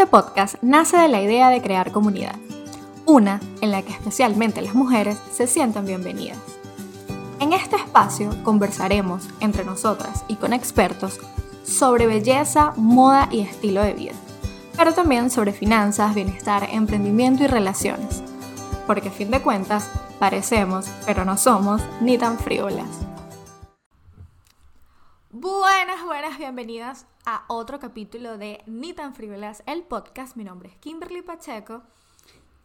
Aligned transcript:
Este 0.00 0.10
podcast 0.10 0.54
nace 0.62 0.96
de 0.96 1.08
la 1.08 1.20
idea 1.20 1.50
de 1.50 1.60
crear 1.60 1.92
comunidad, 1.92 2.34
una 3.04 3.38
en 3.60 3.70
la 3.70 3.82
que 3.82 3.92
especialmente 3.92 4.62
las 4.62 4.74
mujeres 4.74 5.18
se 5.30 5.46
sientan 5.46 5.84
bienvenidas. 5.84 6.38
En 7.38 7.52
este 7.52 7.76
espacio 7.76 8.30
conversaremos 8.42 9.28
entre 9.40 9.62
nosotras 9.62 10.24
y 10.26 10.36
con 10.36 10.54
expertos 10.54 11.20
sobre 11.64 12.06
belleza, 12.06 12.72
moda 12.76 13.28
y 13.30 13.40
estilo 13.40 13.82
de 13.82 13.92
vida, 13.92 14.14
pero 14.74 14.94
también 14.94 15.28
sobre 15.28 15.52
finanzas, 15.52 16.14
bienestar, 16.14 16.66
emprendimiento 16.72 17.44
y 17.44 17.48
relaciones, 17.48 18.22
porque 18.86 19.10
a 19.10 19.12
fin 19.12 19.30
de 19.30 19.42
cuentas 19.42 19.90
parecemos, 20.18 20.86
pero 21.04 21.26
no 21.26 21.36
somos 21.36 21.82
ni 22.00 22.16
tan 22.16 22.38
frívolas. 22.38 23.09
Buenas, 25.42 26.04
buenas, 26.04 26.36
bienvenidas 26.36 27.06
a 27.24 27.44
otro 27.48 27.80
capítulo 27.80 28.36
de 28.36 28.62
Ni 28.66 28.92
tan 28.92 29.14
frívolas, 29.14 29.62
el 29.64 29.84
podcast. 29.84 30.36
Mi 30.36 30.44
nombre 30.44 30.68
es 30.68 30.76
Kimberly 30.76 31.22
Pacheco. 31.22 31.80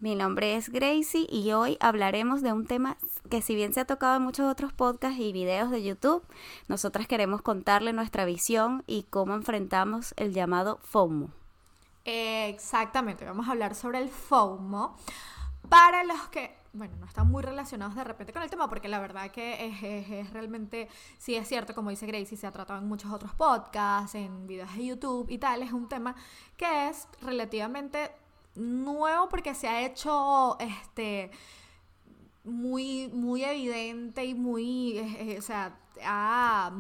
Mi 0.01 0.13
nombre 0.13 0.57
es 0.57 0.67
Gracie 0.67 1.25
y 1.29 1.53
hoy 1.53 1.77
hablaremos 1.79 2.41
de 2.41 2.51
un 2.51 2.67
tema 2.67 2.97
que 3.29 3.41
si 3.41 3.55
bien 3.55 3.73
se 3.73 3.79
ha 3.79 3.85
tocado 3.85 4.17
en 4.17 4.23
muchos 4.23 4.51
otros 4.51 4.73
podcasts 4.73 5.21
y 5.21 5.31
videos 5.31 5.71
de 5.71 5.83
YouTube, 5.83 6.21
nosotras 6.67 7.07
queremos 7.07 7.41
contarle 7.41 7.93
nuestra 7.93 8.25
visión 8.25 8.83
y 8.87 9.03
cómo 9.03 9.35
enfrentamos 9.35 10.13
el 10.17 10.33
llamado 10.33 10.79
FOMO. 10.83 11.29
Exactamente, 12.03 13.23
vamos 13.23 13.47
a 13.47 13.51
hablar 13.51 13.73
sobre 13.73 13.99
el 13.99 14.09
FOMO. 14.09 14.97
Para 15.69 16.03
los 16.03 16.27
que 16.27 16.53
bueno, 16.75 16.95
no 16.97 17.05
están 17.05 17.29
muy 17.29 17.41
relacionados 17.41 17.95
de 17.95 18.03
repente 18.03 18.33
con 18.33 18.43
el 18.43 18.49
tema, 18.49 18.67
porque 18.69 18.87
la 18.87 18.99
verdad 18.99 19.31
que 19.31 19.65
es, 20.19 20.29
realmente, 20.31 20.89
sí 21.17 21.35
es 21.35 21.47
cierto, 21.47 21.73
como 21.73 21.89
dice 21.89 22.05
Gracie, 22.05 22.37
se 22.37 22.45
ha 22.45 22.51
tratado 22.51 22.79
en 22.79 22.87
muchos 22.87 23.11
otros 23.11 23.33
podcasts, 23.33 24.15
en 24.15 24.45
videos 24.45 24.75
de 24.75 24.85
YouTube 24.85 25.29
y 25.29 25.37
tal, 25.37 25.63
es 25.63 25.71
un 25.71 25.87
tema 25.87 26.15
que 26.57 26.89
es 26.89 27.07
relativamente 27.21 28.11
nuevo 28.55 29.29
porque 29.29 29.55
se 29.55 29.67
ha 29.67 29.81
hecho, 29.85 30.57
este, 30.59 31.31
muy, 32.43 33.09
muy 33.09 33.43
evidente 33.43 34.25
y 34.25 34.33
muy, 34.33 35.37
o 35.37 35.41
sea, 35.41 35.77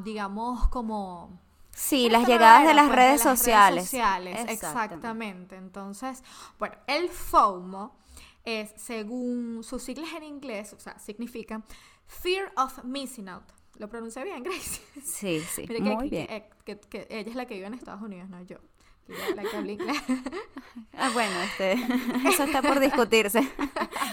digamos, 0.03 0.67
como... 0.67 1.39
Sí, 1.71 2.09
las 2.09 2.25
llegadas 2.25 2.65
de 2.65 2.73
las, 2.73 2.85
pues, 2.85 2.95
redes, 2.95 3.21
sociales. 3.21 3.75
redes 3.75 3.89
sociales. 3.89 4.45
Exactamente. 4.47 5.57
Entonces, 5.57 6.23
bueno, 6.57 6.75
el 6.87 7.09
FOMO 7.09 7.97
es, 8.45 8.73
según 8.77 9.63
sus 9.63 9.83
siglas 9.83 10.13
en 10.13 10.23
inglés, 10.23 10.73
o 10.73 10.79
sea, 10.79 10.97
significa 10.99 11.63
Fear 12.07 12.51
of 12.55 12.83
Missing 12.83 13.29
Out. 13.29 13.45
¿Lo 13.77 13.89
pronuncié 13.89 14.23
bien, 14.23 14.43
Grace? 14.43 14.81
Sí, 15.03 15.41
sí, 15.41 15.67
muy 15.81 16.09
bien. 16.09 16.27
Que, 16.63 17.07
ella 17.09 17.29
es 17.29 17.35
la 17.35 17.45
que 17.45 17.55
vive 17.55 17.67
en 17.67 17.73
Estados 17.73 18.01
Unidos, 18.01 18.29
no 18.29 18.41
yo. 18.43 18.57
La 19.35 19.43
que 19.43 19.55
habla 19.55 19.71
inglés. 19.71 19.97
ah, 20.97 21.11
bueno, 21.13 21.35
este, 21.41 21.73
eso 22.27 22.43
está 22.43 22.63
por 22.63 22.79
discutirse. 22.79 23.47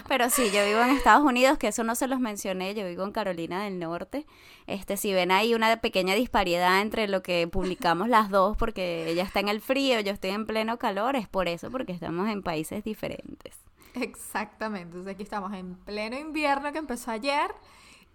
Pero 0.06 0.28
sí, 0.28 0.50
yo 0.52 0.66
vivo 0.66 0.82
en 0.82 0.90
Estados 0.90 1.24
Unidos, 1.24 1.56
que 1.56 1.68
eso 1.68 1.82
no 1.82 1.94
se 1.94 2.06
los 2.08 2.20
mencioné, 2.20 2.74
yo 2.74 2.86
vivo 2.86 3.04
en 3.04 3.12
Carolina 3.12 3.64
del 3.64 3.78
Norte. 3.78 4.26
Este, 4.66 4.98
si 4.98 5.14
ven 5.14 5.30
ahí 5.30 5.54
una 5.54 5.80
pequeña 5.80 6.14
disparidad 6.14 6.82
entre 6.82 7.08
lo 7.08 7.22
que 7.22 7.48
publicamos 7.48 8.08
las 8.08 8.28
dos, 8.28 8.56
porque 8.58 9.08
ella 9.08 9.22
está 9.22 9.40
en 9.40 9.48
el 9.48 9.62
frío, 9.62 10.00
yo 10.00 10.12
estoy 10.12 10.30
en 10.30 10.44
pleno 10.44 10.78
calor, 10.78 11.16
es 11.16 11.28
por 11.28 11.48
eso, 11.48 11.70
porque 11.70 11.92
estamos 11.92 12.28
en 12.28 12.42
países 12.42 12.84
diferentes. 12.84 13.56
Exactamente. 13.94 14.88
Entonces 14.88 15.14
aquí 15.14 15.22
estamos 15.22 15.52
en 15.52 15.74
pleno 15.76 16.18
invierno 16.18 16.72
que 16.72 16.78
empezó 16.78 17.10
ayer. 17.10 17.54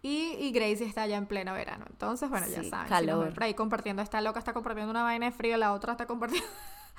Y, 0.01 0.35
y 0.39 0.51
Gracie 0.51 0.85
está 0.85 1.07
ya 1.07 1.17
en 1.17 1.25
pleno 1.25 1.53
verano. 1.53 1.85
Entonces, 1.89 2.29
bueno, 2.29 2.47
ya 2.47 2.63
saben. 2.63 2.87
Calor. 2.87 3.33
por 3.33 3.43
ahí 3.43 3.53
compartiendo. 3.53 4.01
Esta 4.01 4.21
loca 4.21 4.39
está 4.39 4.53
compartiendo 4.53 4.91
una 4.91 5.03
vaina 5.03 5.25
de 5.25 5.31
frío, 5.31 5.57
la 5.57 5.73
otra 5.73 5.93
está 5.93 6.05
compartiendo. 6.05 6.47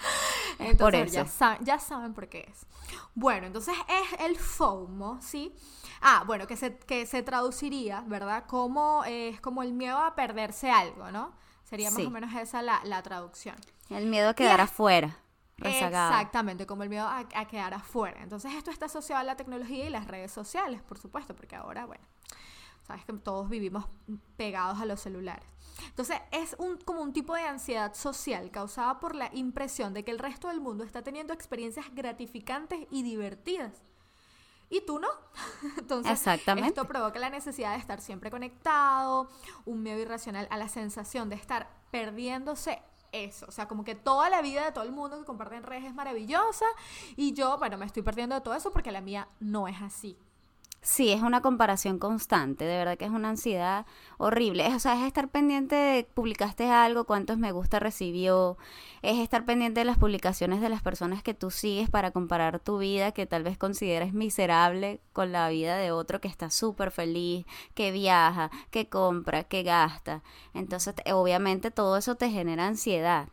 entonces, 0.59 0.79
por 0.79 0.95
eso. 0.95 1.15
Ya, 1.15 1.27
saben, 1.27 1.65
ya 1.65 1.79
saben 1.79 2.13
por 2.13 2.29
qué 2.29 2.47
es. 2.51 2.67
Bueno, 3.15 3.47
entonces 3.47 3.75
es 3.89 4.21
el 4.21 4.37
FOMO, 4.37 5.21
¿sí? 5.23 5.55
Ah, 6.01 6.25
bueno, 6.27 6.47
que 6.47 6.57
se, 6.57 6.77
que 6.77 7.07
se 7.07 7.23
traduciría, 7.23 8.03
¿verdad? 8.07 8.45
Como 8.47 9.05
es 9.05 9.41
como 9.41 9.63
el 9.63 9.73
miedo 9.73 9.99
a 9.99 10.15
perderse 10.15 10.71
algo, 10.71 11.11
¿no? 11.11 11.33
Sería 11.65 11.91
más 11.91 12.05
o 12.05 12.11
menos 12.11 12.35
esa 12.35 12.63
la, 12.63 12.81
la 12.85 13.03
traducción. 13.03 13.57
El 13.91 14.07
miedo 14.07 14.31
a 14.31 14.35
quedar 14.35 14.61
afuera. 14.61 15.19
Exactamente, 15.61 16.67
como 16.67 16.83
el 16.83 16.89
miedo 16.89 17.07
a, 17.09 17.25
quedar 17.47 17.75
afuera. 17.75 18.23
Entonces 18.23 18.53
esto 18.55 18.71
está 18.71 18.87
asociado 18.87 19.21
a 19.21 19.25
la 19.25 19.37
tecnología 19.37 19.87
y 19.87 19.91
las 19.91 20.07
redes 20.07 20.31
sociales, 20.31 20.83
por 20.83 20.99
supuesto, 20.99 21.35
porque 21.35 21.57
ahora, 21.57 21.87
bueno, 21.87 22.05
sabes 22.87 23.05
que 23.05 23.13
todos 23.15 23.49
vivimos 23.49 23.87
pegados 24.37 24.81
a 24.81 24.87
los 24.87 25.01
celulares. 25.01 25.47
Entonces 25.89 26.19
es 26.31 26.55
un, 26.59 26.79
como 26.79 27.03
un 27.03 27.13
tipo 27.13 27.35
de 27.35 27.43
ansiedad 27.43 27.95
social 27.95 28.51
causada 28.51 29.01
por 29.01 29.15
la 29.15 29.31
impresión 29.35 29.95
de 29.95 30.05
que 30.05 30.11
el 30.11 30.19
resto 30.19 30.49
del 30.49 30.61
mundo 30.61 30.85
está 30.85 31.03
teniendo 31.03 31.33
experiencias 31.33 31.87
gratificantes 31.93 32.87
y 32.91 33.03
divertidas. 33.03 33.83
Y 34.71 34.83
tú 34.83 34.99
no. 34.99 35.09
Entonces, 35.79 36.13
Exactamente. 36.13 36.69
esto 36.69 36.87
provoca 36.87 37.19
la 37.19 37.31
necesidad 37.31 37.73
de 37.73 37.79
estar 37.79 38.01
siempre 38.01 38.31
conectado, 38.31 39.29
un 39.65 39.83
miedo 39.83 39.99
irracional 39.99 40.47
a 40.51 40.59
la 40.59 40.69
sensación 40.69 41.29
de 41.29 41.37
estar 41.37 41.69
perdiéndose 41.91 42.83
eso. 43.13 43.47
O 43.49 43.53
sea, 43.53 43.69
como 43.69 43.85
que 43.85 43.95
toda 43.95 44.31
la 44.31 44.43
vida 44.43 44.65
de 44.65 44.73
todo 44.73 44.85
el 44.85 44.93
mundo 44.93 45.19
que 45.19 45.25
comparte 45.25 45.57
en 45.57 45.63
redes 45.63 45.85
es 45.85 45.95
maravillosa 45.95 46.67
y 47.17 47.33
yo, 47.33 47.59
bueno, 47.59 47.79
me 47.79 47.87
estoy 47.87 48.03
perdiendo 48.03 48.35
de 48.35 48.41
todo 48.41 48.55
eso 48.55 48.73
porque 48.73 48.93
la 48.93 49.01
mía 49.01 49.29
no 49.41 49.69
es 49.69 49.81
así. 49.81 50.19
Sí, 50.81 51.11
es 51.11 51.23
una 51.23 51.43
comparación 51.43 51.99
constante, 51.99 52.65
de 52.65 52.79
verdad 52.79 52.97
que 52.97 53.05
es 53.05 53.11
una 53.11 53.31
ansiedad 53.31 53.85
horrible. 54.17 54.67
o 54.75 54.79
sea, 54.79 54.95
es 54.95 55.07
estar 55.07 55.29
pendiente 55.29 55.75
de 55.75 56.05
publicaste 56.05 56.71
algo, 56.71 57.05
cuántos 57.05 57.37
me 57.37 57.53
gusta 57.53 57.79
recibió, 57.81 58.57
es 59.03 59.19
estar 59.19 59.45
pendiente 59.45 59.81
de 59.81 59.85
las 59.85 59.99
publicaciones 59.99 60.61
de 60.61 60.69
las 60.69 60.83
personas 60.83 61.23
que 61.23 61.35
tú 61.35 61.51
sigues 61.51 61.91
para 61.91 62.13
comparar 62.13 62.61
tu 62.61 62.79
vida, 62.79 63.13
que 63.13 63.27
tal 63.27 63.43
vez 63.43 63.59
consideres 63.59 64.15
miserable 64.15 65.01
con 65.13 65.33
la 65.33 65.49
vida 65.49 65.77
de 65.77 65.91
otro 65.91 66.21
que 66.21 66.29
está 66.29 66.49
súper 66.51 66.91
feliz, 66.93 67.45
que 67.75 67.91
viaja, 67.93 68.51
que 68.71 68.89
compra, 68.89 69.45
que 69.45 69.65
gasta. 69.65 70.23
Entonces, 70.55 70.95
obviamente 71.13 71.71
todo 71.71 71.97
eso 71.97 72.15
te 72.17 72.31
genera 72.31 72.67
ansiedad. 72.67 73.29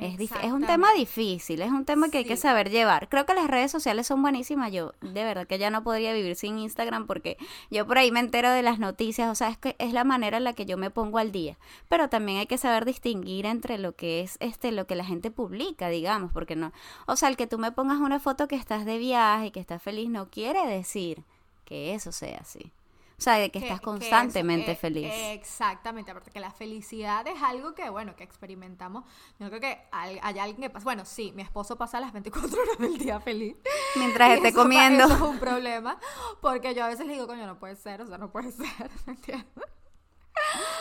Es, 0.00 0.18
es, 0.18 0.52
un 0.52 0.64
tema 0.64 0.92
difícil, 0.94 1.60
es 1.60 1.70
un 1.70 1.84
tema 1.84 2.08
que 2.08 2.18
hay 2.18 2.24
que 2.24 2.38
saber 2.38 2.70
llevar. 2.70 3.08
Creo 3.10 3.26
que 3.26 3.34
las 3.34 3.48
redes 3.48 3.70
sociales 3.70 4.06
son 4.06 4.22
buenísimas. 4.22 4.72
Yo 4.72 4.94
de 5.02 5.24
verdad 5.24 5.46
que 5.46 5.58
ya 5.58 5.68
no 5.68 5.82
podría 5.82 6.14
vivir 6.14 6.36
sin 6.36 6.58
Instagram 6.58 7.06
porque 7.06 7.36
yo 7.70 7.86
por 7.86 7.98
ahí 7.98 8.10
me 8.10 8.20
entero 8.20 8.50
de 8.50 8.62
las 8.62 8.78
noticias. 8.78 9.28
O 9.30 9.34
sea, 9.34 9.48
es 9.48 9.58
que 9.58 9.76
es 9.78 9.92
la 9.92 10.04
manera 10.04 10.38
en 10.38 10.44
la 10.44 10.54
que 10.54 10.64
yo 10.64 10.78
me 10.78 10.90
pongo 10.90 11.18
al 11.18 11.32
día. 11.32 11.58
Pero 11.88 12.08
también 12.08 12.38
hay 12.38 12.46
que 12.46 12.56
saber 12.56 12.86
distinguir 12.86 13.44
entre 13.44 13.76
lo 13.76 13.94
que 13.94 14.20
es 14.22 14.38
este, 14.40 14.72
lo 14.72 14.86
que 14.86 14.94
la 14.94 15.04
gente 15.04 15.30
publica, 15.30 15.88
digamos, 15.88 16.32
porque 16.32 16.56
no. 16.56 16.72
O 17.06 17.16
sea, 17.16 17.28
el 17.28 17.36
que 17.36 17.46
tú 17.46 17.58
me 17.58 17.72
pongas 17.72 17.98
una 17.98 18.20
foto 18.20 18.48
que 18.48 18.56
estás 18.56 18.86
de 18.86 18.96
viaje 18.96 19.46
y 19.46 19.50
que 19.50 19.60
estás 19.60 19.82
feliz 19.82 20.08
no 20.08 20.30
quiere 20.30 20.66
decir 20.66 21.24
que 21.66 21.94
eso 21.94 22.10
sea 22.10 22.38
así. 22.40 22.72
O 23.20 23.22
sea, 23.22 23.34
de 23.34 23.50
que, 23.50 23.58
estás 23.58 23.82
constantemente 23.82 24.74
feliz. 24.74 25.12
Exactamente, 25.12 26.10
aparte 26.10 26.30
que 26.30 26.40
la 26.40 26.50
felicidad 26.50 27.26
es 27.26 27.42
algo 27.42 27.74
que, 27.74 27.90
bueno, 27.90 28.16
que 28.16 28.24
experimentamos. 28.24 29.04
Yo 29.38 29.48
creo 29.50 29.60
que 29.60 29.78
hay, 29.92 30.18
alguien 30.22 30.56
que 30.56 30.70
pasa, 30.70 30.84
bueno, 30.84 31.04
sí, 31.04 31.30
mi 31.36 31.42
esposo 31.42 31.76
pasa 31.76 32.00
las 32.00 32.14
24 32.14 32.62
horas 32.62 32.78
del 32.78 32.96
día 32.96 33.20
feliz. 33.20 33.56
Mientras 33.96 34.30
esté 34.30 34.54
comiendo. 34.54 35.04
Eso 35.04 35.16
es 35.16 35.20
un 35.20 35.38
problema, 35.38 35.98
porque 36.40 36.74
yo 36.74 36.82
a 36.82 36.88
veces 36.88 37.06
le 37.06 37.12
digo, 37.12 37.26
coño, 37.26 37.46
no 37.46 37.58
puede 37.58 37.76
ser, 37.76 38.00
o 38.00 38.06
sea, 38.06 38.16
no 38.16 38.32
puede 38.32 38.52
ser, 38.52 38.90
¿me 39.06 39.12
entiendes? 39.12 39.69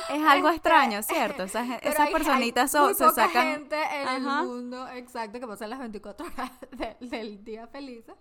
Es 0.09 0.24
algo 0.24 0.50
este, 0.50 0.58
extraño, 0.58 1.02
¿cierto? 1.03 1.44
Esas, 1.44 1.68
esas 1.81 2.09
personitas 2.09 2.72
son, 2.72 2.96
se 2.96 3.09
sacan. 3.12 3.47
gente 3.53 3.78
en 3.81 4.08
el 4.08 4.22
mundo, 4.22 4.88
exacto, 4.90 5.40
que 5.40 5.47
pasa 5.47 5.68
las 5.68 5.80
24 5.80 6.25
horas 6.25 6.52
del 7.00 7.44
día 7.44 7.68
felices. 7.68 8.16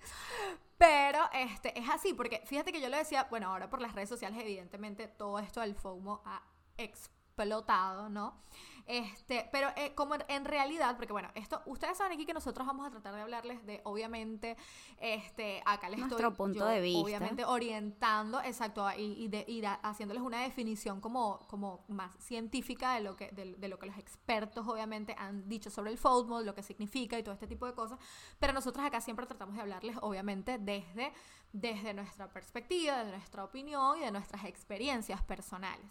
Pero 0.77 1.19
este, 1.33 1.79
es 1.79 1.89
así, 1.89 2.15
porque 2.15 2.43
fíjate 2.47 2.73
que 2.73 2.81
yo 2.81 2.89
lo 2.89 2.97
decía, 2.97 3.27
bueno, 3.31 3.49
ahora 3.49 3.69
por 3.69 3.81
las 3.81 3.95
redes 3.95 4.09
sociales, 4.09 4.39
evidentemente, 4.41 5.09
todo 5.09 5.39
esto 5.41 5.61
del 5.61 5.75
FOMO 5.75 6.23
ha 6.25 6.43
explotado, 6.77 8.09
¿no? 8.09 8.41
Este, 8.89 9.47
pero 9.53 9.69
eh, 9.77 9.93
como 9.95 10.15
en, 10.29 10.47
realidad, 10.47 10.97
porque 10.97 11.13
bueno, 11.13 11.29
esto, 11.35 11.61
ustedes 11.67 11.99
saben 11.99 12.15
aquí 12.15 12.25
que 12.25 12.33
nosotros 12.33 12.67
vamos 12.67 12.87
a 12.87 12.91
tratar 12.91 13.15
de 13.15 13.21
hablarles 13.21 13.65
de, 13.67 13.83
obviamente, 13.85 14.57
este, 14.99 15.63
acá 15.67 15.91
les 15.91 16.01
Nuestro 16.01 16.33
punto 16.33 16.65
de 16.65 16.81
vista. 16.81 17.05
obviamente, 17.05 17.45
orientando, 17.45 18.41
exacto, 18.41 18.89
y, 18.97 19.29
de, 19.29 19.45
y 19.47 19.63
haciéndoles 19.83 20.23
una 20.23 20.41
definición 20.41 21.03
como, 21.03 21.41
como 21.49 21.85
más 21.89 22.17
científica 22.19 22.95
de 22.95 23.03
lo 23.03 23.15
que, 23.15 23.31
de, 23.31 23.69
lo 23.69 23.79
que 23.79 23.85
los 23.85 23.99
expertos, 23.99 24.67
obviamente, 24.67 25.15
han 25.19 25.47
dicho 25.51 25.69
sobre 25.69 25.91
el 25.91 25.99
FODMO, 25.99 26.41
lo 26.41 26.55
que 26.55 26.63
significa 26.63 27.19
y 27.19 27.23
todo 27.23 27.35
este 27.35 27.47
tipo 27.47 27.67
de 27.67 27.75
cosas. 27.75 27.99
Pero 28.39 28.55
nosotros 28.55 28.87
acá 28.87 29.03
siempre 29.03 29.27
tratamos 29.27 29.55
de 29.55 29.61
hablarles, 29.61 29.99
obviamente, 30.01 30.57
desde, 30.57 31.13
desde 31.53 31.95
nuestra 31.95 32.31
perspectiva, 32.33 33.05
de 33.05 33.13
nuestra 33.13 33.45
opinión 33.45 33.99
y 33.99 34.01
de 34.01 34.11
nuestras 34.11 34.45
experiencias 34.45 35.23
personales. 35.23 35.87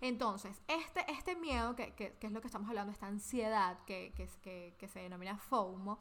Entonces, 0.00 0.60
este, 0.66 1.04
este 1.10 1.36
miedo, 1.36 1.76
que, 1.76 1.94
que, 1.94 2.16
es 2.20 2.32
lo 2.32 2.40
que 2.40 2.48
estamos 2.48 2.68
hablando, 2.68 2.92
esta 2.92 3.06
ansiedad 3.06 3.78
que, 3.86 4.12
que, 4.42 4.74
que 4.76 4.88
se 4.88 5.00
denomina 5.00 5.38
FOMO, 5.38 6.00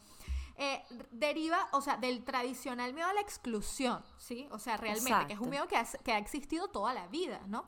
eh, 0.58 0.84
deriva, 1.12 1.68
o 1.74 1.82
sea, 1.82 1.98
del 1.98 2.24
tradicional 2.24 2.94
miedo 2.94 3.08
a 3.10 3.14
la 3.14 3.20
exclusión, 3.20 4.02
¿sí? 4.18 4.48
O 4.52 4.60
sea, 4.60 4.78
realmente, 4.78 5.28
que 5.28 5.34
es 5.34 5.40
un 5.40 5.50
miedo 5.50 5.68
que 5.68 5.76
ha, 5.76 5.86
que 5.86 6.14
ha 6.14 6.18
existido 6.18 6.70
toda 6.70 6.94
la 6.94 7.08
vida, 7.08 7.42
¿no? 7.48 7.66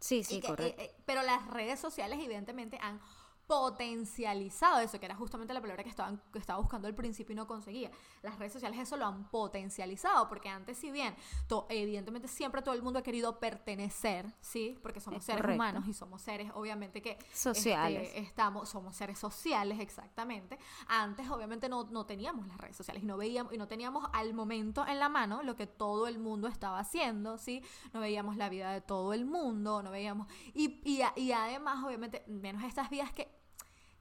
Sí, 0.00 0.24
sí, 0.24 0.40
correcto. 0.40 0.80
Eh, 0.80 0.86
eh, 0.86 1.02
pero 1.04 1.22
las 1.22 1.46
redes 1.48 1.78
sociales, 1.78 2.18
evidentemente, 2.18 2.78
han 2.80 3.00
potencializado 3.46 4.80
eso, 4.80 4.98
que 4.98 5.06
era 5.06 5.14
justamente 5.14 5.54
la 5.54 5.60
palabra 5.60 5.82
que 5.84 5.90
estaba, 5.90 6.16
que 6.32 6.38
estaba 6.38 6.58
buscando 6.58 6.88
al 6.88 6.94
principio 6.94 7.32
y 7.32 7.36
no 7.36 7.46
conseguía. 7.46 7.90
Las 8.22 8.38
redes 8.38 8.52
sociales 8.52 8.78
eso 8.80 8.96
lo 8.96 9.06
han 9.06 9.28
potencializado, 9.30 10.28
porque 10.28 10.48
antes 10.48 10.78
si 10.78 10.90
bien, 10.90 11.14
evidentemente 11.68 12.28
siempre 12.28 12.62
todo 12.62 12.74
el 12.74 12.82
mundo 12.82 12.98
ha 12.98 13.02
querido 13.02 13.38
pertenecer, 13.38 14.26
¿sí? 14.40 14.78
Porque 14.82 15.00
somos 15.00 15.24
seres 15.24 15.54
humanos 15.54 15.86
y 15.86 15.92
somos 15.92 16.22
seres 16.22 16.50
obviamente 16.54 17.00
que 17.00 17.18
sociales. 17.32 18.08
Este, 18.08 18.20
estamos, 18.20 18.68
somos 18.68 18.96
seres 18.96 19.18
sociales 19.18 19.78
exactamente. 19.80 20.58
Antes 20.88 21.30
obviamente 21.30 21.68
no, 21.68 21.84
no 21.84 22.04
teníamos 22.06 22.46
las 22.48 22.58
redes 22.58 22.76
sociales 22.76 23.02
y 23.02 23.06
no 23.06 23.16
veíamos 23.16 23.52
y 23.52 23.58
no 23.58 23.68
teníamos 23.68 24.08
al 24.12 24.34
momento 24.34 24.86
en 24.86 24.98
la 24.98 25.08
mano 25.08 25.42
lo 25.42 25.54
que 25.56 25.66
todo 25.66 26.08
el 26.08 26.18
mundo 26.18 26.48
estaba 26.48 26.80
haciendo, 26.80 27.38
¿sí? 27.38 27.62
No 27.92 28.00
veíamos 28.00 28.36
la 28.36 28.48
vida 28.48 28.72
de 28.72 28.80
todo 28.80 29.12
el 29.12 29.24
mundo, 29.24 29.82
no 29.82 29.90
veíamos 29.90 30.26
y, 30.54 30.80
y, 30.84 31.02
y 31.14 31.32
además 31.32 31.84
obviamente 31.84 32.24
menos 32.26 32.64
estas 32.64 32.90
vidas 32.90 33.12
que 33.12 33.35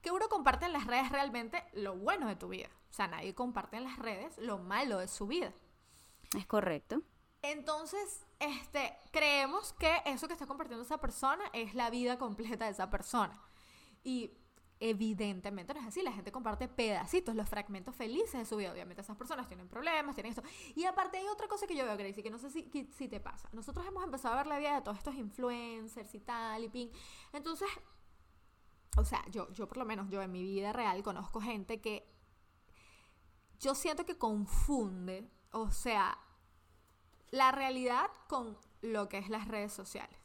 que 0.06 0.12
uno 0.12 0.30
comparte 0.30 0.68
en 0.68 0.74
las 0.74 0.86
redes 0.86 1.10
realmente 1.10 1.64
lo 1.74 1.96
bueno 1.96 2.28
de 2.28 2.36
tu 2.36 2.48
vida. 2.48 2.70
O 2.92 2.94
sea, 2.94 3.08
nadie 3.08 3.34
comparte 3.34 3.78
en 3.78 3.86
las 3.86 3.98
redes 3.98 4.38
lo 4.38 4.60
malo 4.60 5.00
de 5.00 5.08
su 5.08 5.26
vida. 5.26 5.52
Es 6.38 6.46
correcto. 6.46 7.02
Entonces, 7.42 8.24
este, 8.38 8.96
creemos 9.12 9.74
que 9.74 10.04
eso 10.06 10.28
que 10.28 10.34
está 10.34 10.46
compartiendo 10.46 10.84
esa 10.84 11.00
persona 11.00 11.44
es 11.54 11.74
la 11.74 11.90
vida 11.90 12.20
completa 12.20 12.66
de 12.66 12.72
esa 12.72 12.92
persona. 12.92 13.42
Y 14.04 14.32
evidentemente 14.80 15.74
no 15.74 15.80
es 15.80 15.88
así. 15.88 16.04
La 16.04 16.12
gente 16.12 16.32
comparte 16.32 16.68
pedacitos, 16.68 17.34
los 17.34 17.50
fragmentos 17.50 17.96
felices 17.96 18.34
de 18.34 18.46
su 18.46 18.58
vida. 18.58 18.72
Obviamente 18.72 19.02
esas 19.02 19.18
personas 19.18 19.48
tienen 19.48 19.68
problemas, 19.68 20.14
tienen 20.14 20.34
esto. 20.34 20.44
Y 20.76 20.86
aparte 20.86 21.18
hay 21.18 21.26
otra 21.30 21.48
cosa 21.48 21.66
que 21.66 21.76
yo 21.76 21.84
veo, 21.84 21.98
Gracie, 21.98 22.22
que 22.22 22.30
no 22.30 22.38
sé 22.38 22.52
si, 22.52 22.70
si 22.96 23.08
te 23.08 23.20
pasa. 23.20 23.50
Nosotros 23.54 23.84
hemos 23.88 24.04
empezado 24.04 24.36
a 24.36 24.38
ver 24.38 24.46
la 24.46 24.60
vida 24.60 24.76
de 24.76 24.82
todos 24.84 25.00
estos 25.00 25.16
influencers 25.16 26.14
y 26.14 26.20
tal 26.20 26.64
y 26.64 26.70
ping. 26.70 26.90
Entonces, 27.34 27.68
o 28.98 29.04
sea, 29.04 29.24
yo, 29.30 29.52
yo 29.52 29.68
por 29.68 29.78
lo 29.78 29.86
menos, 29.86 30.10
yo 30.10 30.22
en 30.22 30.32
mi 30.32 30.44
vida 30.44 30.74
real 30.74 31.04
conozco 31.04 31.42
gente 31.42 31.82
que 31.82 32.08
yo 33.60 33.76
siento 33.76 34.06
que 34.06 34.18
confunde, 34.18 35.30
o 35.52 35.72
sea, 35.72 36.18
la 37.32 37.52
realidad 37.52 38.10
con 38.28 38.58
lo 38.82 39.10
que 39.10 39.18
es 39.18 39.30
las 39.30 39.48
redes 39.48 39.74
sociales. 39.74 40.18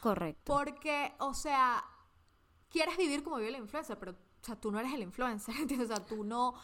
Correcto. 0.00 0.52
Porque, 0.52 1.14
o 1.18 1.34
sea, 1.34 1.84
quieres 2.70 2.96
vivir 2.96 3.22
como 3.22 3.36
vive 3.36 3.48
el 3.48 3.56
influencer, 3.56 3.98
pero, 3.98 4.12
o 4.12 4.44
sea, 4.44 4.56
tú 4.56 4.70
no 4.70 4.78
eres 4.78 4.92
el 4.92 5.02
influencer, 5.02 5.54
¿entiendes? 5.58 5.90
O 5.90 5.96
sea, 5.96 6.04
tú 6.04 6.24
no 6.24 6.54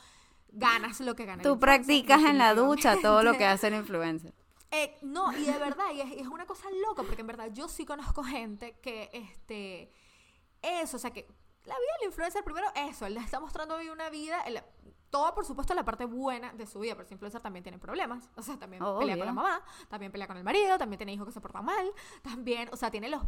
ganas 0.49 1.01
lo 1.01 1.17
que 1.17 1.25
gana 1.25 1.43
Tú 1.43 1.59
practicas 1.59 2.23
en 2.25 2.39
la 2.39 2.55
ducha 2.55 2.97
todo 3.01 3.23
lo 3.23 3.33
que 3.37 3.47
hace 3.47 3.69
el 3.69 3.75
influencer. 3.75 4.35
Eh, 4.71 4.97
no, 5.03 5.37
y 5.37 5.45
de 5.45 5.59
verdad, 5.59 5.93
y 5.95 6.01
es, 6.01 6.13
es, 6.13 6.27
una 6.29 6.47
cosa 6.47 6.69
loca, 6.87 7.03
porque 7.03 7.21
en 7.21 7.27
verdad 7.27 7.51
yo 7.53 7.69
sí 7.69 7.85
conozco 7.85 8.25
gente 8.25 8.79
que, 8.81 9.11
este, 9.13 9.91
eso, 10.63 10.97
o 10.97 11.01
sea, 11.01 11.11
que 11.11 11.27
la 11.65 11.75
vida 11.75 11.93
del 12.01 12.09
influencer, 12.09 12.43
primero 12.43 12.67
eso, 12.75 13.07
él 13.07 13.15
le 13.15 13.21
está 13.21 13.39
mostrando 13.41 13.77
hoy 13.77 13.89
una 13.89 14.11
vida, 14.11 14.45
todo 15.11 15.35
por 15.35 15.45
supuesto 15.45 15.75
la 15.75 15.85
parte 15.85 16.05
buena 16.05 16.53
de 16.53 16.67
su 16.67 16.81
vida, 16.81 16.95
pero 16.95 17.05
ese 17.05 17.15
influencer 17.15 17.41
también 17.41 17.63
tiene 17.63 17.79
problemas, 17.79 18.31
o 18.37 18.43
sea, 18.43 18.59
también 18.59 18.83
pelea 18.99 19.17
con 19.17 19.27
la 19.27 19.33
mamá, 19.33 19.63
también 19.89 20.11
pelea 20.11 20.27
con 20.27 20.37
el 20.37 20.45
marido, 20.45 20.79
también 20.79 20.99
tiene 20.99 21.13
hijos 21.13 21.27
que 21.27 21.33
se 21.33 21.41
portan 21.41 21.65
mal, 21.65 21.93
también, 22.23 22.69
o 22.73 22.77
sea, 22.77 22.91
tiene 22.91 23.09
los 23.09 23.23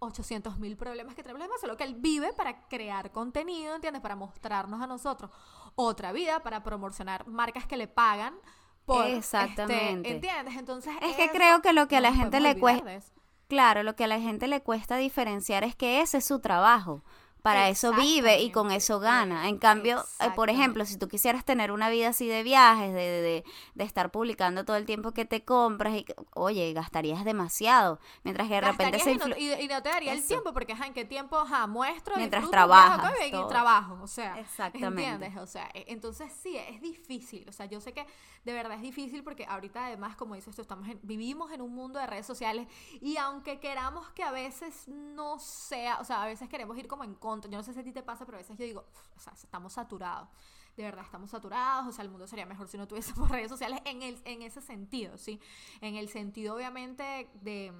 800 0.00 0.58
mil 0.58 0.76
problemas 0.76 1.14
que 1.14 1.22
tenemos 1.22 1.60
solo 1.60 1.76
que 1.76 1.84
él 1.84 1.94
vive 1.94 2.32
para 2.32 2.68
crear 2.68 3.10
contenido, 3.10 3.74
¿entiendes? 3.74 4.02
Para 4.02 4.16
mostrarnos 4.16 4.80
a 4.80 4.86
nosotros 4.86 5.30
otra 5.74 6.12
vida, 6.12 6.40
para 6.42 6.62
promocionar 6.62 7.26
marcas 7.26 7.66
que 7.66 7.76
le 7.76 7.88
pagan. 7.88 8.38
Por, 8.84 9.04
este, 9.04 9.18
Exactamente. 9.18 10.10
¿Entiendes? 10.10 10.56
Entonces. 10.56 10.94
Es 11.02 11.16
que 11.16 11.30
creo 11.30 11.60
que 11.60 11.72
lo 11.72 11.88
que 11.88 11.96
a 11.96 12.00
la 12.00 12.12
gente 12.12 12.40
le 12.40 12.58
cuesta. 12.58 13.00
Claro, 13.48 13.82
lo 13.82 13.96
que 13.96 14.04
a 14.04 14.08
la 14.08 14.20
gente 14.20 14.46
le 14.46 14.60
cuesta 14.60 14.96
diferenciar 14.96 15.64
es 15.64 15.74
que 15.74 16.00
ese 16.02 16.18
es 16.18 16.24
su 16.26 16.38
trabajo 16.40 17.02
para 17.48 17.68
eso 17.68 17.92
vive 17.94 18.40
y 18.40 18.50
con 18.50 18.70
eso 18.70 19.00
gana. 19.00 19.48
En 19.48 19.58
cambio, 19.58 20.04
eh, 20.20 20.30
por 20.34 20.50
ejemplo, 20.50 20.84
si 20.84 20.98
tú 20.98 21.08
quisieras 21.08 21.44
tener 21.44 21.72
una 21.72 21.88
vida 21.88 22.08
así 22.08 22.26
de 22.26 22.42
viajes, 22.42 22.92
de, 22.92 23.00
de, 23.00 23.44
de, 23.74 23.84
estar 23.84 24.10
publicando 24.10 24.64
todo 24.64 24.76
el 24.76 24.84
tiempo 24.84 25.12
que 25.12 25.24
te 25.24 25.44
compras, 25.44 25.94
y 25.94 26.06
oye, 26.34 26.72
gastarías 26.72 27.24
demasiado. 27.24 27.98
Mientras 28.24 28.48
que 28.48 28.54
de 28.54 28.60
repente 28.60 28.98
se 28.98 29.12
y, 29.12 29.16
no, 29.16 29.26
y, 29.36 29.68
no 29.68 29.82
te 29.82 29.88
daría 29.88 30.12
el 30.12 30.26
tiempo, 30.26 30.52
porque 30.52 30.72
¿en 30.72 30.92
qué 30.92 31.04
tiempo 31.04 31.38
ajá, 31.38 31.66
muestro? 31.66 32.16
Mientras 32.16 32.50
trabajas. 32.50 33.12
Y 33.26 33.48
trabajo, 33.48 33.98
o 34.02 34.06
sea. 34.06 34.38
Exactamente. 34.38 35.04
¿Entiendes? 35.04 35.42
O 35.42 35.46
sea, 35.46 35.68
e, 35.74 35.84
entonces 35.88 36.32
sí, 36.42 36.56
es 36.56 36.80
difícil. 36.80 37.46
O 37.48 37.52
sea, 37.52 37.66
yo 37.66 37.80
sé 37.80 37.92
que 37.92 38.06
de 38.44 38.52
verdad 38.52 38.74
es 38.74 38.82
difícil 38.82 39.22
porque 39.22 39.44
ahorita 39.46 39.86
además, 39.86 40.16
como 40.16 40.34
dices 40.34 40.54
tú, 40.54 40.62
estamos 40.62 40.88
vivimos 41.02 41.52
en 41.52 41.60
un 41.60 41.74
mundo 41.74 41.98
de 41.98 42.06
redes 42.06 42.26
sociales 42.26 42.66
y 43.00 43.16
aunque 43.16 43.60
queramos 43.60 44.08
que 44.10 44.22
a 44.22 44.30
veces 44.30 44.88
no 44.88 45.38
sea, 45.38 45.98
o 46.00 46.04
sea, 46.04 46.22
a 46.22 46.26
veces 46.26 46.48
queremos 46.48 46.76
ir 46.78 46.86
como 46.86 47.04
en 47.04 47.14
contra, 47.14 47.37
yo 47.42 47.58
no 47.58 47.62
sé 47.62 47.72
si 47.72 47.80
a 47.80 47.84
ti 47.84 47.92
te 47.92 48.02
pasa, 48.02 48.24
pero 48.24 48.38
a 48.38 48.40
veces 48.40 48.56
yo 48.56 48.64
digo, 48.64 48.84
o 49.16 49.20
sea, 49.20 49.32
estamos 49.32 49.72
saturados 49.72 50.28
de 50.76 50.84
verdad 50.84 51.04
estamos 51.04 51.30
saturados, 51.30 51.88
o 51.88 51.92
sea, 51.92 52.04
el 52.04 52.10
mundo 52.10 52.28
sería 52.28 52.46
mejor 52.46 52.68
si 52.68 52.78
no 52.78 52.86
tuviésemos 52.86 53.28
redes 53.28 53.48
sociales 53.50 53.80
en, 53.84 54.02
el, 54.02 54.16
en 54.24 54.42
ese 54.42 54.60
sentido, 54.60 55.18
¿sí? 55.18 55.40
En 55.80 55.96
el 55.96 56.08
sentido, 56.08 56.54
obviamente, 56.54 57.28
de 57.42 57.72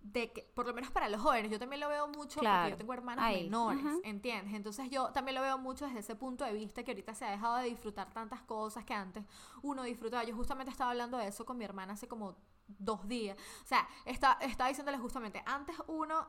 de 0.00 0.32
que, 0.32 0.42
por 0.54 0.66
lo 0.66 0.72
menos 0.72 0.90
para 0.90 1.08
los 1.08 1.20
jóvenes, 1.20 1.50
yo 1.50 1.58
también 1.58 1.80
lo 1.80 1.88
veo 1.88 2.08
mucho 2.08 2.40
porque 2.40 2.70
yo 2.70 2.76
tengo 2.76 2.92
hermanos 2.92 3.24
menores, 3.24 3.84
¿entiendes? 4.04 4.54
Entonces 4.54 4.88
yo 4.90 5.10
también 5.10 5.34
lo 5.34 5.42
veo 5.42 5.58
mucho 5.58 5.86
desde 5.86 6.00
ese 6.00 6.14
punto 6.14 6.44
de 6.44 6.52
vista 6.52 6.82
que 6.82 6.92
ahorita 6.92 7.14
se 7.14 7.24
ha 7.24 7.30
dejado 7.30 7.56
de 7.56 7.64
disfrutar 7.64 8.12
tantas 8.12 8.40
cosas 8.42 8.84
que 8.84 8.94
antes 8.94 9.24
uno 9.62 9.82
disfrutaba. 9.82 10.24
Yo 10.24 10.34
justamente 10.34 10.70
estaba 10.70 10.92
hablando 10.92 11.18
de 11.18 11.26
eso 11.26 11.44
con 11.44 11.58
mi 11.58 11.64
hermana 11.64 11.94
hace 11.94 12.06
como 12.08 12.36
dos 12.66 13.06
días. 13.08 13.36
O 13.64 13.66
sea, 13.66 13.88
está, 14.04 14.38
estaba 14.40 14.68
diciéndole 14.68 14.98
justamente, 14.98 15.42
antes 15.44 15.76
uno, 15.88 16.26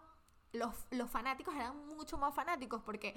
los, 0.53 0.73
los 0.91 1.09
fanáticos 1.09 1.55
eran 1.55 1.77
mucho 1.95 2.17
más 2.17 2.33
fanáticos 2.33 2.81
porque 2.83 3.15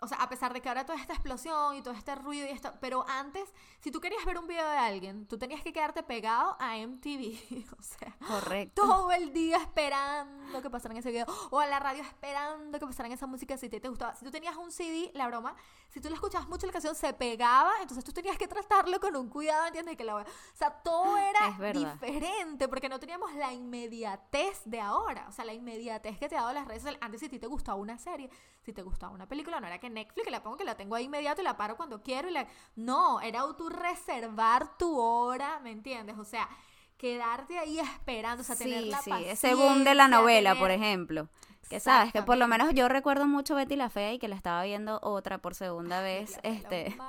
o 0.00 0.08
sea, 0.08 0.18
a 0.18 0.28
pesar 0.28 0.52
de 0.52 0.60
que 0.60 0.68
ahora 0.68 0.84
toda 0.84 0.98
esta 0.98 1.14
explosión 1.14 1.76
y 1.76 1.82
todo 1.82 1.94
este 1.94 2.14
ruido 2.14 2.46
y 2.46 2.50
esto, 2.50 2.72
pero 2.80 3.04
antes, 3.08 3.52
si 3.80 3.90
tú 3.90 4.00
querías 4.00 4.24
ver 4.24 4.38
un 4.38 4.46
video 4.46 4.68
de 4.68 4.76
alguien, 4.76 5.26
tú 5.26 5.38
tenías 5.38 5.62
que 5.62 5.72
quedarte 5.72 6.02
pegado 6.02 6.56
a 6.60 6.76
MTV, 6.76 7.72
o 7.78 7.82
sea, 7.82 8.16
correcto. 8.26 8.82
Todo 8.82 9.12
el 9.12 9.32
día 9.32 9.56
esperando 9.56 10.60
que 10.60 10.70
pasaran 10.70 10.96
ese 10.96 11.10
video 11.10 11.26
o 11.50 11.58
a 11.58 11.66
la 11.66 11.78
radio 11.78 12.02
esperando 12.02 12.78
que 12.78 12.86
pasaran 12.86 13.12
esa 13.12 13.26
música 13.26 13.56
si 13.56 13.68
te, 13.68 13.80
te 13.80 13.88
gustaba. 13.88 14.14
Si 14.14 14.24
tú 14.24 14.30
tenías 14.30 14.56
un 14.56 14.70
CD, 14.70 15.10
la 15.14 15.26
broma, 15.26 15.54
si 15.88 16.00
tú 16.00 16.08
le 16.08 16.14
escuchabas 16.14 16.48
mucho 16.48 16.66
la 16.66 16.72
canción 16.72 16.94
se 16.94 17.12
pegaba, 17.14 17.72
entonces 17.80 18.04
tú 18.04 18.12
tenías 18.12 18.36
que 18.36 18.48
tratarlo 18.48 19.00
con 19.00 19.16
un 19.16 19.28
cuidado, 19.28 19.66
¿entiendes? 19.66 19.96
Que 19.96 20.04
la, 20.04 20.16
o 20.16 20.24
sea, 20.54 20.70
todo 20.70 21.16
era 21.16 21.72
diferente 21.72 22.68
porque 22.68 22.88
no 22.88 22.98
teníamos 22.98 23.32
la 23.34 23.52
inmediatez 23.52 24.62
de 24.64 24.80
ahora, 24.80 25.26
o 25.28 25.32
sea, 25.32 25.44
la 25.44 25.54
inmediatez 25.54 26.18
que 26.18 26.28
te 26.28 26.36
ha 26.36 26.42
dado 26.42 26.52
las 26.52 26.66
redes 26.66 26.84
antes 27.00 27.20
si 27.20 27.26
a 27.26 27.30
ti 27.30 27.38
te 27.38 27.46
gustaba 27.46 27.78
una 27.78 27.98
serie, 27.98 28.28
si 28.62 28.72
te 28.72 28.82
gustaba 28.82 29.12
una 29.12 29.26
película, 29.26 29.60
no 29.60 29.66
era 29.66 29.78
que 29.78 29.83
Netflix, 29.90 30.24
que 30.24 30.30
la 30.30 30.42
pongo, 30.42 30.56
que 30.56 30.64
la 30.64 30.76
tengo 30.76 30.94
ahí 30.94 31.04
inmediato 31.04 31.40
y 31.40 31.44
la 31.44 31.56
paro 31.56 31.76
cuando 31.76 32.02
quiero. 32.02 32.28
Y 32.28 32.32
la... 32.32 32.46
No, 32.76 33.20
era 33.20 33.40
tú 33.56 33.68
reservar 33.68 34.76
tu 34.78 34.98
hora, 34.98 35.60
¿me 35.60 35.70
entiendes? 35.70 36.18
O 36.18 36.24
sea, 36.24 36.48
quedarte 36.96 37.58
ahí 37.58 37.78
esperando, 37.78 38.42
o 38.42 38.44
sea, 38.44 38.56
tener 38.56 38.84
la 38.84 39.02
sí, 39.02 39.10
ese 39.26 39.54
boom 39.54 39.84
de 39.84 39.94
la 39.94 40.08
novela, 40.08 40.54
por 40.54 40.70
ejemplo. 40.70 41.28
Que 41.68 41.80
sabes, 41.80 42.12
que 42.12 42.22
por 42.22 42.36
lo 42.36 42.46
menos 42.46 42.74
yo 42.74 42.88
recuerdo 42.88 43.26
mucho 43.26 43.54
Betty 43.54 43.76
la 43.76 43.88
Fea 43.88 44.12
y 44.12 44.18
que 44.18 44.28
la 44.28 44.36
estaba 44.36 44.62
viendo 44.64 45.00
otra 45.02 45.38
por 45.38 45.54
segunda 45.54 46.00
vez, 46.00 46.38
este... 46.42 46.96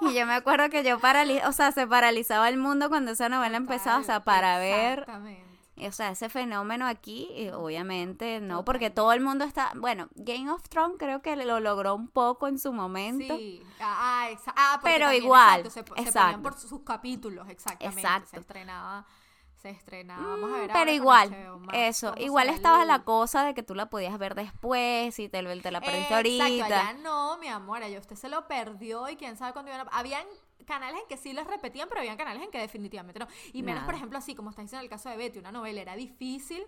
Y 0.00 0.14
yo 0.14 0.24
me 0.24 0.32
acuerdo 0.32 0.70
que 0.70 0.82
yo 0.82 0.98
paraliz 0.98 1.42
o 1.44 1.52
sea, 1.52 1.70
se 1.70 1.86
paralizaba 1.86 2.48
el 2.48 2.56
mundo 2.56 2.88
cuando 2.88 3.10
esa 3.10 3.28
novela 3.28 3.58
empezaba, 3.58 3.98
o 3.98 4.02
sea, 4.02 4.20
para 4.20 4.58
ver 4.58 5.04
o 5.86 5.92
sea, 5.92 6.10
ese 6.10 6.28
fenómeno 6.28 6.86
aquí, 6.86 7.28
eh, 7.32 7.52
obviamente, 7.52 8.40
no, 8.40 8.64
porque 8.64 8.90
todo 8.90 9.12
el 9.12 9.20
mundo 9.20 9.44
está, 9.44 9.72
bueno, 9.76 10.08
Game 10.14 10.50
of 10.50 10.62
Thrones 10.68 10.96
creo 10.98 11.22
que 11.22 11.36
lo 11.36 11.60
logró 11.60 11.94
un 11.94 12.08
poco 12.08 12.48
en 12.48 12.58
su 12.58 12.72
momento. 12.72 13.36
Sí, 13.36 13.62
ah, 13.80 14.28
ah, 14.30 14.52
ah 14.56 14.80
pero 14.82 15.12
igual, 15.12 15.60
exacto, 15.66 15.94
se, 15.94 16.02
exacto. 16.02 16.42
por 16.42 16.54
sus 16.54 16.80
capítulos, 16.82 17.48
exactamente. 17.48 18.00
Exacto. 18.00 18.30
Se 18.30 18.36
estrenaba 18.38 19.06
se 19.60 19.68
estrenaba, 19.68 20.26
vamos 20.26 20.54
a 20.54 20.60
ver. 20.60 20.70
pero 20.72 20.90
igual, 20.90 21.36
eso, 21.74 22.14
igual 22.16 22.48
estaba 22.48 22.84
la 22.86 23.04
cosa 23.04 23.44
de 23.44 23.52
que 23.52 23.62
tú 23.62 23.74
la 23.74 23.90
podías 23.90 24.16
ver 24.18 24.34
después 24.34 25.18
y 25.18 25.28
te, 25.28 25.42
te 25.60 25.70
la 25.70 25.80
perdiste 25.82 26.14
ahorita. 26.14 26.68
Ya 26.68 26.92
no, 26.94 27.36
mi 27.36 27.48
amor, 27.48 27.86
ya 27.86 27.98
usted 27.98 28.16
se 28.16 28.30
lo 28.30 28.48
perdió 28.48 29.08
y 29.10 29.16
quién 29.16 29.36
sabe 29.36 29.52
cuándo 29.52 29.70
iban 29.70 29.86
a... 29.86 29.90
Habían 29.90 30.26
canales 30.66 31.00
en 31.02 31.08
que 31.08 31.16
sí 31.16 31.32
los 31.32 31.46
repetían, 31.46 31.88
pero 31.88 32.00
había 32.00 32.16
canales 32.16 32.42
en 32.42 32.50
que 32.50 32.58
definitivamente 32.58 33.18
no. 33.18 33.26
Y 33.52 33.62
menos, 33.62 33.84
por 33.84 33.94
ejemplo, 33.94 34.18
así 34.18 34.34
como 34.34 34.50
está 34.50 34.62
diciendo 34.62 34.82
en 34.82 34.86
el 34.86 34.90
caso 34.90 35.08
de 35.08 35.16
Betty, 35.16 35.38
una 35.38 35.52
novela 35.52 35.80
era 35.80 35.96
difícil, 35.96 36.64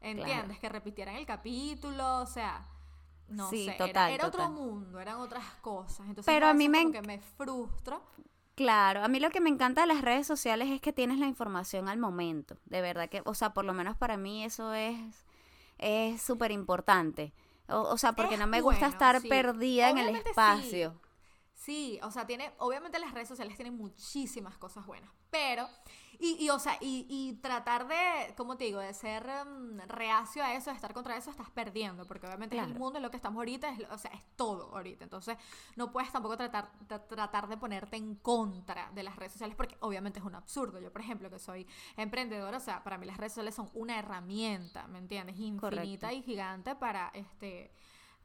¿entiendes? 0.00 0.58
Que 0.58 0.68
repitieran 0.68 1.16
el 1.16 1.26
capítulo, 1.26 2.20
o 2.20 2.26
sea, 2.26 2.66
no 3.28 3.50
sé, 3.50 3.74
total, 3.78 4.12
era, 4.12 4.26
otro 4.26 4.50
mundo, 4.50 5.00
eran 5.00 5.16
otras 5.16 5.44
cosas. 5.60 6.00
Entonces, 6.08 6.26
pero 6.26 6.46
a 6.46 6.54
mí 6.54 6.68
me 6.68 6.90
que 6.90 7.02
me 7.02 7.18
frustra. 7.18 8.00
Claro, 8.54 9.02
a 9.02 9.08
mí 9.08 9.18
lo 9.18 9.30
que 9.30 9.40
me 9.40 9.50
encanta 9.50 9.80
de 9.80 9.88
las 9.88 10.02
redes 10.02 10.28
sociales 10.28 10.68
es 10.70 10.80
que 10.80 10.92
tienes 10.92 11.18
la 11.18 11.26
información 11.26 11.88
al 11.88 11.98
momento, 11.98 12.56
de 12.66 12.80
verdad 12.80 13.08
que, 13.08 13.20
o 13.24 13.34
sea, 13.34 13.52
por 13.52 13.64
lo 13.64 13.72
menos 13.72 13.96
para 13.96 14.16
mí 14.16 14.44
eso 14.44 14.72
es 14.74 15.24
es 15.78 16.22
súper 16.22 16.50
importante. 16.50 17.32
O, 17.66 17.96
sea, 17.96 18.12
porque 18.12 18.36
no 18.36 18.46
me 18.46 18.60
gusta 18.60 18.86
estar 18.86 19.22
perdida 19.22 19.90
en 19.90 19.98
el 19.98 20.16
espacio. 20.16 20.90
Sí, 20.90 21.08
o 22.02 22.10
sea, 22.10 22.26
tiene, 22.26 22.52
obviamente 22.58 22.98
las 22.98 23.12
redes 23.12 23.28
sociales 23.28 23.56
tienen 23.56 23.76
muchísimas 23.76 24.58
cosas 24.58 24.84
buenas, 24.86 25.10
pero, 25.30 25.66
y, 26.18 26.36
y 26.44 26.50
o 26.50 26.58
sea, 26.58 26.76
y, 26.80 27.06
y 27.08 27.40
tratar 27.40 27.88
de, 27.88 28.34
como 28.36 28.56
te 28.56 28.64
digo, 28.64 28.80
de 28.80 28.92
ser 28.92 29.24
mm, 29.46 29.80
reacio 29.88 30.44
a 30.44 30.54
eso, 30.54 30.70
de 30.70 30.76
estar 30.76 30.92
contra 30.92 31.16
eso, 31.16 31.30
estás 31.30 31.50
perdiendo, 31.50 32.06
porque 32.06 32.26
obviamente 32.26 32.58
el 32.58 32.74
mundo 32.74 32.98
es 32.98 33.02
lo 33.02 33.10
que 33.10 33.16
estamos 33.16 33.38
ahorita, 33.40 33.70
es, 33.70 33.80
o 33.90 33.98
sea, 33.98 34.10
es 34.12 34.22
todo 34.36 34.74
ahorita, 34.76 35.04
entonces 35.04 35.36
no 35.76 35.90
puedes 35.90 36.12
tampoco 36.12 36.36
tratar, 36.36 36.70
tra- 36.88 37.06
tratar 37.08 37.48
de 37.48 37.56
ponerte 37.56 37.96
en 37.96 38.16
contra 38.16 38.90
de 38.92 39.02
las 39.02 39.16
redes 39.16 39.32
sociales, 39.32 39.56
porque 39.56 39.76
obviamente 39.80 40.18
es 40.18 40.24
un 40.24 40.34
absurdo, 40.34 40.80
yo 40.80 40.92
por 40.92 41.00
ejemplo, 41.00 41.30
que 41.30 41.38
soy 41.38 41.66
emprendedora, 41.96 42.58
o 42.58 42.60
sea, 42.60 42.84
para 42.84 42.98
mí 42.98 43.06
las 43.06 43.16
redes 43.16 43.32
sociales 43.32 43.54
son 43.54 43.70
una 43.74 43.98
herramienta, 43.98 44.86
¿me 44.88 44.98
entiendes? 44.98 45.36
Infinita 45.38 45.70
Correcto. 45.70 46.10
y 46.10 46.22
gigante 46.22 46.74
para, 46.76 47.10
este 47.14 47.72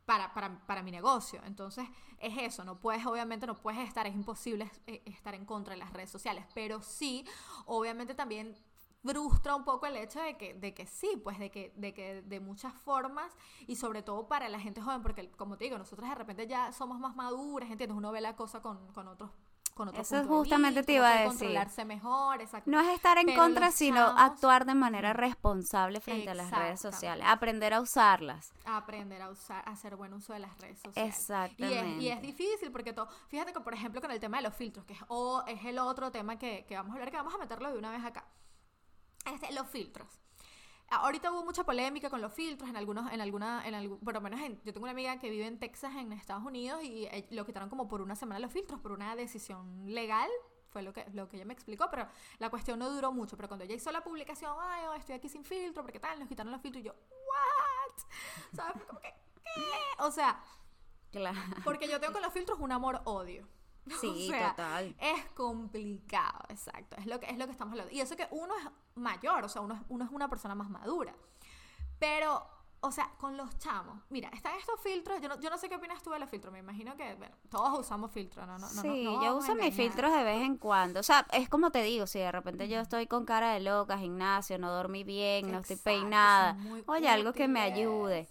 para, 0.09 0.33
para, 0.33 0.65
para 0.65 0.81
mi 0.81 0.89
negocio. 0.89 1.39
Entonces, 1.45 1.87
es 2.17 2.35
eso, 2.35 2.63
no 2.63 2.79
puedes, 2.79 3.05
obviamente, 3.05 3.45
no 3.45 3.53
puedes 3.53 3.87
estar, 3.87 4.07
es 4.07 4.15
imposible 4.15 4.71
eh, 4.87 5.03
estar 5.05 5.35
en 5.35 5.45
contra 5.45 5.75
de 5.75 5.77
las 5.77 5.93
redes 5.93 6.09
sociales, 6.09 6.47
pero 6.55 6.81
sí, 6.81 7.23
obviamente 7.67 8.15
también 8.15 8.55
frustra 9.03 9.55
un 9.55 9.63
poco 9.63 9.85
el 9.85 9.97
hecho 9.97 10.19
de 10.19 10.35
que, 10.35 10.55
de 10.55 10.73
que 10.73 10.87
sí, 10.87 11.21
pues 11.23 11.37
de 11.37 11.51
que, 11.51 11.71
de 11.75 11.93
que 11.93 12.23
de 12.23 12.39
muchas 12.39 12.73
formas 12.73 13.31
y 13.67 13.75
sobre 13.75 14.01
todo 14.01 14.27
para 14.27 14.49
la 14.49 14.59
gente 14.59 14.81
joven, 14.81 15.03
porque 15.03 15.29
como 15.29 15.57
te 15.57 15.65
digo, 15.65 15.77
nosotros 15.77 16.09
de 16.09 16.15
repente 16.15 16.47
ya 16.47 16.71
somos 16.71 16.99
más 16.99 17.15
maduras, 17.15 17.69
¿entiendes? 17.69 17.95
Uno 17.95 18.11
ve 18.11 18.21
la 18.21 18.35
cosa 18.35 18.63
con, 18.63 18.91
con 18.93 19.07
otros 19.07 19.29
con 19.79 19.87
otro 19.87 20.01
Eso 20.01 20.17
punto 20.17 20.29
de 20.29 20.37
justamente 20.39 20.79
vista, 20.81 20.85
te 20.87 20.93
iba 20.97 21.07
a 21.07 21.13
decir. 21.13 21.27
controlarse 21.29 21.85
mejor, 21.85 22.41
exacto. 22.41 22.69
No 22.69 22.81
es 22.81 22.89
estar 22.89 23.17
en 23.17 23.27
Pero 23.27 23.41
contra, 23.41 23.71
sino 23.71 24.01
actuar 24.01 24.65
de 24.65 24.75
manera 24.75 25.13
responsable 25.13 26.01
frente 26.01 26.29
a 26.29 26.35
las 26.35 26.51
redes 26.51 26.81
sociales. 26.81 27.25
Aprender 27.25 27.73
a 27.73 27.79
usarlas. 27.79 28.51
aprender 28.65 29.21
a 29.21 29.29
usar, 29.29 29.63
a 29.65 29.71
hacer 29.71 29.95
buen 29.95 30.13
uso 30.13 30.33
de 30.33 30.39
las 30.39 30.57
redes 30.57 30.79
sociales. 30.79 30.97
Y 30.97 31.09
es, 31.09 31.15
Exactamente. 31.17 32.03
y 32.03 32.09
es 32.09 32.21
difícil 32.21 32.71
porque 32.73 32.91
todo, 32.91 33.07
fíjate 33.29 33.53
que 33.53 33.61
por 33.61 33.73
ejemplo 33.73 34.01
con 34.01 34.11
el 34.11 34.19
tema 34.19 34.35
de 34.37 34.43
los 34.43 34.53
filtros, 34.53 34.85
que 34.85 34.93
es, 34.93 34.99
o, 35.07 35.43
es 35.47 35.63
el 35.63 35.79
otro 35.79 36.11
tema 36.11 36.37
que, 36.37 36.65
que 36.67 36.75
vamos 36.75 36.91
a 36.91 36.93
hablar, 36.95 37.09
que 37.09 37.17
vamos 37.17 37.33
a 37.33 37.37
meterlo 37.37 37.71
de 37.71 37.77
una 37.77 37.89
vez 37.89 38.03
acá. 38.03 38.25
Este, 39.33 39.53
los 39.53 39.67
filtros. 39.67 40.19
Ahorita 40.91 41.31
hubo 41.31 41.43
mucha 41.45 41.63
polémica 41.63 42.09
con 42.09 42.21
los 42.21 42.33
filtros 42.33 42.69
en 42.69 42.75
algunos, 42.75 43.11
en 43.11 43.21
alguna, 43.21 43.67
en 43.67 43.75
algún, 43.75 43.99
por 43.99 44.13
lo 44.13 44.21
menos 44.21 44.39
en- 44.41 44.59
yo 44.63 44.73
tengo 44.73 44.85
una 44.85 44.91
amiga 44.91 45.19
que 45.19 45.29
vive 45.29 45.45
en 45.45 45.59
Texas, 45.59 45.93
en 45.95 46.11
Estados 46.13 46.43
Unidos, 46.43 46.83
y 46.83 47.05
eh, 47.05 47.27
lo 47.31 47.45
quitaron 47.45 47.69
como 47.69 47.87
por 47.87 48.01
una 48.01 48.15
semana 48.15 48.39
los 48.39 48.51
filtros, 48.51 48.79
por 48.79 48.91
una 48.91 49.15
decisión 49.15 49.93
legal, 49.93 50.29
fue 50.69 50.81
lo 50.83 50.91
que, 50.93 51.05
lo 51.13 51.27
que 51.29 51.37
ella 51.37 51.45
me 51.45 51.53
explicó, 51.53 51.87
pero 51.91 52.07
la 52.39 52.49
cuestión 52.49 52.79
no 52.79 52.89
duró 52.91 53.11
mucho, 53.11 53.35
pero 53.37 53.47
cuando 53.47 53.65
ella 53.65 53.75
hizo 53.75 53.91
la 53.91 54.01
publicación, 54.03 54.55
ay, 54.59 54.85
oh, 54.87 54.93
estoy 54.93 55.15
aquí 55.15 55.29
sin 55.29 55.43
filtro, 55.43 55.83
porque 55.83 55.99
tal, 55.99 56.19
nos 56.19 56.27
quitaron 56.27 56.51
los 56.51 56.61
filtros, 56.61 56.81
y 56.83 56.87
yo, 56.87 56.93
what? 56.93 58.03
¿Sabes? 58.55 58.83
Como 58.85 58.99
que, 58.99 59.13
¿qué? 59.43 60.03
O 60.03 60.11
sea, 60.11 60.43
Claro. 61.11 61.39
porque 61.63 61.87
yo 61.87 61.99
tengo 61.99 62.13
con 62.13 62.21
los 62.21 62.31
filtros 62.33 62.59
un 62.59 62.71
amor-odio. 62.71 63.47
Sí, 64.01 64.29
O 64.29 64.31
sea, 64.31 64.51
total. 64.51 64.95
Es 64.99 65.25
complicado, 65.35 66.45
exacto. 66.49 66.97
Es 66.97 67.05
lo 67.05 67.19
que, 67.19 67.27
es 67.27 67.37
lo 67.37 67.45
que 67.45 67.51
estamos 67.51 67.73
hablando. 67.73 67.93
Y 67.93 68.01
eso 68.01 68.15
que 68.15 68.27
uno 68.31 68.53
es 68.57 68.65
mayor, 68.95 69.43
o 69.43 69.49
sea, 69.49 69.61
uno 69.61 69.75
es, 69.75 69.81
uno 69.89 70.05
es 70.05 70.11
una 70.11 70.29
persona 70.29 70.55
más 70.55 70.69
madura. 70.69 71.13
Pero, 71.97 72.47
o 72.81 72.91
sea, 72.91 73.11
con 73.19 73.35
los 73.35 73.57
chamos, 73.57 73.99
mira, 74.09 74.29
están 74.29 74.55
estos 74.57 74.79
filtros. 74.81 75.21
Yo 75.21 75.27
no, 75.27 75.39
yo 75.39 75.49
no 75.49 75.57
sé 75.57 75.67
qué 75.67 75.75
opinas 75.75 76.01
tú 76.01 76.11
de 76.11 76.19
los 76.19 76.29
filtros. 76.29 76.53
Me 76.53 76.59
imagino 76.59 76.95
que, 76.95 77.15
bueno, 77.15 77.35
todos 77.49 77.77
usamos 77.79 78.11
filtros, 78.11 78.47
¿no? 78.47 78.57
no, 78.57 78.71
no 78.71 78.81
Sí, 78.81 79.03
no 79.03 79.23
yo 79.23 79.37
uso 79.37 79.55
mis 79.55 79.75
filtros 79.75 80.11
de 80.13 80.23
vez 80.23 80.41
en 80.41 80.57
cuando. 80.57 80.99
O 80.99 81.03
sea, 81.03 81.25
es 81.33 81.49
como 81.49 81.71
te 81.71 81.83
digo, 81.83 82.07
si 82.07 82.19
de 82.19 82.31
repente 82.31 82.69
yo 82.69 82.79
estoy 82.79 83.07
con 83.07 83.25
cara 83.25 83.53
de 83.53 83.59
loca, 83.59 83.97
gimnasio, 83.97 84.57
no 84.59 84.71
dormí 84.71 85.03
bien, 85.03 85.51
no 85.51 85.59
estoy 85.59 85.75
peinada, 85.77 86.57
oye, 86.85 87.07
algo 87.09 87.33
que 87.33 87.47
me 87.47 87.61
ayude. 87.61 88.29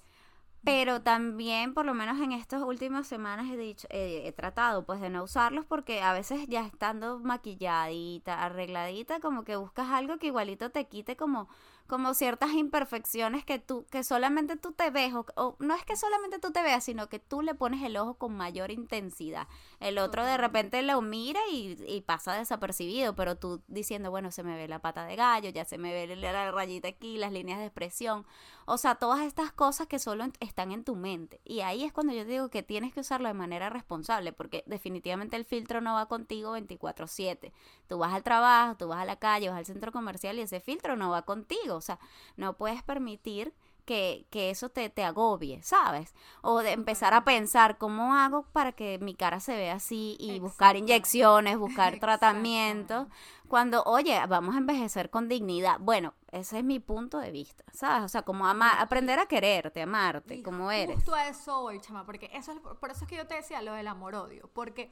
Pero 0.69 1.01
también, 1.01 1.73
por 1.73 1.87
lo 1.87 1.95
menos 1.95 2.21
en 2.21 2.33
estas 2.33 2.61
últimas 2.63 3.07
semanas 3.07 3.51
he 3.51 3.57
dicho, 3.57 3.89
eh, 3.89 4.25
he 4.27 4.33
tratado 4.33 4.85
pues 4.85 5.01
de 5.01 5.09
no 5.09 5.23
usarlos 5.23 5.65
porque 5.65 6.03
a 6.03 6.13
veces 6.13 6.47
ya 6.47 6.61
estando 6.67 7.19
maquilladita, 7.21 8.45
arregladita, 8.45 9.19
como 9.21 9.45
que 9.45 9.57
buscas 9.57 9.89
algo 9.89 10.19
que 10.19 10.27
igualito 10.27 10.69
te 10.69 10.87
quite 10.87 11.17
como, 11.17 11.49
como 11.87 12.13
ciertas 12.13 12.53
imperfecciones 12.53 13.47
que 13.47 13.59
tú, 13.59 13.87
que 13.91 14.05
solamente 14.05 14.57
tú 14.57 14.73
te 14.73 14.91
ves, 14.91 15.15
o, 15.15 15.25
o 15.37 15.57
no 15.59 15.75
es 15.75 15.87
que 15.87 15.97
solamente 15.97 16.39
tú 16.39 16.53
te 16.53 16.61
veas, 16.61 16.85
sino 16.85 17.09
que 17.09 17.19
tú 17.19 17.41
le 17.41 17.55
pones 17.55 17.83
el 17.83 17.97
ojo 17.97 18.19
con 18.19 18.37
mayor 18.37 18.71
intensidad. 18.71 19.49
El 19.81 19.97
otro 19.97 20.23
de 20.23 20.37
repente 20.37 20.83
lo 20.83 21.01
mira 21.01 21.41
y, 21.51 21.83
y 21.89 22.03
pasa 22.03 22.35
desapercibido, 22.35 23.17
pero 23.17 23.37
tú 23.37 23.63
diciendo, 23.69 24.11
bueno, 24.11 24.31
se 24.31 24.43
me 24.43 24.55
ve 24.55 24.69
la 24.69 24.81
pata 24.81 25.07
de 25.07 25.17
gallo, 25.17 25.49
ya 25.49 25.65
se 25.65 25.79
me 25.79 25.95
ve 25.95 26.15
la 26.15 26.51
rayita 26.51 26.89
aquí, 26.89 27.17
las 27.17 27.33
líneas 27.33 27.59
de 27.59 27.65
expresión. 27.65 28.27
O 28.71 28.77
sea, 28.77 28.97
todas 28.97 29.21
estas 29.21 29.51
cosas 29.51 29.87
que 29.87 29.99
solo 29.99 30.27
están 30.41 30.73
en 30.73 30.85
tu 30.85 30.95
mente. 30.95 31.41
Y 31.43 31.61
ahí 31.61 31.85
es 31.85 31.93
cuando 31.93 32.13
yo 32.13 32.27
digo 32.27 32.51
que 32.51 32.63
tienes 32.63 32.93
que 32.93 33.01
usarlo 33.01 33.29
de 33.29 33.33
manera 33.33 33.71
responsable, 33.71 34.35
porque 34.35 34.63
definitivamente 34.67 35.37
el 35.37 35.47
filtro 35.47 35.81
no 35.81 35.95
va 35.95 36.07
contigo 36.07 36.53
24/7. 36.53 37.55
Tú 37.87 37.97
vas 37.97 38.13
al 38.13 38.23
trabajo, 38.23 38.77
tú 38.77 38.89
vas 38.89 39.01
a 39.01 39.07
la 39.07 39.17
calle, 39.17 39.49
vas 39.49 39.57
al 39.57 39.65
centro 39.65 39.91
comercial 39.91 40.39
y 40.39 40.43
ese 40.43 40.61
filtro 40.61 40.97
no 40.97 41.09
va 41.09 41.23
contigo. 41.23 41.77
O 41.77 41.81
sea, 41.81 41.99
no 42.37 42.59
puedes 42.59 42.83
permitir 42.83 43.55
que, 43.89 44.27
que 44.29 44.51
eso 44.51 44.69
te, 44.69 44.91
te 44.91 45.03
agobie, 45.03 45.63
¿sabes? 45.63 46.15
O 46.43 46.59
de 46.59 46.73
empezar 46.73 47.15
a 47.15 47.25
pensar 47.25 47.79
cómo 47.79 48.15
hago 48.15 48.43
para 48.53 48.73
que 48.73 48.99
mi 48.99 49.15
cara 49.15 49.41
se 49.41 49.57
vea 49.57 49.77
así 49.77 50.15
y 50.21 50.41
buscar 50.41 50.77
inyecciones, 50.77 51.57
buscar 51.57 51.99
tratamientos. 51.99 53.09
Cuando, 53.49 53.83
oye, 53.85 54.21
vamos 54.29 54.57
a 54.57 54.59
envejecer 54.59 55.09
con 55.09 55.27
dignidad. 55.27 55.79
Bueno, 55.81 56.13
ese 56.33 56.59
es 56.59 56.65
mi 56.65 56.81
punto 56.81 57.19
de 57.19 57.31
vista, 57.31 57.65
¿sabes? 57.73 58.05
O 58.05 58.09
sea, 58.09 58.21
como 58.21 58.47
amar, 58.47 58.79
aprender 58.79 59.19
a 59.19 59.25
quererte, 59.25 59.81
amarte, 59.81 60.35
Y 60.35 60.43
como 60.43 60.71
eres. 60.71 60.97
Justo 60.97 61.15
a 61.15 61.27
eso 61.27 61.63
voy, 61.63 61.81
chama, 61.81 62.05
porque 62.05 62.31
eso 62.35 62.53
es, 62.53 62.59
por 62.59 62.91
eso 62.91 63.05
es 63.05 63.09
que 63.09 63.17
yo 63.17 63.27
te 63.27 63.37
decía 63.37 63.63
lo 63.63 63.73
del 63.73 63.89
amor-odio, 63.89 64.51
porque 64.53 64.91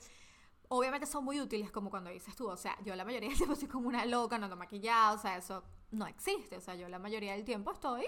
obviamente 0.69 1.07
son 1.07 1.23
muy 1.23 1.39
útiles 1.39 1.71
como 1.71 1.91
cuando 1.91 2.09
dices 2.09 2.35
tú, 2.35 2.49
o 2.49 2.57
sea, 2.57 2.79
yo 2.83 2.97
la 2.97 3.05
mayoría 3.05 3.29
del 3.29 3.37
tiempo 3.37 3.53
estoy 3.53 3.69
como 3.69 3.89
una 3.89 4.07
loca, 4.07 4.39
no 4.39 4.45
ando 4.45 4.57
maquillada, 4.57 5.13
o 5.13 5.19
sea, 5.19 5.37
eso 5.37 5.63
no 5.91 6.07
existe, 6.07 6.57
o 6.57 6.63
sea, 6.63 6.77
yo 6.77 6.89
la 6.89 6.99
mayoría 6.99 7.35
del 7.35 7.45
tiempo 7.45 7.73
estoy, 7.73 8.07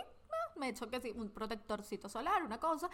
me 0.59 0.69
echo 0.69 0.89
que 0.89 1.01
sí, 1.01 1.13
un 1.15 1.31
protectorcito 1.31 2.09
solar, 2.09 2.43
una 2.43 2.59
cosa, 2.59 2.91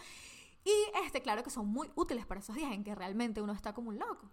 y 0.65 0.73
este, 1.05 1.21
claro 1.21 1.43
que 1.43 1.51
son 1.51 1.67
muy 1.67 1.91
útiles 1.95 2.25
para 2.25 2.39
esos 2.39 2.55
días 2.55 2.71
en 2.71 2.83
que 2.83 2.95
realmente 2.95 3.41
uno 3.41 3.53
está 3.53 3.73
como 3.73 3.89
un 3.89 3.99
loco. 3.99 4.29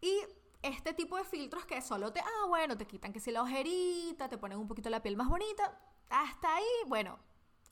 Y 0.00 0.20
este 0.60 0.92
tipo 0.92 1.16
de 1.16 1.24
filtros 1.24 1.64
que 1.64 1.80
solo 1.80 2.12
te, 2.12 2.20
ah, 2.20 2.46
bueno, 2.48 2.76
te 2.76 2.86
quitan 2.86 3.12
que 3.12 3.20
si 3.20 3.30
la 3.30 3.42
ojerita, 3.42 4.28
te 4.28 4.38
ponen 4.38 4.58
un 4.58 4.66
poquito 4.66 4.90
la 4.90 5.00
piel 5.00 5.16
más 5.16 5.28
bonita, 5.28 5.80
hasta 6.10 6.56
ahí, 6.56 6.64
bueno, 6.86 7.18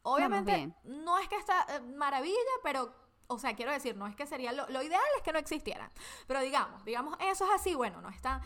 obviamente 0.02 0.54
bien. 0.54 0.75
no 0.85 1.18
es 1.18 1.28
que 1.28 1.37
está 1.37 1.66
eh, 1.68 1.80
maravilla, 1.80 2.37
pero, 2.62 2.94
o 3.26 3.38
sea, 3.38 3.54
quiero 3.54 3.73
decir, 3.73 3.97
no 3.97 4.06
es 4.06 4.14
que 4.14 4.26
sería, 4.26 4.52
lo, 4.52 4.68
lo 4.68 4.82
ideal 4.82 5.02
es 5.16 5.23
que 5.23 5.32
no 5.32 5.40
existieran, 5.40 5.90
pero 6.28 6.40
digamos, 6.40 6.85
digamos, 6.85 7.16
eso 7.20 7.44
es 7.44 7.50
así, 7.52 7.75
bueno, 7.75 8.00
no 8.00 8.09
está, 8.09 8.40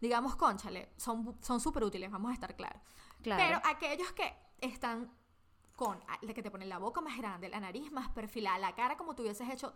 digamos, 0.00 0.36
conchale, 0.36 0.90
son 0.96 1.38
son 1.40 1.60
súper 1.60 1.84
útiles, 1.84 2.10
vamos 2.10 2.30
a 2.30 2.34
estar 2.34 2.54
claros. 2.54 2.82
Claro. 3.22 3.42
Pero 3.42 3.60
aquellos 3.64 4.12
que 4.12 4.34
están 4.60 5.10
con, 5.80 5.98
a- 6.08 6.18
de 6.26 6.34
que 6.34 6.42
te 6.42 6.50
ponen 6.50 6.68
la 6.68 6.76
boca 6.76 7.00
más 7.00 7.16
grande, 7.16 7.48
la 7.48 7.58
nariz 7.58 7.90
más 7.90 8.10
perfilada, 8.10 8.58
la 8.58 8.74
cara 8.74 8.98
como 8.98 9.14
tú 9.14 9.22
hubieses 9.22 9.48
hecho 9.48 9.72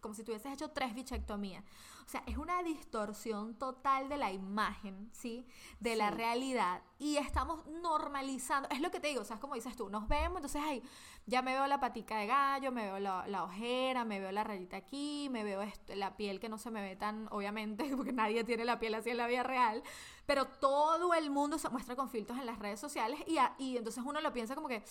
como 0.00 0.12
si 0.14 0.22
tuvieses 0.22 0.52
hecho 0.52 0.68
tres 0.70 0.94
bichectomías. 0.94 1.64
O 2.04 2.08
sea, 2.10 2.22
es 2.26 2.36
una 2.36 2.62
distorsión 2.62 3.54
total 3.58 4.10
de 4.10 4.18
la 4.18 4.30
imagen, 4.32 5.08
¿sí? 5.14 5.46
De 5.80 5.96
la 5.96 6.10
Sí. 6.10 6.16
realidad. 6.16 6.82
Y 6.98 7.16
estamos 7.16 7.64
normalizando. 7.66 8.68
Es 8.70 8.80
lo 8.82 8.90
que 8.90 9.00
te 9.00 9.08
digo, 9.08 9.22
o 9.22 9.24
sea, 9.24 9.36
es 9.36 9.40
como 9.40 9.54
dices 9.54 9.74
tú, 9.76 9.88
nos 9.88 10.06
vemos, 10.06 10.36
entonces, 10.38 10.60
ay, 10.62 10.82
ya 11.24 11.40
me 11.40 11.52
veo 11.54 11.66
la 11.66 11.80
patica 11.80 12.18
de 12.18 12.26
gallo, 12.26 12.70
me 12.70 12.82
veo 12.82 12.98
la, 12.98 13.26
la 13.28 13.44
ojera, 13.44 14.04
me 14.04 14.20
veo 14.20 14.30
la 14.30 14.44
rayita 14.44 14.76
aquí, 14.76 15.28
me 15.30 15.42
veo 15.42 15.62
esto- 15.62 15.94
la 15.94 16.18
piel 16.18 16.38
que 16.38 16.50
no 16.50 16.58
se 16.58 16.70
me 16.70 16.82
ve 16.82 16.96
tan, 16.96 17.26
obviamente, 17.30 17.84
porque 17.96 18.12
nadie 18.12 18.44
tiene 18.44 18.66
la 18.66 18.78
piel 18.78 18.94
así 18.96 19.08
en 19.08 19.16
la 19.16 19.26
vida 19.26 19.42
real. 19.42 19.82
Pero 20.26 20.44
todo 20.46 21.14
el 21.14 21.30
mundo 21.30 21.56
se 21.56 21.70
muestra 21.70 21.96
con 21.96 22.10
filtros 22.10 22.38
en 22.38 22.44
las 22.44 22.58
redes 22.58 22.78
sociales 22.78 23.20
y, 23.26 23.38
a- 23.38 23.54
y 23.58 23.78
entonces 23.78 24.04
uno 24.04 24.20
lo 24.20 24.34
piensa 24.34 24.54
como 24.54 24.68
que 24.68 24.82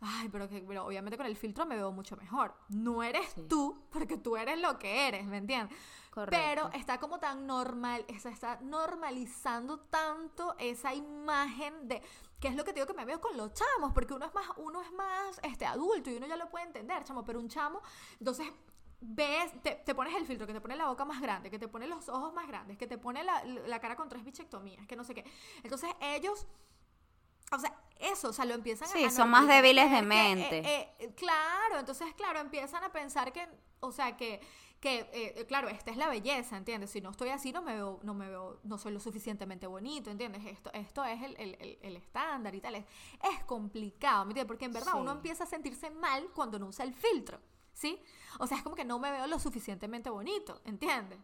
ay, 0.00 0.28
pero 0.30 0.48
que 0.48 0.62
pero 0.62 0.86
obviamente 0.86 1.16
con 1.16 1.26
el 1.26 1.36
filtro 1.36 1.66
me 1.66 1.76
veo 1.76 1.92
mucho 1.92 2.16
mejor. 2.16 2.54
No 2.68 3.02
eres 3.02 3.28
Sí. 3.30 3.42
tú, 3.48 3.82
porque 3.90 4.16
tú 4.16 4.36
eres 4.36 4.58
lo 4.60 4.78
que 4.78 5.08
eres, 5.08 5.24
¿me 5.26 5.36
entiendes? 5.38 5.76
Correcto. 6.10 6.36
Pero 6.44 6.70
está 6.72 6.98
como 6.98 7.20
tan 7.20 7.46
normal, 7.46 8.04
se 8.18 8.30
está 8.30 8.58
normalizando 8.62 9.78
tanto 9.80 10.54
esa 10.58 10.92
imagen 10.94 11.86
de 11.88 12.02
que 12.40 12.48
es 12.48 12.56
lo 12.56 12.64
que 12.64 12.72
te 12.72 12.80
digo 12.80 12.86
que 12.86 12.94
me 12.94 13.04
veo 13.04 13.20
con 13.20 13.36
los 13.36 13.52
chamos, 13.54 13.92
porque 13.92 14.14
uno 14.14 14.26
es 14.26 14.34
más, 14.34 14.46
uno 14.56 14.80
es 14.82 14.90
más 14.92 15.38
este 15.42 15.66
adulto 15.66 16.10
y 16.10 16.16
uno 16.16 16.26
ya 16.26 16.36
lo 16.36 16.48
puede 16.48 16.64
entender, 16.66 17.04
chamo, 17.04 17.24
pero 17.24 17.38
un 17.38 17.48
chamo, 17.48 17.80
entonces 18.18 18.46
ves, 19.02 19.52
te, 19.62 19.76
te 19.76 19.94
pones 19.94 20.14
el 20.14 20.26
filtro, 20.26 20.46
que 20.46 20.52
te 20.52 20.60
pone 20.60 20.76
la 20.76 20.86
boca 20.86 21.04
más 21.04 21.20
grande, 21.20 21.50
que 21.50 21.58
te 21.58 21.68
pone 21.68 21.86
los 21.86 22.08
ojos 22.08 22.32
más 22.34 22.46
grandes, 22.48 22.76
que 22.76 22.86
te 22.86 22.98
pone 22.98 23.22
la, 23.24 23.44
la 23.44 23.80
cara 23.80 23.96
con 23.96 24.08
tres 24.08 24.24
bichectomías, 24.24 24.86
que 24.86 24.96
no 24.96 25.04
sé 25.04 25.14
qué. 25.14 25.24
Entonces 25.62 25.90
ellos 26.00 26.46
o 27.52 27.58
sea, 27.58 27.74
eso, 27.98 28.28
o 28.30 28.32
sea, 28.32 28.44
lo 28.46 28.54
empiezan 28.54 28.88
a- 28.88 28.92
Sí, 28.92 29.04
a 29.04 29.10
son 29.10 29.28
más 29.30 29.46
débiles 29.46 29.90
de 29.90 29.96
que, 29.98 30.02
mente. 30.02 30.58
eh, 30.60 30.94
eh, 30.98 31.14
claro, 31.14 31.78
entonces, 31.78 32.12
claro, 32.14 32.40
empiezan 32.40 32.82
a 32.84 32.90
pensar 32.92 33.32
que, 33.32 33.46
o 33.80 33.92
sea, 33.92 34.16
que, 34.16 34.40
que 34.80 35.10
eh, 35.12 35.44
claro, 35.46 35.68
esta 35.68 35.90
es 35.90 35.98
la 35.98 36.08
belleza, 36.08 36.56
¿entiendes? 36.56 36.90
Si 36.90 37.02
no 37.02 37.10
estoy 37.10 37.28
así, 37.28 37.52
no 37.52 37.60
me 37.60 37.74
veo, 37.74 38.00
no 38.02 38.14
me 38.14 38.28
veo, 38.30 38.58
no 38.64 38.78
soy 38.78 38.92
lo 38.92 39.00
suficientemente 39.00 39.66
bonito, 39.66 40.10
¿entiendes? 40.10 40.46
Esto, 40.46 40.72
esto 40.72 41.04
es 41.04 41.22
el, 41.22 41.36
el- 41.38 41.54
el- 41.60 41.78
el 41.82 41.96
estándar 41.96 42.54
y 42.54 42.60
tal. 42.62 42.76
Es, 42.76 42.84
es 43.30 43.44
complicado, 43.44 44.24
¿me 44.24 44.30
entiendes? 44.30 44.48
Porque 44.48 44.64
en 44.64 44.72
verdad 44.72 44.92
Sí. 44.92 44.98
uno 44.98 45.12
empieza 45.12 45.44
a 45.44 45.46
sentirse 45.46 45.90
mal 45.90 46.28
cuando 46.34 46.58
no 46.58 46.68
usa 46.68 46.86
el 46.86 46.94
filtro, 46.94 47.38
¿sí? 47.74 48.00
O 48.38 48.46
sea, 48.46 48.56
es 48.56 48.62
como 48.62 48.74
que 48.74 48.86
no 48.86 48.98
me 48.98 49.10
veo 49.12 49.26
lo 49.26 49.38
suficientemente 49.38 50.08
bonito, 50.08 50.62
¿entiendes? 50.64 51.18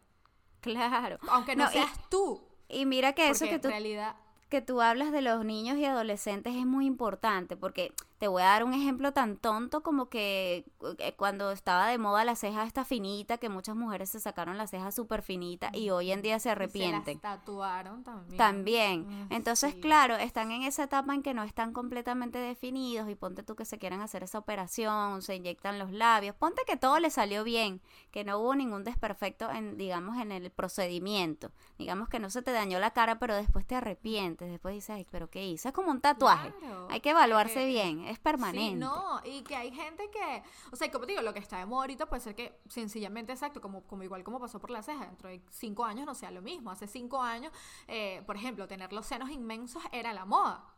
Claro. 0.61 1.17
Aunque 1.29 1.55
no, 1.55 1.63
No, 1.65 1.69
y- 1.71 1.73
seas 1.73 2.09
tú. 2.09 2.47
Y 2.69 2.85
mira 2.85 3.13
que 3.13 3.29
eso 3.29 3.45
que 3.45 3.55
en 3.55 3.61
tú 3.61 3.69
realidad 3.69 4.17
que 4.49 4.61
tú 4.61 4.81
hablas 4.81 5.11
de 5.11 5.21
los 5.21 5.43
niños 5.43 5.77
y 5.77 5.85
adolescentes 5.85 6.55
es 6.55 6.65
muy 6.65 6.85
importante 6.85 7.55
porque 7.57 7.93
te 8.17 8.27
voy 8.27 8.41
a 8.41 8.45
dar 8.47 8.63
un 8.63 8.73
ejemplo 8.73 9.13
tan 9.13 9.37
tonto 9.37 9.83
como 9.83 10.09
que 10.09 10.65
eh, 10.97 11.13
cuando 11.15 11.51
estaba 11.51 11.87
de 11.87 11.97
moda 11.99 12.25
la 12.25 12.35
ceja 12.35 12.63
esta 12.63 12.83
finita, 12.83 13.37
que 13.37 13.47
muchas 13.49 13.75
mujeres 13.75 14.09
se 14.09 14.19
sacaron 14.19 14.57
la 14.57 14.65
ceja 14.67 14.91
súper 14.91 15.21
finita 15.21 15.69
y 15.73 15.91
hoy 15.91 16.11
en 16.11 16.21
día 16.23 16.39
se 16.39 16.47
se 16.47 16.51
arrepienten. 16.51 17.19
las 17.21 17.39
tatuaron 17.39 18.03
también. 18.03 18.37
También. 18.37 19.01
Mm, 19.27 19.33
Entonces, 19.33 19.73
sí. 19.73 19.79
claro, 19.81 20.15
están 20.15 20.51
en 20.51 20.63
esa 20.63 20.83
etapa 20.85 21.13
en 21.13 21.21
que 21.21 21.33
no 21.33 21.43
están 21.43 21.73
completamente 21.73 22.39
definidos 22.39 23.09
y 23.09 23.15
ponte 23.15 23.43
tú 23.43 23.55
que 23.55 23.65
se 23.65 23.77
quieran 23.77 23.99
hacer 24.01 24.23
esa 24.23 24.37
operación, 24.39 25.21
se 25.21 25.35
inyectan 25.35 25.77
los 25.77 25.91
labios, 25.91 26.35
ponte 26.35 26.61
que 26.65 26.77
todo 26.77 26.99
le 26.99 27.09
salió 27.09 27.43
bien, 27.43 27.81
que 28.11 28.23
no 28.23 28.39
hubo 28.39 28.55
ningún 28.55 28.83
desperfecto 28.85 29.51
en, 29.51 29.77
digamos, 29.77 30.17
en 30.17 30.31
el 30.31 30.49
procedimiento. 30.51 31.51
Digamos 31.77 32.07
que 32.09 32.19
no 32.19 32.29
se 32.29 32.41
te 32.41 32.51
dañó 32.51 32.79
la 32.79 32.91
cara, 32.91 33.19
pero 33.19 33.35
después 33.35 33.65
te 33.67 33.75
arrepientes, 33.75 34.49
después 34.49 34.73
dices, 34.73 34.91
ay, 34.91 35.05
pero 35.11 35.29
¿qué 35.29 35.45
hice? 35.45 35.67
Es 35.69 35.73
como 35.73 35.91
un 35.91 35.99
tatuaje. 36.01 36.53
Claro. 36.59 36.87
Hay 36.89 37.01
que 37.01 37.09
evaluarse 37.09 37.63
Eh, 37.63 37.67
bien, 37.67 38.05
es 38.09 38.19
permanente. 38.19 38.71
Sí, 38.71 38.75
no, 38.75 39.21
y 39.23 39.41
que 39.43 39.55
hay 39.55 39.71
gente 39.71 40.09
que, 40.09 40.43
o 40.71 40.75
sea, 40.75 40.91
como 40.91 41.05
te 41.05 41.11
digo, 41.11 41.21
lo 41.21 41.33
que 41.33 41.39
está 41.39 41.59
de 41.59 41.65
moda 41.65 41.81
ahorita 41.81 42.07
puede 42.07 42.21
ser 42.21 42.35
que 42.35 42.59
sencillamente, 42.69 43.31
exacto, 43.31 43.61
como, 43.61 43.83
como 43.83 44.03
igual 44.03 44.23
como 44.23 44.39
pasó 44.39 44.59
por 44.59 44.71
la 44.71 44.81
ceja, 44.81 45.05
dentro 45.05 45.29
de 45.29 45.41
cinco 45.49 45.85
años 45.85 46.05
no 46.05 46.15
sea 46.15 46.31
lo 46.31 46.41
mismo. 46.41 46.71
Hace 46.71 46.87
cinco 46.87 47.21
años, 47.21 47.51
eh, 47.87 48.23
por 48.25 48.35
ejemplo, 48.35 48.67
tener 48.67 48.93
los 48.93 49.05
senos 49.05 49.29
inmensos 49.29 49.83
era 49.91 50.13
la 50.13 50.25
moda, 50.25 50.73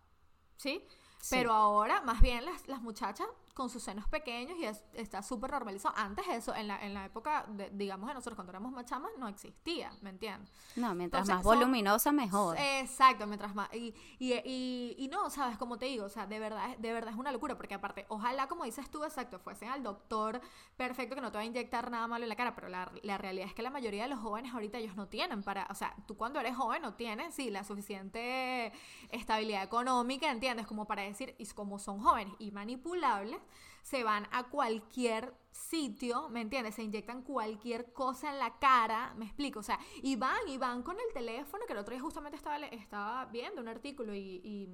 ¿sí? 0.58 0.84
Sí. 1.22 1.36
Pero 1.36 1.52
ahora, 1.52 2.02
más 2.02 2.22
bien, 2.22 2.46
las, 2.46 2.68
las 2.68 2.82
muchachas 2.82 3.28
con 3.60 3.70
sus 3.70 3.84
senos 3.84 4.08
pequeños 4.08 4.58
y 4.58 4.64
es- 4.64 4.84
está 4.94 5.22
súper 5.22 5.52
normalizado. 5.52 5.94
Antes 5.98 6.26
eso, 6.30 6.56
en 6.56 6.70
la, 6.70 6.82
en 6.82 6.94
la 6.94 7.04
época, 7.04 7.46
de, 7.50 7.70
digamos, 7.72 8.08
de 8.08 8.14
nosotros 8.14 8.36
cuando 8.36 8.52
éramos 8.52 8.72
más 8.72 8.86
chamas, 8.86 9.12
no 9.20 9.28
existía, 9.28 9.92
¿me 10.02 10.12
entiendes? 10.12 10.50
No, 10.78 10.96
mientras 10.96 11.24
Entonces, 11.24 11.36
más 11.36 11.44
son- 11.44 11.56
voluminosa, 11.60 12.12
mejor. 12.14 12.56
Exacto, 12.58 13.28
mientras 13.28 13.54
más. 13.54 13.68
Y, 13.74 13.94
y, 14.18 14.34
y, 14.46 14.96
y 14.98 15.08
no, 15.10 15.30
¿sabes? 15.30 15.58
Como 15.58 15.78
te 15.78 15.88
digo, 15.88 16.06
o 16.06 16.10
sea, 16.10 16.26
de 16.26 16.40
verdad, 16.40 16.78
de 16.78 16.94
verdad 16.94 17.12
es 17.14 17.20
una 17.20 17.34
locura, 17.34 17.58
porque 17.58 17.74
aparte, 17.74 18.06
ojalá, 18.08 18.48
como 18.48 18.64
dices 18.64 18.90
tú, 18.90 19.04
exacto, 19.04 19.40
fuesen 19.40 19.68
al 19.70 19.84
doctor 19.84 20.40
perfecto 20.78 21.16
que 21.16 21.22
no 21.22 21.32
te 21.32 21.38
va 21.38 21.42
a 21.42 21.46
inyectar 21.46 21.92
nada 21.92 22.08
malo 22.08 22.24
en 22.24 22.30
la 22.30 22.36
cara, 22.38 22.56
pero 22.56 22.70
la, 22.70 22.90
la 23.04 23.18
realidad 23.18 23.48
es 23.48 23.54
que 23.54 23.62
la 23.62 23.70
mayoría 23.72 24.04
de 24.04 24.10
los 24.10 24.20
jóvenes 24.20 24.54
ahorita 24.54 24.78
ellos 24.78 24.96
no 24.96 25.08
tienen 25.10 25.44
para, 25.44 25.68
o 25.70 25.76
sea, 25.76 25.94
tú 26.08 26.16
cuando 26.16 26.40
eres 26.40 26.56
joven 26.56 26.82
no 26.82 26.94
tienes, 26.94 27.36
sí, 27.36 27.50
la 27.52 27.66
suficiente 27.66 28.72
estabilidad 29.12 29.64
económica, 29.64 30.32
¿entiendes? 30.32 30.66
Como 30.66 30.86
para 30.86 31.02
decir, 31.02 31.36
y 31.38 31.46
como 31.48 31.80
son 31.80 32.00
jóvenes 32.00 32.34
y 32.40 32.52
manipulables, 32.52 33.40
se 33.84 34.04
van 34.04 34.28
a 34.32 34.50
cualquier 34.50 35.34
sitio, 35.52 36.30
¿me 36.30 36.42
entiendes? 36.42 36.76
Se 36.76 36.84
inyectan 36.84 37.24
cualquier 37.24 37.92
cosa 37.94 38.30
en 38.32 38.40
la 38.40 38.60
cara, 38.60 39.14
me 39.18 39.26
explico, 39.26 39.60
o 39.60 39.64
sea, 39.64 39.80
y 40.04 40.16
van 40.16 40.48
y 40.48 40.58
van 40.58 40.84
con 40.84 40.98
el 41.00 41.14
teléfono, 41.14 41.66
que 41.66 41.74
el 41.74 41.80
otro 41.80 41.94
día 41.94 42.02
justamente 42.02 42.38
estaba, 42.38 42.58
estaba 42.68 43.26
viendo 43.26 43.62
un 43.62 43.68
artículo 43.68 44.14
y, 44.14 44.42
y, 44.44 44.70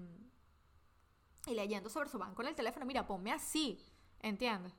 y 1.48 1.54
leyendo 1.54 1.90
sobre 1.90 2.08
eso, 2.10 2.18
van 2.18 2.34
con 2.36 2.48
el 2.48 2.56
teléfono, 2.56 2.86
mira, 2.86 3.06
ponme 3.06 3.32
así, 3.32 3.80
¿entiendes? 4.20 4.74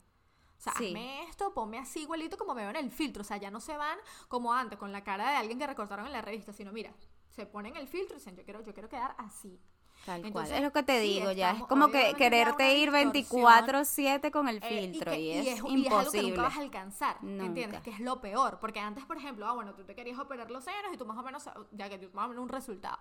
O 0.59 0.61
sea, 0.61 0.73
Sí. 0.73 0.87
hazme 0.89 1.25
esto, 1.25 1.53
ponme 1.55 1.79
así 1.79 2.01
igualito 2.03 2.37
como 2.37 2.55
me 2.55 2.63
veo 2.63 2.71
en 2.71 2.77
el 2.77 2.91
filtro, 2.91 3.21
o 3.23 3.25
sea, 3.25 3.37
ya 3.37 3.51
no 3.51 3.61
se 3.61 3.77
van 3.77 3.99
como 4.29 4.53
antes 4.53 4.79
con 4.79 4.91
la 4.93 5.05
cara 5.05 5.31
de 5.31 5.37
alguien 5.37 5.59
que 5.59 5.67
recortaron 5.67 6.07
en 6.07 6.13
la 6.13 6.23
revista, 6.23 6.53
sino 6.53 6.73
mira, 6.73 6.95
se 7.31 7.47
ponen 7.47 7.77
el 7.77 7.87
filtro 7.89 8.17
y 8.17 8.19
dicen, 8.19 8.37
yo 8.37 8.45
quiero, 8.45 8.63
yo 8.65 8.73
quiero 8.73 8.89
quedar 8.89 9.15
así. 9.19 9.61
Tal 10.07 10.21
cual. 10.21 10.29
Entonces, 10.29 10.57
Es 10.57 10.63
lo 10.63 10.73
que 10.73 10.83
te 10.85 11.01
sí, 11.03 11.09
digo, 11.15 11.33
ya 11.33 11.51
es 11.51 11.63
como 11.65 11.91
que 11.91 12.15
quererte 12.15 12.79
ir 12.79 12.91
distorsión. 12.93 13.43
24/7 13.43 14.31
con 14.31 14.49
el 14.49 14.59
Eh, 14.63 14.91
filtro 14.93 15.11
que- 15.13 15.19
y, 15.21 15.31
es, 15.33 15.45
y 15.45 15.49
es 15.49 15.55
algo 15.59 15.69
que 15.69 15.75
imposible. 15.75 16.29
nunca 16.31 16.43
vas 16.43 16.57
a 16.57 16.61
alcanzar, 16.61 17.17
¿entiendes? 17.23 17.67
Nunca. 17.67 17.83
Que 17.83 17.91
es 17.91 18.01
lo 18.01 18.21
peor, 18.21 18.59
porque 18.61 18.79
antes, 18.81 19.05
por 19.05 19.17
ejemplo, 19.17 19.47
ah, 19.47 19.53
bueno, 19.53 19.75
tú 19.75 19.85
te 19.85 19.95
querías 19.95 20.19
operar 20.19 20.51
los 20.51 20.65
senos 20.65 20.95
y 20.95 20.97
tú 20.97 21.05
más 21.07 21.19
o 21.19 21.23
menos, 21.23 21.51
ya 21.73 21.89
que 21.89 21.99
tú 21.99 22.09
más 22.15 22.27
o 22.27 22.29
menos 22.29 22.43
un 22.45 22.49
resultado, 22.49 22.99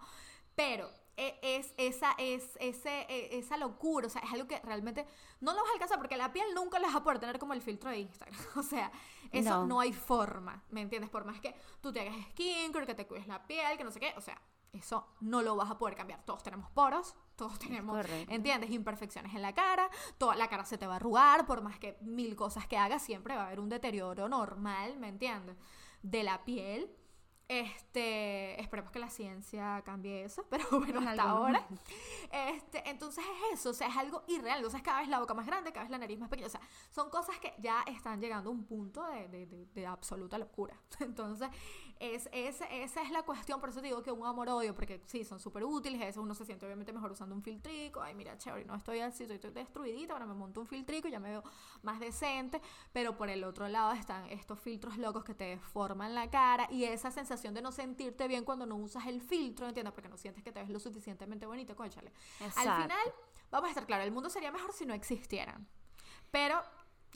pero 0.56 0.90
e- 1.18 1.38
es 1.44 1.74
esa, 1.78 2.14
es, 2.18 2.58
ese, 2.60 3.02
e- 3.08 3.38
esa 3.38 3.56
locura, 3.58 4.08
o 4.08 4.10
sea, 4.10 4.22
es 4.22 4.34
algo 4.34 4.48
que 4.48 4.60
realmente 4.62 5.06
no 5.42 5.54
lo 5.54 5.60
vas 5.62 5.70
a 5.70 5.74
alcanzar, 5.74 5.98
porque 6.00 6.18
la 6.18 6.34
piel 6.34 6.48
nunca 6.56 6.80
la 6.80 6.88
vas 6.88 6.96
a 6.98 7.04
poder 7.04 7.20
tener 7.20 7.38
como 7.40 7.54
el 7.54 7.62
filtro 7.62 7.90
de 7.92 8.00
Instagram, 8.00 8.38
o 8.56 8.64
sea, 8.64 8.92
eso 9.32 9.50
No. 9.62 9.68
no, 9.68 9.80
hay 9.80 9.94
forma, 9.94 10.64
¿me 10.72 10.82
entiendes? 10.82 11.10
Por 11.12 11.24
más 11.26 11.40
que 11.40 11.54
tú 11.82 11.94
te 11.94 12.02
hagas 12.02 12.16
skincare, 12.32 12.86
que 12.88 12.96
te 12.96 13.06
cuides 13.06 13.28
la 13.28 13.46
piel, 13.46 13.78
que 13.78 13.84
no 13.84 13.92
sé 13.92 14.00
qué, 14.00 14.14
o 14.18 14.22
sea, 14.22 14.42
eso 14.76 15.08
no 15.22 15.42
lo 15.42 15.56
vas 15.56 15.72
a 15.72 15.78
poder 15.78 15.96
cambiar. 15.96 16.24
Todos 16.26 16.44
tenemos 16.44 16.70
poros, 16.72 17.16
todos 17.36 17.58
tenemos, 17.60 17.96
correcto. 17.98 18.34
¿entiendes? 18.34 18.72
Imperfecciones 18.72 19.34
en 19.34 19.42
la 19.42 19.54
cara, 19.54 19.90
toda 20.18 20.36
la 20.36 20.48
cara 20.48 20.66
se 20.66 20.78
te 20.78 20.88
va 20.88 20.94
a 20.94 20.96
arrugar, 20.98 21.46
por 21.46 21.62
más 21.62 21.80
que 21.80 21.98
mil 22.02 22.36
cosas 22.36 22.68
que 22.68 22.78
hagas, 22.78 23.02
siempre 23.02 23.36
va 23.36 23.44
a 23.44 23.46
haber 23.48 23.60
un 23.60 23.70
deterioro 23.70 24.30
normal, 24.30 24.98
¿me 24.98 25.10
entiendes? 25.10 25.58
De 26.02 26.24
la 26.24 26.44
piel. 26.46 26.96
Este, 27.48 28.60
esperemos 28.60 28.92
que 28.92 28.98
la 29.00 29.10
ciencia 29.10 29.82
cambie 29.86 30.24
eso, 30.24 30.44
pero 30.50 30.66
bueno, 30.72 31.00
En 31.02 31.08
hasta 31.10 31.24
ahora. 31.30 31.62
momento. 31.62 31.82
Este, 32.32 32.90
entonces 32.90 33.24
es 33.54 33.60
eso, 33.60 33.70
o 33.70 33.74
sea, 33.74 33.88
es 33.88 33.96
algo 33.98 34.24
irreal. 34.28 34.58
Entonces 34.58 34.82
cada 34.82 35.00
vez 35.00 35.10
la 35.10 35.20
boca 35.20 35.34
más 35.36 35.46
grande, 35.46 35.72
cada 35.72 35.84
vez 35.84 35.92
la 35.92 35.98
nariz 36.00 36.20
más 36.20 36.30
pequeña. 36.30 36.48
O 36.48 36.50
sea, 36.52 36.62
son 36.90 37.10
cosas 37.10 37.38
que 37.40 37.54
ya 37.60 37.84
están 37.88 38.20
llegando 38.20 38.50
a 38.50 38.54
un 38.54 38.66
punto 38.66 39.04
de, 39.06 39.28
de- 39.28 39.46
de- 39.46 39.66
de 39.68 39.86
absoluta 39.88 40.38
locura. 40.38 40.76
Entonces, 41.00 41.50
es, 42.00 42.28
es- 42.32 42.62
esa 42.72 43.02
es 43.02 43.12
la 43.12 43.24
cuestión. 43.24 43.60
Por 43.60 43.70
eso 43.70 43.80
te 43.82 43.88
digo 43.88 44.04
que 44.04 44.12
un 44.12 44.26
amor-odio, 44.26 44.74
porque 44.76 45.02
sí, 45.06 45.24
son 45.24 45.40
súper 45.40 45.64
útiles. 45.64 46.02
A 46.02 46.06
veces 46.06 46.18
uno 46.18 46.34
se 46.36 46.46
siente 46.46 46.66
obviamente 46.66 46.92
mejor 46.94 47.12
usando 47.12 47.34
un 47.36 47.42
filtrico. 47.42 48.02
Ay, 48.02 48.14
mira, 48.16 48.38
chévere, 48.38 48.66
no 48.66 48.76
estoy 48.76 49.00
así, 49.00 49.24
estoy, 49.24 49.52
destruidita. 49.52 50.14
Bueno, 50.14 50.28
me 50.28 50.34
monto 50.34 50.62
un 50.62 50.68
filtrico 50.68 51.08
y 51.08 51.12
ya 51.12 51.20
me 51.20 51.30
veo 51.30 51.44
más 51.84 52.00
decente. 52.00 52.62
Pero 52.94 53.16
por 53.18 53.30
el 53.30 53.44
otro 53.44 53.68
lado 53.68 53.94
están 53.94 54.26
estos 54.30 54.60
filtros 54.60 54.98
locos 54.98 55.24
que 55.24 55.34
te 55.34 55.46
deforman 55.46 56.14
la 56.16 56.30
cara 56.30 56.68
y 56.72 56.84
esa 56.86 57.12
sensación 57.12 57.54
de 57.54 57.62
no 57.62 57.72
sentirte 57.72 58.28
bien 58.28 58.44
cuando 58.46 58.66
no 58.66 58.76
usas 58.76 59.08
el 59.08 59.22
filtro, 59.22 59.68
¿entiendes? 59.68 59.94
Porque 59.94 60.10
no 60.10 60.18
sientes 60.18 60.44
que 60.44 60.52
te 60.52 60.60
ves 60.62 60.70
lo 60.70 60.80
suficientemente 60.80 61.46
bonito, 61.46 61.76
cónchale. 61.76 62.12
Al 62.42 62.82
final, 62.84 63.14
vamos 63.52 63.68
a 63.68 63.70
estar 63.72 63.86
claros, 63.86 64.06
el 64.06 64.12
mundo 64.12 64.30
sería 64.30 64.52
mejor 64.52 64.74
si 64.74 64.86
no 64.86 64.94
existieran. 64.94 65.68
Pero 66.32 66.62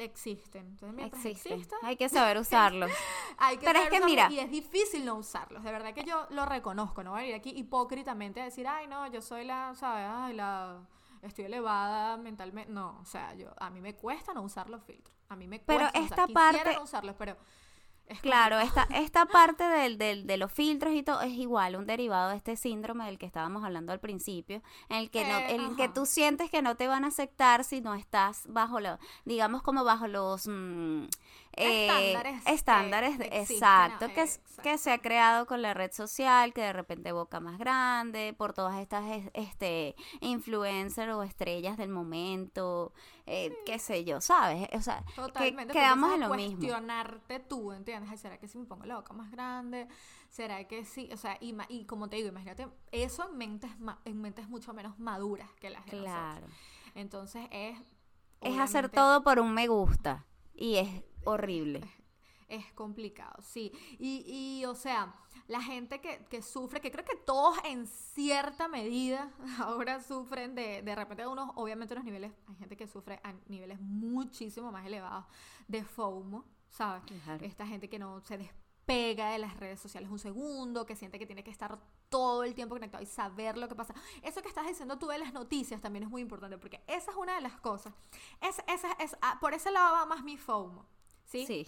existen. 0.05 0.65
Entonces, 0.67 0.95
mientras 0.95 1.25
Existen. 1.25 1.53
existan, 1.53 1.79
Hay 1.83 1.95
que 1.95 2.09
saber 2.09 2.37
usarlos. 2.39 2.91
hay 3.37 3.57
que 3.57 3.65
Pero 3.65 3.79
es 3.79 3.89
que 3.89 4.01
mira- 4.05 4.29
Y 4.31 4.39
es 4.39 4.49
difícil 4.51 5.05
no 5.05 5.15
usarlos. 5.15 5.63
De 5.63 5.71
verdad 5.71 5.93
que 5.93 6.03
yo 6.03 6.25
lo 6.31 6.45
reconozco. 6.45 7.03
No 7.03 7.11
voy 7.11 7.21
a 7.23 7.25
ir 7.27 7.35
aquí 7.35 7.49
hipócritamente 7.55 8.41
a 8.41 8.45
decir, 8.45 8.67
ay, 8.67 8.87
no, 8.87 9.07
yo 9.07 9.21
soy 9.21 9.45
la, 9.45 9.73
¿sabes? 9.75 10.07
Ay, 10.09 10.33
la. 10.35 10.79
Estoy 11.21 11.45
elevada 11.45 12.15
mentalmente. 12.17 12.71
No, 12.71 12.97
o 13.01 13.05
sea, 13.05 13.33
yo 13.33 13.49
a 13.59 13.69
mí 13.69 13.81
me 13.81 13.95
cuesta 13.95 14.33
no 14.33 14.41
usar 14.41 14.69
los 14.69 14.81
filtros. 14.83 15.15
A 15.27 15.35
mí 15.35 15.47
me 15.47 15.59
Pero 15.59 15.79
cuesta. 15.79 15.89
o 15.89 16.01
sea, 16.01 16.03
esta 16.05 16.25
quisiera 16.27 16.51
parte- 16.63 16.75
no 16.75 16.83
usarlos, 16.83 17.15
pero. 17.17 17.35
Es 18.09 18.19
Claro, 18.19 18.57
complicado. 18.57 18.87
esta, 18.89 18.99
esta 18.99 19.25
parte 19.27 19.63
del, 19.63 19.97
del- 19.97 20.27
de 20.27 20.37
los 20.37 20.51
filtros 20.51 20.93
y 20.93 21.03
todo 21.03 21.21
es 21.21 21.31
igual, 21.33 21.75
un 21.75 21.85
derivado 21.85 22.29
de 22.31 22.37
este 22.37 22.55
síndrome 22.57 23.05
del 23.05 23.17
que 23.17 23.25
estábamos 23.25 23.63
hablando 23.63 23.93
al 23.93 23.99
principio, 23.99 24.61
en 24.89 24.97
el 24.97 25.09
que, 25.09 25.23
no, 25.25 25.37
Eh, 25.39 25.55
en 25.55 25.61
el 25.61 25.75
que 25.75 25.89
tú 25.89 26.05
sientes 26.05 26.49
que 26.49 26.61
no 26.61 26.75
te 26.75 26.87
van 26.87 27.05
a 27.05 27.07
aceptar 27.07 27.63
si 27.63 27.81
no 27.81 27.95
estás 27.95 28.43
bajo 28.47 28.79
lo, 28.79 28.97
digamos 29.25 29.61
como 29.63 29.83
bajo 29.83 30.07
los 30.07 30.47
mm, 30.47 31.03
eh, 31.53 31.87
Estándares 31.87 32.43
que 32.43 32.53
estándares, 32.53 33.19
existen, 33.19 33.55
exacto, 33.57 34.05
eh, 34.05 34.13
que, 34.13 34.21
exacto. 34.21 34.61
que 34.63 34.77
se 34.77 34.91
ha 34.91 34.97
creado 34.99 35.45
con 35.45 35.61
la 35.61 35.73
red 35.73 35.91
social, 35.91 36.53
que 36.53 36.61
de 36.61 36.73
repente 36.73 37.11
boca 37.11 37.39
más 37.39 37.57
grande, 37.57 38.33
por 38.37 38.53
todas 38.53 38.77
estas 38.79 39.05
es- 39.11 39.29
este 39.33 39.95
influencers 40.21 41.13
o 41.13 41.23
estrellas 41.23 41.77
del 41.77 41.89
momento, 41.89 42.93
eh, 43.29 43.53
qué 43.65 43.79
sé 43.79 44.03
yo, 44.03 44.19
¿sabes? 44.21 44.67
O 44.73 44.81
sea, 44.81 45.03
que 45.05 45.13
Totalmente. 45.15 45.73
quedamos 45.73 46.13
en 46.13 46.19
lo 46.21 46.29
mismo. 46.35 46.57
cuestionarte 46.57 47.39
tú, 47.39 47.71
¿entiendes? 47.71 48.09
Ay, 48.11 48.17
¿será 48.17 48.37
que 48.37 48.47
si 48.47 48.57
me 48.57 48.65
pongo 48.65 48.85
la 48.85 48.95
boca 48.97 49.13
más 49.13 49.31
grande? 49.31 49.87
¿Será 50.29 50.67
que 50.67 50.83
sí? 50.85 51.09
O 51.13 51.17
sea, 51.17 51.37
y, 51.39 51.55
y 51.69 51.85
como 51.85 52.09
te 52.09 52.15
digo, 52.17 52.27
imagínate, 52.29 52.67
eso 52.91 53.29
en 53.29 53.37
mentes, 53.37 53.79
ma- 53.79 53.99
en 54.05 54.19
mentes 54.21 54.49
mucho 54.49 54.73
menos 54.73 54.99
maduras 54.99 55.49
que 55.59 55.69
las 55.69 55.85
de 55.85 55.93
nosotros. 55.97 56.11
Claro. 56.13 56.47
Entonces 56.95 57.47
es... 57.51 57.77
Es 58.41 58.57
hacer 58.59 58.89
todo 58.89 59.23
por 59.23 59.39
un 59.39 59.53
me 59.53 59.67
gusta. 59.67 60.25
Y 60.53 60.75
es 60.77 61.03
horrible. 61.25 61.81
Es 62.47 62.71
complicado, 62.73 63.35
sí. 63.43 63.71
Y, 63.99 64.23
y 64.59 64.65
o 64.65 64.73
sea, 64.75 65.13
la 65.49 65.61
gente 65.61 65.99
que, 65.99 66.23
que 66.29 66.43
sufre, 66.43 66.79
que 66.79 66.91
creo 66.91 67.03
que 67.03 67.15
todos 67.15 67.57
en 67.63 67.87
cierta 67.87 68.67
medida 68.67 69.31
ahora 69.59 70.01
sufren 70.01 70.53
de, 70.53 70.83
de 70.83 70.95
repente 70.95 71.25
unos, 71.25 71.49
obviamente 71.55 71.95
unos 71.95 72.05
niveles, 72.05 72.31
hay 72.47 72.55
gente 72.55 72.77
que 72.77 72.87
sufre 72.87 73.19
a 73.23 73.33
niveles 73.47 73.81
muchísimo 73.81 74.71
más 74.71 74.85
elevados 74.85 75.25
de 75.67 75.83
FOMO, 75.83 76.45
¿sabes? 76.69 77.03
Claro. 77.03 77.43
Esta 77.43 77.65
gente 77.65 77.89
que 77.89 77.97
no 77.97 78.21
se 78.21 78.37
despega 78.37 79.31
de 79.31 79.39
las 79.39 79.57
redes 79.57 79.79
sociales 79.79 80.11
un 80.11 80.19
segundo, 80.19 80.85
que 80.85 80.95
siente 80.95 81.17
que 81.17 81.25
tiene 81.25 81.43
que 81.43 81.51
estar 81.51 81.79
todo 82.09 82.43
el 82.43 82.53
tiempo 82.53 82.75
conectado 82.75 83.01
y 83.01 83.07
saber 83.07 83.57
lo 83.57 83.67
que 83.67 83.75
pasa. 83.75 83.95
Eso 84.21 84.43
que 84.43 84.49
estás 84.49 84.67
diciendo 84.67 84.99
tú 84.99 85.07
de 85.07 85.17
las 85.17 85.33
noticias 85.33 85.81
también 85.81 86.03
es 86.03 86.09
muy 86.09 86.21
importante, 86.21 86.59
porque 86.59 86.83
esa 86.85 87.09
es 87.09 87.17
una 87.17 87.33
de 87.35 87.41
las 87.41 87.57
cosas. 87.57 87.91
Es, 88.39 88.61
esa, 88.67 88.91
es, 88.93 89.17
ah, 89.23 89.39
por 89.41 89.55
ese 89.55 89.71
lado 89.71 89.93
va 89.93 90.05
más 90.05 90.23
mi 90.23 90.37
FOMO, 90.37 90.85
¿sí? 91.25 91.47
Sí. 91.47 91.67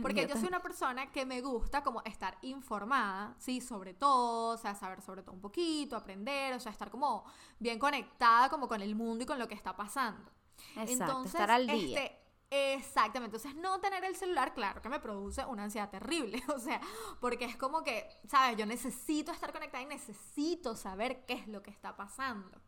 Porque 0.00 0.26
Yo 0.26 0.36
soy 0.36 0.48
una 0.48 0.62
persona 0.62 1.10
que 1.10 1.26
me 1.26 1.42
gusta 1.42 1.82
como 1.82 2.02
estar 2.04 2.38
informada, 2.42 3.34
sí, 3.38 3.60
sobre 3.60 3.92
todo, 3.92 4.54
o 4.54 4.56
sea, 4.56 4.74
saber 4.74 5.02
sobre 5.02 5.22
todo 5.22 5.34
un 5.34 5.40
poquito, 5.40 5.96
aprender, 5.96 6.54
o 6.54 6.60
sea, 6.60 6.72
estar 6.72 6.90
como 6.90 7.24
bien 7.58 7.78
conectada 7.78 8.48
como 8.48 8.68
con 8.68 8.80
el 8.80 8.94
mundo 8.94 9.24
y 9.24 9.26
con 9.26 9.38
lo 9.38 9.48
que 9.48 9.54
está 9.54 9.76
pasando. 9.76 10.30
Exacto, 10.76 11.24
estar 11.24 11.50
al 11.50 11.66
día. 11.66 12.04
Este, 12.04 12.22
Exactamente, 12.54 13.38
entonces 13.38 13.58
no 13.58 13.80
tener 13.80 14.04
el 14.04 14.14
celular, 14.14 14.52
claro 14.52 14.82
que 14.82 14.90
me 14.90 15.00
produce 15.00 15.42
una 15.46 15.64
ansiedad 15.64 15.88
terrible, 15.88 16.42
o 16.54 16.58
sea, 16.58 16.82
porque 17.18 17.46
es 17.46 17.56
como 17.56 17.82
que, 17.82 18.06
¿sabes? 18.28 18.58
Yo 18.58 18.66
necesito 18.66 19.32
estar 19.32 19.52
conectada 19.52 19.82
y 19.82 19.86
necesito 19.86 20.76
saber 20.76 21.24
qué 21.24 21.32
es 21.32 21.48
lo 21.48 21.62
que 21.62 21.70
está 21.70 21.96
pasando. 21.96 22.60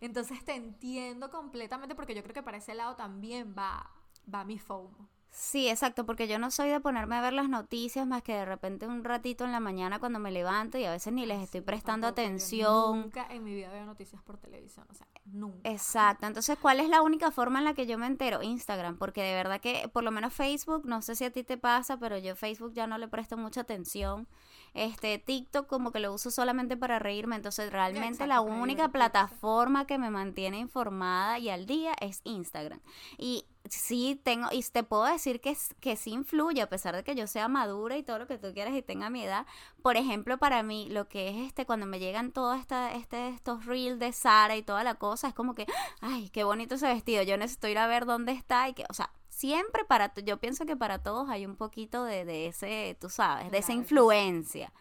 Entonces 0.00 0.44
te 0.44 0.56
entiendo 0.56 1.30
completamente 1.30 1.94
porque 1.94 2.16
yo 2.16 2.24
creo 2.24 2.34
que 2.34 2.42
para 2.42 2.56
ese 2.56 2.74
lado 2.74 2.96
también 2.96 3.54
va, 3.56 3.88
va 4.32 4.44
mi 4.44 4.58
FOMO. 4.58 5.08
Sí, 5.36 5.68
exacto, 5.68 6.06
porque 6.06 6.28
yo 6.28 6.38
no 6.38 6.52
soy 6.52 6.68
de 6.68 6.78
ponerme 6.78 7.16
a 7.16 7.20
ver 7.20 7.32
las 7.32 7.48
noticias 7.48 8.06
más 8.06 8.22
que 8.22 8.32
de 8.32 8.44
repente 8.44 8.86
un 8.86 9.02
ratito 9.02 9.44
en 9.44 9.50
la 9.50 9.58
mañana 9.58 9.98
cuando 9.98 10.20
me 10.20 10.30
levanto 10.30 10.78
y 10.78 10.84
a 10.84 10.92
veces 10.92 11.12
ni 11.12 11.26
les 11.26 11.42
estoy 11.42 11.60
prestando 11.60 12.06
atención. 12.06 13.00
nunca 13.00 13.26
en 13.28 13.42
mi 13.42 13.52
vida 13.52 13.68
veo 13.72 13.84
noticias 13.84 14.22
por 14.22 14.38
televisión, 14.38 14.86
o 14.88 14.94
sea, 14.94 15.08
nunca. 15.24 15.68
Exacto, 15.68 16.28
entonces, 16.28 16.56
¿cuál 16.62 16.78
es 16.78 16.88
la 16.88 17.02
única 17.02 17.32
forma 17.32 17.58
en 17.58 17.64
la 17.64 17.74
que 17.74 17.84
yo 17.84 17.98
me 17.98 18.06
entero? 18.06 18.44
Instagram, 18.44 18.96
porque 18.96 19.22
de 19.22 19.34
verdad 19.34 19.60
que 19.60 19.90
por 19.92 20.04
lo 20.04 20.12
menos 20.12 20.32
Facebook, 20.32 20.86
no 20.86 21.02
sé 21.02 21.16
si 21.16 21.24
a 21.24 21.32
ti 21.32 21.42
te 21.42 21.58
pasa, 21.58 21.98
pero 21.98 22.16
yo 22.16 22.36
Facebook 22.36 22.72
ya 22.72 22.86
no 22.86 22.96
le 22.96 23.08
presto 23.08 23.36
mucha 23.36 23.62
atención. 23.62 24.28
Este 24.74 25.18
TikTok 25.18 25.66
como 25.66 25.92
que 25.92 26.00
lo 26.00 26.12
uso 26.12 26.30
solamente 26.30 26.76
para 26.76 26.98
reírme, 26.98 27.36
entonces 27.36 27.72
realmente 27.72 28.26
la 28.26 28.40
única 28.40 28.88
plataforma 28.88 29.86
que 29.86 29.98
me 29.98 30.10
mantiene 30.10 30.58
informada 30.58 31.38
y 31.38 31.48
al 31.48 31.66
día 31.66 31.94
es 32.00 32.20
Instagram. 32.24 32.80
Y 33.16 33.46
sí 33.68 34.20
tengo, 34.22 34.48
y 34.52 34.62
te 34.62 34.82
puedo 34.82 35.04
decir 35.04 35.40
que, 35.40 35.56
que 35.80 35.96
sí 35.96 36.10
influye, 36.10 36.60
a 36.60 36.68
pesar 36.68 36.94
de 36.94 37.04
que 37.04 37.14
yo 37.14 37.26
sea 37.26 37.48
madura 37.48 37.96
y 37.96 38.02
todo 38.02 38.18
lo 38.18 38.26
que 38.26 38.38
tú 38.38 38.52
quieras 38.52 38.74
y 38.74 38.82
tenga 38.82 39.10
mi 39.10 39.22
edad. 39.22 39.46
Por 39.82 39.96
ejemplo, 39.96 40.38
para 40.38 40.62
mí, 40.62 40.88
lo 40.90 41.08
que 41.08 41.28
es 41.28 41.46
este, 41.46 41.66
cuando 41.66 41.86
me 41.86 41.98
llegan 41.98 42.32
todos 42.32 42.58
esta, 42.58 42.94
este, 42.94 43.28
estos 43.28 43.66
reels 43.66 43.98
de 43.98 44.12
Sara 44.12 44.56
y 44.56 44.62
toda 44.62 44.84
la 44.84 44.96
cosa, 44.96 45.28
es 45.28 45.34
como 45.34 45.54
que, 45.54 45.66
ay, 46.00 46.28
qué 46.30 46.44
bonito 46.44 46.74
ese 46.74 46.86
vestido, 46.88 47.22
yo 47.22 47.36
necesito 47.36 47.68
ir 47.68 47.78
a 47.78 47.86
ver 47.86 48.06
dónde 48.06 48.32
está 48.32 48.68
y 48.68 48.74
que, 48.74 48.84
o 48.88 48.94
sea, 48.94 49.10
siempre 49.34 49.84
para, 49.84 50.14
yo 50.14 50.38
pienso 50.38 50.64
que 50.64 50.76
para 50.76 51.00
todos 51.00 51.28
hay 51.28 51.44
un 51.44 51.56
poquito 51.56 52.04
de, 52.04 52.24
de 52.24 52.46
ese, 52.46 52.96
tú 53.00 53.08
sabes, 53.08 53.50
de 53.50 53.58
esa 53.58 53.72
influencia. 53.72 54.72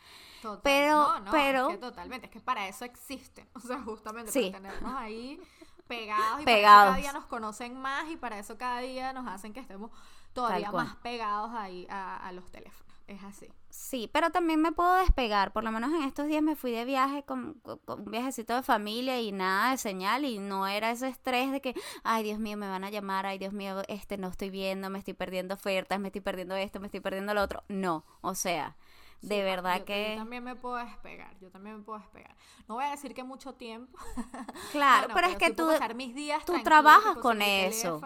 Pero, 0.61 1.07
pero... 1.31 1.69
Es 1.69 1.75
que 1.75 1.81
totalmente, 1.81 2.25
es 2.27 2.31
que 2.31 2.39
para 2.39 2.67
eso 2.67 2.85
existen, 2.85 3.47
o 3.55 3.59
sea, 3.59 3.81
justamente 3.81 4.31
para 4.31 4.51
tenernos 4.51 4.93
ahí 4.95 5.39
pegados 5.87 6.41
y 6.41 6.45
pegados. 6.45 6.91
cada 6.91 6.97
día 6.97 7.13
nos 7.13 7.25
conocen 7.25 7.79
más 7.79 8.09
y 8.09 8.17
para 8.17 8.39
eso 8.39 8.57
cada 8.57 8.79
día 8.79 9.13
nos 9.13 9.27
hacen 9.27 9.53
que 9.53 9.59
estemos 9.59 9.91
todavía 10.33 10.71
más 10.71 10.95
pegados 10.97 11.51
ahí 11.53 11.87
a, 11.89 12.31
los 12.33 12.49
teléfonos. 12.51 12.82
Es 13.07 13.21
así. 13.23 13.49
Sí, 13.69 14.09
pero 14.13 14.31
también 14.31 14.61
me 14.61 14.71
puedo 14.71 14.93
despegar. 14.95 15.51
Por 15.51 15.63
lo 15.63 15.71
menos 15.71 15.91
en 15.93 16.03
estos 16.03 16.27
días 16.27 16.41
me 16.41 16.55
fui 16.55 16.71
de 16.71 16.85
viaje 16.85 17.23
con, 17.23 17.61
un 17.87 18.05
viajecito 18.05 18.55
de 18.55 18.63
familia 18.63 19.19
y 19.19 19.31
nada 19.31 19.71
de 19.71 19.77
señal 19.77 20.23
y 20.23 20.39
no 20.39 20.67
era 20.67 20.91
ese 20.91 21.09
estrés 21.09 21.51
de 21.51 21.59
que, 21.59 21.75
ay 22.03 22.23
Dios 22.23 22.39
mío, 22.39 22.55
me 22.55 22.67
van 22.67 22.83
a 22.85 22.89
llamar, 22.89 23.25
ay 23.25 23.37
Dios 23.39 23.51
mío, 23.51 23.81
este 23.89 24.17
no 24.17 24.29
estoy 24.29 24.49
viendo, 24.49 24.89
me 24.89 24.99
estoy 24.99 25.13
perdiendo 25.13 25.55
ofertas, 25.55 25.99
me 25.99 26.07
estoy 26.07 26.21
perdiendo 26.21 26.55
esto, 26.55 26.79
me 26.79 26.87
estoy 26.87 27.01
perdiendo 27.01 27.33
lo 27.33 27.41
otro. 27.41 27.63
No, 27.67 28.05
o 28.21 28.35
sea, 28.35 28.77
de 29.21 29.43
verdad 29.43 29.83
que... 29.83 30.11
Yo 30.11 30.17
también 30.19 30.43
me 30.43 30.55
puedo 30.55 30.75
despegar, 30.75 31.37
yo 31.39 31.51
también 31.51 31.77
me 31.77 31.83
puedo 31.83 31.99
despegar. 31.99 32.35
No 32.69 32.75
voy 32.75 32.85
a 32.85 32.91
decir 32.91 33.13
que 33.13 33.23
mucho 33.23 33.53
tiempo. 33.55 33.97
Claro, 34.71 35.13
pero, 35.13 35.27
es 35.27 35.35
que 35.35 35.51
tú, 35.51 35.69
mis 35.95 36.15
días 36.15 36.45
tú 36.45 36.61
trabajas 36.63 37.17
con 37.17 37.41
eso. 37.41 38.01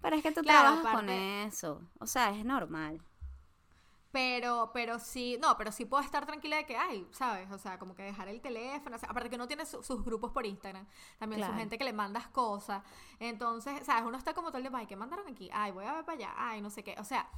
Pero 0.00 0.16
es 0.16 0.22
que 0.22 0.32
tú 0.32 0.42
trabajas 0.42 0.94
con 0.94 1.10
eso. 1.10 1.82
O 1.98 2.06
sea, 2.06 2.30
es 2.30 2.44
normal. 2.44 3.02
Pero, 4.12 4.70
pero 4.74 4.98
sí, 4.98 5.38
no, 5.40 5.56
pero 5.56 5.70
sí 5.70 5.84
puedo 5.84 6.02
estar 6.02 6.26
tranquila 6.26 6.56
de 6.56 6.66
que 6.66 6.76
hay, 6.76 7.06
¿sabes? 7.12 7.50
O 7.52 7.58
sea, 7.58 7.78
como 7.78 7.94
que 7.94 8.02
dejar 8.02 8.26
el 8.28 8.40
teléfono, 8.40 8.96
aparte 8.96 9.30
que 9.30 9.36
uno 9.36 9.46
tiene 9.46 9.64
sus 9.64 10.04
grupos 10.04 10.32
por 10.32 10.44
Instagram, 10.44 10.84
también 11.18 11.46
su 11.46 11.52
gente 11.54 11.78
que 11.78 11.84
le 11.84 11.92
mandas 11.92 12.26
cosas. 12.28 12.82
Entonces, 13.20 13.86
¿sabes? 13.86 14.04
Uno 14.04 14.18
está 14.18 14.34
como 14.34 14.48
todo 14.48 14.58
el 14.58 14.64
de, 14.64 14.70
ay, 14.76 14.86
¿qué 14.86 14.96
mandaron 14.96 15.28
aquí? 15.28 15.48
Ay, 15.52 15.70
voy 15.70 15.84
a 15.84 15.92
ver 15.92 16.04
para 16.04 16.18
allá, 16.18 16.34
ay, 16.36 16.60
no 16.60 16.70
sé 16.70 16.82
qué. 16.82 16.96
O 16.98 17.04
sea, 17.04 17.30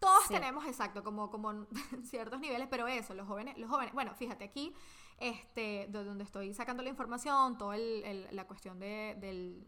todos 0.00 0.28
tenemos, 0.28 0.66
exacto, 0.66 1.04
como, 1.04 1.30
como 1.30 1.66
ciertos 2.04 2.40
niveles, 2.40 2.68
pero 2.70 2.86
eso, 2.86 3.14
los 3.14 3.26
jóvenes, 3.26 3.56
los 3.58 3.70
jóvenes, 3.70 3.94
bueno, 3.94 4.14
fíjate 4.14 4.44
aquí, 4.44 4.74
este, 5.18 5.86
de 5.88 6.04
donde 6.04 6.24
estoy 6.24 6.52
sacando 6.54 6.82
la 6.82 6.88
información, 6.88 7.58
toda 7.58 7.76
la 7.76 8.46
cuestión 8.46 8.78
de, 8.78 9.16
del, 9.18 9.66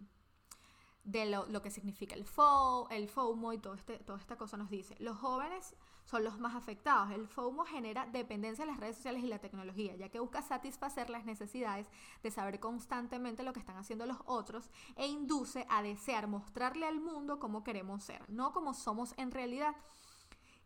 de 1.04 1.26
lo, 1.26 1.62
que 1.62 1.70
significa 1.70 2.14
el 2.14 2.24
FOMO, 2.24 2.88
el 2.90 3.08
FOMO 3.08 3.52
y 3.52 3.58
todo 3.58 3.74
este, 3.74 3.98
toda 3.98 4.18
esta 4.18 4.36
cosa 4.36 4.56
nos 4.56 4.70
dice, 4.70 4.96
los 4.98 5.18
jóvenes 5.18 5.76
son 6.12 6.24
los 6.24 6.38
más 6.38 6.54
afectados. 6.54 7.10
El 7.10 7.26
FOMO 7.26 7.64
genera 7.64 8.04
dependencia 8.04 8.66
de 8.66 8.70
las 8.70 8.78
redes 8.78 8.96
sociales 8.96 9.24
y 9.24 9.28
la 9.28 9.38
tecnología, 9.38 9.96
ya 9.96 10.10
que 10.10 10.20
busca 10.20 10.42
satisfacer 10.42 11.08
las 11.08 11.24
necesidades 11.24 11.88
de 12.22 12.30
saber 12.30 12.60
constantemente 12.60 13.42
lo 13.42 13.54
que 13.54 13.60
están 13.60 13.78
haciendo 13.78 14.04
los 14.04 14.18
otros 14.26 14.68
e 14.96 15.06
induce 15.06 15.66
a 15.70 15.80
desear 15.80 16.26
mostrarle 16.28 16.86
al 16.86 17.00
mundo 17.00 17.38
cómo 17.38 17.64
queremos 17.64 18.04
ser, 18.04 18.28
no 18.28 18.52
como 18.52 18.74
somos 18.74 19.14
en 19.16 19.30
realidad 19.30 19.74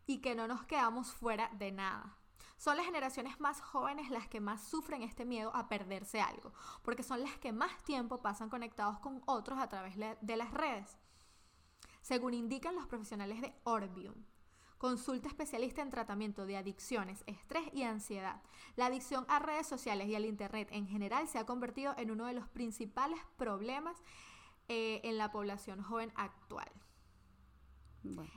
y 0.05 0.19
que 0.19 0.35
no 0.35 0.49
nos 0.49 0.65
quedamos 0.65 1.13
fuera 1.13 1.49
de 1.53 1.71
nada. 1.71 2.17
Son 2.57 2.75
las 2.75 2.85
generaciones 2.85 3.39
más 3.39 3.61
jóvenes 3.61 4.09
las 4.09 4.27
que 4.27 4.41
más 4.41 4.67
sufren 4.67 5.01
este 5.01 5.23
miedo 5.23 5.55
a 5.55 5.69
perderse 5.69 6.19
algo, 6.19 6.51
porque 6.81 7.03
son 7.03 7.21
las 7.21 7.37
que 7.37 7.53
más 7.53 7.71
tiempo 7.85 8.21
pasan 8.21 8.49
conectados 8.49 8.99
con 8.99 9.21
otros 9.25 9.59
a 9.59 9.69
través 9.69 9.95
de 9.95 10.35
las 10.35 10.53
redes. 10.53 10.97
Según 12.01 12.33
indican 12.33 12.75
los 12.75 12.87
profesionales 12.87 13.39
de 13.39 13.53
Orbium, 13.63 14.15
consulta 14.77 15.27
especialista 15.27 15.81
en 15.81 15.89
tratamiento 15.89 16.45
de 16.45 16.57
adicciones, 16.57 17.23
estrés 17.27 17.63
y 17.73 17.83
ansiedad. 17.83 18.41
La 18.75 18.87
adicción 18.87 19.25
a 19.27 19.39
redes 19.39 19.67
sociales 19.67 20.07
y 20.07 20.15
al 20.15 20.25
Internet 20.25 20.69
en 20.71 20.87
general 20.87 21.27
se 21.27 21.39
ha 21.39 21.45
convertido 21.45 21.93
en 21.97 22.11
uno 22.11 22.25
de 22.25 22.33
los 22.33 22.47
principales 22.47 23.19
problemas 23.37 23.97
eh, 24.67 25.01
en 25.03 25.17
la 25.17 25.31
población 25.31 25.81
joven 25.81 26.11
actual. 26.15 26.69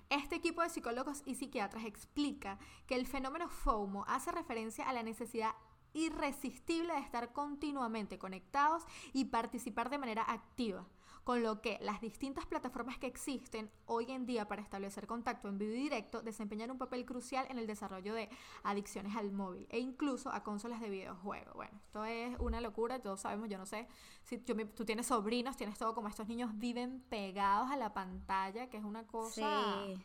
Este 0.08 0.36
equipo 0.36 0.62
de 0.62 0.70
psicólogos 0.70 1.22
y 1.26 1.36
psiquiatras 1.36 1.84
explica 1.84 2.58
que 2.86 2.96
el 2.96 3.06
fenómeno 3.06 3.48
FOMO 3.48 4.04
hace 4.08 4.32
referencia 4.32 4.88
a 4.88 4.92
la 4.92 5.02
necesidad 5.02 5.54
irresistible 5.92 6.94
de 6.94 7.00
estar 7.00 7.32
continuamente 7.32 8.18
conectados 8.18 8.84
y 9.12 9.26
participar 9.26 9.90
de 9.90 9.98
manera 9.98 10.24
activa 10.26 10.86
con 11.24 11.42
lo 11.42 11.60
que 11.60 11.78
las 11.80 12.00
distintas 12.00 12.46
plataformas 12.46 12.98
que 12.98 13.06
existen 13.06 13.70
hoy 13.86 14.10
en 14.10 14.26
día 14.26 14.48
para 14.48 14.62
establecer 14.62 15.06
contacto 15.06 15.48
en 15.48 15.58
vivo 15.58 15.72
y 15.72 15.76
directo 15.76 16.22
desempeñan 16.22 16.70
un 16.70 16.78
papel 16.78 17.04
crucial 17.04 17.46
en 17.50 17.58
el 17.58 17.66
desarrollo 17.66 18.14
de 18.14 18.28
adicciones 18.62 19.16
al 19.16 19.32
móvil 19.32 19.66
e 19.70 19.78
incluso 19.78 20.30
a 20.32 20.42
consolas 20.42 20.80
de 20.80 20.90
videojuegos. 20.90 21.54
Bueno, 21.54 21.78
esto 21.86 22.04
es 22.04 22.36
una 22.38 22.60
locura, 22.60 23.00
todos 23.00 23.20
sabemos, 23.20 23.48
yo 23.48 23.58
no 23.58 23.66
sé 23.66 23.86
si 24.22 24.38
tú 24.38 24.84
tienes 24.84 25.06
sobrinos, 25.06 25.56
tienes 25.56 25.78
todo 25.78 25.94
como 25.94 26.08
estos 26.08 26.28
niños 26.28 26.50
viven 26.54 27.02
pegados 27.08 27.70
a 27.70 27.76
la 27.76 27.94
pantalla, 27.94 28.68
que 28.68 28.76
es 28.76 28.84
una 28.84 29.06
cosa... 29.06 29.84
Sí. 29.86 30.02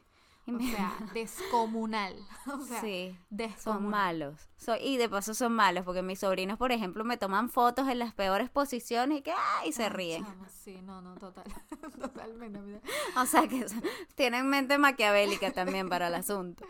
O 0.47 0.60
sea, 0.60 0.93
descomunal. 1.13 2.15
O 2.47 2.63
sea, 2.63 2.79
sí, 2.79 3.17
son 3.58 3.89
malos. 3.89 4.36
y 4.79 4.97
de 4.97 5.10
paso 5.10 5.34
son 5.34 5.53
malos, 5.53 5.84
porque 5.84 6.03
mis 6.03 6.19
sobrinos, 6.19 6.60
por 6.60 6.71
ejemplo, 6.71 7.03
me 7.03 7.17
toman 7.17 7.49
fotos 7.49 7.88
en 7.89 7.97
las 7.97 8.13
peores 8.13 8.51
posiciones 8.51 9.19
y 9.19 9.21
que 9.23 9.34
¡ay! 9.62 9.71
se 9.71 9.89
ríen. 9.89 10.23
sí, 10.63 10.79
no, 10.84 11.01
no, 11.01 11.15
total. 11.15 11.45
Totalmente. 11.99 12.81
O 13.17 13.25
sea 13.25 13.47
que 13.47 13.65
tienen 14.13 14.47
mente 14.47 14.77
maquiavélica 14.77 15.51
también 15.51 15.89
para 15.89 16.08
el 16.10 16.15
asunto. 16.15 16.65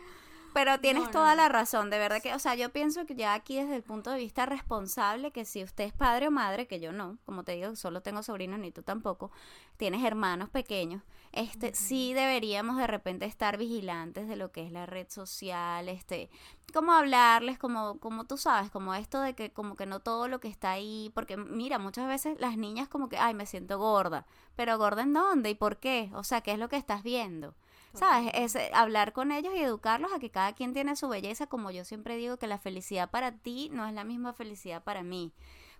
Pero 0.55 0.79
tienes 0.79 1.11
toda 1.11 1.35
la 1.35 1.49
razón, 1.49 1.89
de 1.89 1.99
verdad 1.99 2.21
que, 2.21 2.33
o 2.33 2.39
sea, 2.39 2.55
yo 2.55 2.69
pienso 2.69 3.05
que 3.05 3.13
ya 3.13 3.33
aquí 3.33 3.57
desde 3.57 3.75
el 3.75 3.83
punto 3.83 4.09
de 4.11 4.19
vista 4.19 4.45
responsable, 4.45 5.31
que 5.31 5.43
si 5.43 5.61
usted 5.61 5.83
es 5.83 5.91
padre 5.91 6.29
o 6.29 6.31
madre, 6.31 6.65
que 6.65 6.79
yo 6.79 6.93
no, 6.93 7.17
como 7.25 7.43
te 7.43 7.57
digo, 7.57 7.75
solo 7.75 8.01
tengo 8.01 8.23
sobrinos 8.23 8.57
ni 8.61 8.71
tú 8.71 8.81
tampoco, 8.81 9.31
tienes 9.75 10.01
hermanos 10.05 10.49
pequeños, 10.49 11.03
este, 11.33 11.75
sí 11.75 12.13
deberíamos 12.13 12.77
de 12.77 12.87
repente 12.87 13.25
estar 13.25 13.57
vigilantes 13.57 14.29
de 14.29 14.37
lo 14.37 14.53
que 14.53 14.65
es 14.65 14.71
la 14.71 14.85
red 14.85 15.09
social, 15.09 15.89
este, 15.89 16.29
como 16.73 16.93
hablarles, 16.93 17.59
como, 17.59 17.99
como 17.99 18.23
tú 18.23 18.37
sabes, 18.37 18.71
como 18.71 18.95
esto 18.95 19.19
de 19.19 19.33
que 19.33 19.51
como 19.51 19.75
que 19.75 19.85
no 19.85 19.99
todo 19.99 20.29
lo 20.29 20.39
que 20.39 20.47
está 20.47 20.71
ahí, 20.71 21.11
porque 21.13 21.35
mira, 21.35 21.79
muchas 21.79 22.07
veces 22.07 22.39
las 22.39 22.55
niñas 22.55 22.87
como 22.87 23.09
que, 23.09 23.17
ay, 23.17 23.33
me 23.33 23.45
siento 23.45 23.77
gorda, 23.77 24.25
pero 24.55 24.77
gorda 24.77 25.01
en 25.01 25.11
dónde 25.11 25.49
y 25.49 25.55
por 25.55 25.81
qué, 25.81 26.11
o 26.13 26.23
sea, 26.23 26.39
¿qué 26.39 26.53
es 26.53 26.59
lo 26.59 26.69
que 26.69 26.77
estás 26.77 27.03
viendo? 27.03 27.55
¿Sabes? 27.95 28.31
Es 28.33 28.55
eh, 28.55 28.69
hablar 28.73 29.13
con 29.13 29.31
ellos 29.31 29.53
y 29.55 29.59
educarlos 29.59 30.11
a 30.13 30.19
que 30.19 30.29
cada 30.29 30.53
quien 30.53 30.73
tiene 30.73 30.95
su 30.95 31.07
belleza, 31.07 31.47
como 31.47 31.71
yo 31.71 31.85
siempre 31.85 32.17
digo 32.17 32.37
que 32.37 32.47
la 32.47 32.57
felicidad 32.57 33.09
para 33.09 33.31
ti 33.31 33.69
no 33.71 33.87
es 33.87 33.93
la 33.93 34.03
misma 34.03 34.33
felicidad 34.33 34.83
para 34.83 35.01
mí. 35.01 35.31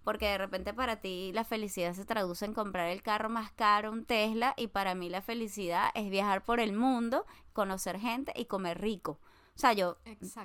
Porque 0.04 0.28
de 0.28 0.38
repente 0.38 0.74
para 0.74 1.02
ti 1.02 1.32
la 1.34 1.44
felicidad 1.44 1.94
se 1.94 2.06
traduce 2.06 2.46
en 2.46 2.54
comprar 2.54 2.90
el 2.90 3.02
carro 3.02 3.30
más 3.30 3.52
caro, 3.52 3.92
un 3.92 4.06
Tesla, 4.06 4.54
y 4.56 4.68
para 4.68 4.96
mí 4.96 5.10
la 5.10 5.22
felicidad 5.22 5.90
es 5.94 6.10
viajar 6.10 6.44
por 6.44 6.60
el 6.60 6.74
mundo, 6.74 7.26
conocer 7.54 8.00
gente 8.00 8.32
y 8.36 8.46
comer 8.46 8.80
rico. 8.80 9.20
O 9.56 9.60
sea, 9.60 9.72
yo, 9.72 9.98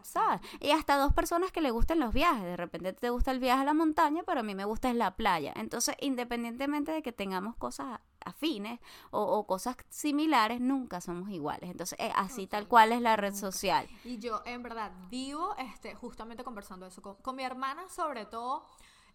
¿sabes? 0.04 0.40
Y 0.60 0.70
hasta 0.70 0.96
dos 0.96 1.12
personas 1.12 1.50
que 1.50 1.60
le 1.60 1.72
gusten 1.72 1.98
los 1.98 2.14
viajes. 2.14 2.44
De 2.44 2.56
repente 2.56 2.92
te 2.92 3.10
gusta 3.10 3.32
el 3.32 3.40
viaje 3.40 3.62
a 3.62 3.64
la 3.64 3.74
montaña, 3.74 4.22
pero 4.24 4.40
a 4.40 4.42
mí 4.44 4.54
me 4.54 4.64
gusta 4.64 4.88
es 4.88 4.94
la 4.94 5.16
playa. 5.16 5.52
Entonces, 5.56 5.96
independientemente 6.00 6.92
de 6.92 7.02
que 7.02 7.10
tengamos 7.10 7.56
cosas 7.56 7.98
afines 8.24 8.78
o, 9.10 9.46
cosas 9.46 9.76
similares, 9.88 10.60
nunca 10.60 11.00
somos 11.00 11.28
iguales. 11.30 11.70
Entonces, 11.70 11.98
eh, 11.98 12.12
así 12.14 12.46
tal 12.46 12.68
cual 12.68 12.92
es 12.92 13.00
la 13.00 13.16
red 13.16 13.34
social. 13.34 13.88
Y 14.04 14.18
yo, 14.18 14.42
en 14.44 14.62
verdad, 14.62 14.92
vivo 15.10 15.56
este, 15.58 15.96
justamente 15.96 16.44
conversando 16.44 16.86
eso 16.86 17.02
con, 17.02 17.16
con 17.16 17.34
mi 17.34 17.42
hermana, 17.42 17.88
sobre 17.88 18.26
todo 18.26 18.64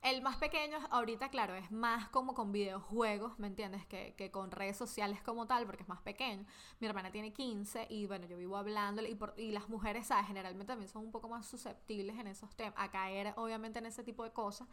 El 0.05 0.21
más 0.21 0.37
pequeño 0.37 0.77
ahorita, 0.91 1.29
claro, 1.29 1.55
es 1.55 1.71
más 1.71 2.09
como 2.09 2.35
con 2.35 2.51
videojuegos, 2.51 3.39
¿me 3.39 3.47
entiendes? 3.47 3.87
Que, 3.87 4.13
que 4.15 4.29
con 4.29 4.51
redes 4.51 4.77
sociales 4.77 5.19
como 5.23 5.47
tal, 5.47 5.65
porque 5.65 5.81
es 5.81 5.89
más 5.89 6.03
pequeño. 6.03 6.45
Mi 6.79 6.85
hermana 6.85 7.09
tiene 7.09 7.33
15 7.33 7.87
y 7.89 8.05
bueno, 8.05 8.27
yo 8.27 8.37
vivo 8.37 8.55
hablándole 8.55 9.09
y, 9.09 9.15
por, 9.15 9.33
y 9.35 9.49
las 9.49 9.67
mujeres, 9.67 10.05
¿sabes? 10.05 10.27
Generalmente 10.27 10.67
también 10.67 10.89
son 10.89 11.05
un 11.05 11.11
poco 11.11 11.27
más 11.27 11.47
susceptibles 11.47 12.19
en 12.19 12.27
esos 12.27 12.55
temas, 12.55 12.75
a 12.77 12.91
caer 12.91 13.33
obviamente 13.35 13.79
en 13.79 13.87
ese 13.87 14.03
tipo 14.03 14.23
de 14.23 14.31
cosas. 14.31 14.67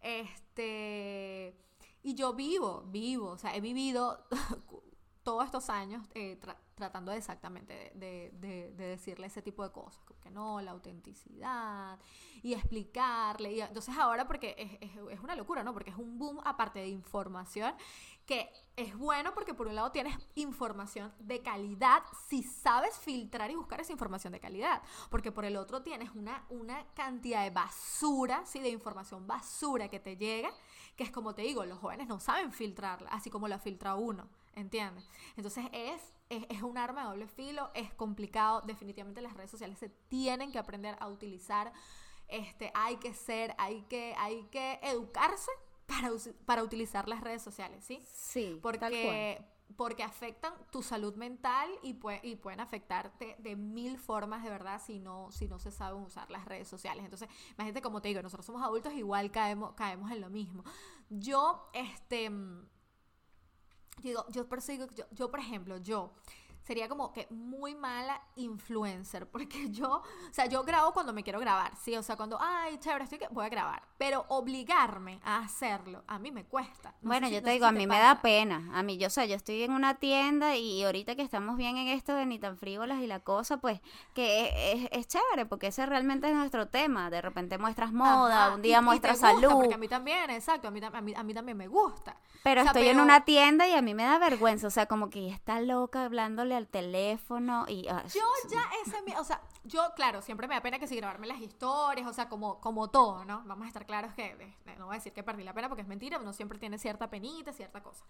Este, 0.00 1.54
y 2.02 2.14
yo 2.14 2.32
vivo, 2.32 2.84
vivo, 2.86 3.32
o 3.32 3.36
sea, 3.36 3.54
he 3.54 3.60
vivido 3.60 4.24
todos 5.22 5.44
estos 5.44 5.68
años 5.68 6.06
eh, 6.14 6.38
tratando 6.74 7.12
exactamente 7.12 7.92
de, 7.94 8.30
de, 8.32 8.72
de, 8.72 8.86
decirle 8.86 9.26
ese 9.26 9.42
tipo 9.42 9.62
de 9.62 9.70
cosas, 9.70 10.00
que 10.22 10.30
no, 10.30 10.60
la 10.60 10.70
autenticidad 10.70 11.98
y 12.42 12.54
explicarle. 12.54 13.52
Y 13.52 13.60
entonces 13.60 13.96
ahora, 13.98 14.26
porque 14.26 14.54
es, 14.56 14.72
es, 14.80 14.96
es, 15.10 15.20
una 15.20 15.36
locura, 15.36 15.62
¿no? 15.62 15.74
Porque 15.74 15.90
es 15.90 15.96
un 15.96 16.18
boom 16.18 16.40
aparte 16.44 16.78
de 16.78 16.88
información, 16.88 17.74
que 18.24 18.50
es 18.76 18.96
bueno 18.96 19.34
porque 19.34 19.52
por 19.52 19.66
un 19.66 19.74
lado 19.74 19.92
tienes 19.92 20.16
información 20.36 21.12
de 21.18 21.42
calidad 21.42 22.02
si 22.28 22.42
sabes 22.42 22.98
filtrar 22.98 23.50
y 23.50 23.56
buscar 23.56 23.80
esa 23.80 23.92
información 23.92 24.32
de 24.32 24.40
calidad, 24.40 24.82
porque 25.10 25.32
por 25.32 25.44
el 25.44 25.56
otro 25.56 25.82
tienes 25.82 26.10
una, 26.14 26.46
una 26.48 26.86
cantidad 26.94 27.42
de 27.42 27.50
basura, 27.50 28.46
¿sí? 28.46 28.60
De 28.60 28.70
información 28.70 29.26
basura 29.26 29.88
que 29.88 30.00
te 30.00 30.16
llega, 30.16 30.50
que 30.96 31.04
es 31.04 31.10
como 31.10 31.34
te 31.34 31.42
digo, 31.42 31.64
los 31.66 31.78
jóvenes 31.78 32.08
no 32.08 32.20
saben 32.20 32.52
filtrarla, 32.52 33.10
así 33.10 33.28
como 33.28 33.48
la 33.48 33.58
filtra 33.58 33.96
uno. 33.96 34.28
¿Entiendes? 34.60 35.04
Entonces 35.36 35.64
es, 35.72 36.00
es, 36.28 36.62
un 36.62 36.78
arma 36.78 37.02
de 37.02 37.08
doble 37.08 37.26
filo, 37.26 37.70
es 37.74 37.92
complicado, 37.94 38.60
definitivamente 38.62 39.20
las 39.20 39.34
redes 39.34 39.50
sociales 39.50 39.78
se 39.78 39.88
tienen 39.88 40.52
que 40.52 40.58
aprender 40.58 40.96
a 41.00 41.08
utilizar, 41.08 41.72
este, 42.28 42.70
hay 42.74 42.96
que 42.96 43.14
ser, 43.14 43.54
hay 43.58 43.82
que, 43.82 44.14
hay 44.16 44.44
que 44.44 44.78
educarse 44.82 45.50
para, 45.86 46.10
para 46.46 46.62
utilizar 46.62 47.08
las 47.08 47.20
redes 47.20 47.42
sociales, 47.42 47.84
¿sí? 47.84 48.00
Sí, 48.06 48.58
porque, 48.62 49.44
porque 49.76 50.04
afectan 50.04 50.52
tu 50.70 50.82
salud 50.82 51.16
mental 51.16 51.68
y, 51.82 51.98
y 52.22 52.36
pueden 52.36 52.60
afectarte 52.60 53.34
de 53.38 53.56
mil 53.56 53.98
formas, 53.98 54.44
de 54.44 54.50
verdad, 54.50 54.80
si 54.84 55.00
no, 55.00 55.32
si 55.32 55.48
no 55.48 55.58
se 55.58 55.72
saben 55.72 56.02
usar 56.02 56.30
las 56.30 56.44
redes 56.44 56.68
sociales. 56.68 57.04
Entonces, 57.04 57.28
imagínate, 57.54 57.82
como 57.82 58.00
te 58.00 58.08
digo, 58.08 58.22
nosotros 58.22 58.46
somos 58.46 58.62
adultos, 58.62 58.92
igual 58.92 59.32
caemos, 59.32 59.72
caemos 59.72 60.12
en 60.12 60.20
lo 60.20 60.30
mismo. 60.30 60.62
Yo, 61.08 61.68
este 61.72 62.30
digo, 64.08 64.24
yo 64.30 64.48
persigo, 64.48 64.86
yo, 64.94 65.04
yo 65.10 65.30
por 65.30 65.40
ejemplo, 65.40 65.78
yo 65.78 66.12
sería 66.62 66.88
como 66.88 67.12
que 67.12 67.26
muy 67.30 67.74
mala 67.74 68.20
influencer, 68.36 69.28
porque 69.28 69.68
yo, 69.70 69.88
o 69.90 70.32
sea, 70.32 70.46
yo 70.46 70.62
grabo 70.62 70.92
cuando 70.92 71.12
me 71.12 71.22
quiero 71.22 71.40
grabar, 71.40 71.72
¿sí? 71.76 71.96
O 71.96 72.02
sea, 72.02 72.16
cuando, 72.16 72.38
ay, 72.40 72.78
chévere, 72.78 73.04
estoy 73.04 73.18
que 73.18 73.28
voy 73.30 73.46
a 73.46 73.48
grabar, 73.48 73.82
pero 73.98 74.24
obligarme 74.28 75.20
a 75.24 75.38
hacerlo, 75.38 76.04
a 76.06 76.18
mí 76.18 76.30
me 76.30 76.44
cuesta. 76.44 76.94
bueno, 77.02 77.28
yo 77.28 77.42
te 77.42 77.50
digo, 77.50 77.66
a 77.66 77.72
mí 77.72 77.86
me 77.86 77.98
da 77.98 78.20
pena, 78.22 78.70
a 78.72 78.82
mí, 78.82 78.98
yo, 78.98 79.08
o 79.08 79.10
sea, 79.10 79.24
yo 79.24 79.34
estoy 79.34 79.62
en 79.62 79.72
una 79.72 79.94
tienda 79.94 80.56
y 80.56 80.82
ahorita 80.84 81.16
que 81.16 81.22
estamos 81.22 81.56
bien 81.56 81.76
en 81.76 81.88
esto 81.88 82.14
de 82.14 82.26
ni 82.26 82.38
tan 82.38 82.56
frívolas 82.56 83.00
y 83.00 83.06
la 83.06 83.20
cosa, 83.20 83.58
pues, 83.58 83.80
que 84.14 84.88
es, 84.92 85.08
chévere, 85.08 85.46
porque 85.46 85.68
ese 85.68 85.86
realmente 85.86 86.28
es 86.28 86.34
nuestro 86.34 86.68
tema, 86.68 87.10
de 87.10 87.20
repente 87.20 87.58
muestras 87.58 87.92
moda, 87.92 88.54
un 88.54 88.62
día 88.62 88.80
muestras 88.80 89.18
salud. 89.18 89.50
Porque 89.50 89.74
a 89.74 89.78
mí 89.78 89.88
también, 89.88 90.30
exacto, 90.30 90.68
a 90.68 90.70
mí, 90.70 90.80
a 90.80 91.00
mí, 91.00 91.14
a 91.14 91.22
mí 91.22 91.34
también 91.34 91.56
me 91.56 91.68
gusta. 91.68 92.16
Pero 92.42 92.62
estoy 92.62 92.88
en 92.88 93.00
una 93.00 93.24
tienda 93.24 93.68
y 93.68 93.72
a 93.72 93.82
mí 93.82 93.94
me 93.94 94.04
da 94.04 94.18
vergüenza, 94.18 94.66
o 94.66 94.70
sea, 94.70 94.86
como 94.86 95.10
que 95.10 95.28
está 95.28 95.60
loca 95.60 96.08
hablándole 96.50 96.56
al 96.56 96.68
teléfono 96.68 97.64
y... 97.68 97.82
yo 97.82 98.24
ya 98.50 98.62
ese, 98.84 99.18
o 99.18 99.24
sea, 99.24 99.40
yo, 99.64 99.82
claro, 99.94 100.22
siempre 100.22 100.48
me 100.48 100.54
da 100.54 100.60
pena 100.60 100.78
que 100.78 100.86
si 100.86 100.96
grabarme 100.96 101.26
las 101.26 101.40
historias, 101.40 102.06
o 102.06 102.12
sea, 102.12 102.28
como, 102.28 102.60
como 102.60 102.88
todo, 102.90 103.24
¿no? 103.24 103.42
Vamos 103.46 103.64
a 103.64 103.68
estar 103.68 103.86
claros 103.86 104.12
que, 104.14 104.54
no 104.78 104.86
voy 104.86 104.94
a 104.94 104.98
decir 104.98 105.12
que 105.12 105.22
perdí 105.22 105.44
la 105.44 105.52
pena 105.52 105.68
porque 105.68 105.82
es 105.82 105.88
mentira, 105.88 106.18
uno 106.18 106.32
siempre 106.32 106.58
tiene 106.58 106.78
cierta 106.78 107.08
penita, 107.08 107.52
cierta 107.52 107.82
cosa. 107.82 108.04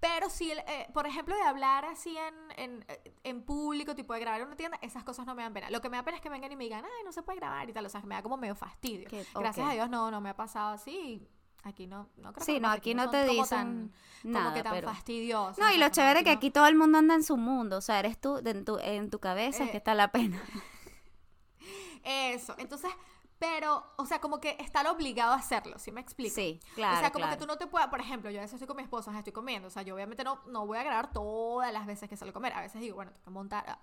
Pero 0.00 0.28
si, 0.28 0.52
eh, 0.52 0.88
por 0.92 1.06
ejemplo, 1.06 1.34
de 1.34 1.42
hablar 1.42 1.84
así 1.84 2.16
en, 2.16 2.34
en, 2.56 2.86
en, 3.24 3.42
público, 3.42 3.94
tipo 3.94 4.14
de 4.14 4.20
grabar 4.20 4.40
en 4.40 4.48
una 4.48 4.56
tienda, 4.56 4.78
esas 4.82 5.04
cosas 5.04 5.26
no 5.26 5.34
me 5.34 5.42
dan 5.42 5.52
pena. 5.52 5.70
Lo 5.70 5.80
que 5.80 5.88
me 5.88 5.96
da 5.96 6.02
pena 6.02 6.16
es 6.16 6.22
que 6.22 6.28
vengan 6.28 6.50
y 6.52 6.56
me 6.56 6.64
digan, 6.64 6.84
ay, 6.84 7.04
no 7.04 7.12
se 7.12 7.22
puede 7.22 7.38
grabar 7.38 7.68
y 7.68 7.72
tal, 7.72 7.86
o 7.86 7.88
sea, 7.88 8.00
que 8.00 8.06
me 8.06 8.14
da 8.14 8.22
como 8.22 8.36
medio 8.36 8.54
fastidio. 8.54 9.08
Gracias 9.34 9.68
a 9.68 9.72
Dios 9.72 9.88
no, 9.88 10.10
no 10.10 10.20
me 10.20 10.30
ha 10.30 10.36
pasado 10.36 10.74
así 10.74 11.28
Aquí 11.66 11.88
no, 11.88 12.08
no 12.18 12.32
creo 12.32 12.46
sí, 12.46 12.60
no, 12.60 12.68
aquí, 12.70 12.94
no, 12.94 13.10
te 13.10 13.24
dicen 13.24 13.92
nada, 14.22 14.44
como 14.44 14.54
que 14.54 14.62
tan 14.62 14.82
fastidioso. 14.84 15.60
No, 15.60 15.68
y 15.72 15.78
lo 15.78 15.88
chévere 15.88 16.20
es 16.20 16.24
que 16.24 16.30
aquí 16.30 16.52
todo 16.52 16.68
el 16.68 16.76
mundo 16.76 16.98
anda 16.98 17.16
en 17.16 17.24
su 17.24 17.36
mundo, 17.36 17.78
o 17.78 17.80
sea, 17.80 17.98
eres 17.98 18.20
tú, 18.20 18.40
en 18.44 18.64
tu, 18.64 18.78
en 18.78 19.10
tu 19.10 19.18
cabeza 19.18 19.64
es 19.64 19.70
que 19.70 19.76
eh. 19.76 19.78
está 19.78 19.92
la 19.92 20.12
pena. 20.12 20.40
Eso, 22.04 22.54
entonces, 22.58 22.92
pero, 23.40 23.84
o 23.96 24.06
sea, 24.06 24.20
como 24.20 24.38
que 24.38 24.56
estar 24.60 24.86
obligado 24.86 25.32
a 25.32 25.38
hacerlo, 25.38 25.76
¿sí 25.80 25.90
me 25.90 26.00
explico? 26.00 26.36
Sí, 26.36 26.60
claro. 26.76 26.98
O 26.98 27.00
sea, 27.00 27.10
como 27.10 27.28
que 27.28 27.36
tú 27.36 27.46
no 27.48 27.58
te 27.58 27.66
puedas, 27.66 27.88
por 27.88 27.98
ejemplo, 27.98 28.30
yo 28.30 28.38
a 28.38 28.42
veces 28.42 28.54
estoy 28.54 28.68
con 28.68 28.76
mi 28.76 28.84
esposa, 28.84 29.10
estoy 29.18 29.32
comiendo, 29.32 29.66
o 29.66 29.70
sea, 29.72 29.82
yo 29.82 29.96
obviamente 29.96 30.22
no, 30.22 30.42
no 30.46 30.68
voy 30.68 30.78
a 30.78 30.84
grabar 30.84 31.12
todas 31.12 31.72
las 31.72 31.84
veces 31.84 32.08
que 32.08 32.16
salgo 32.16 32.30
a 32.30 32.34
comer, 32.34 32.52
a 32.52 32.60
veces 32.60 32.80
digo, 32.80 32.94
bueno, 32.94 33.10
tengo 33.10 33.24
que 33.24 33.30
montar, 33.30 33.64
ah, 33.66 33.80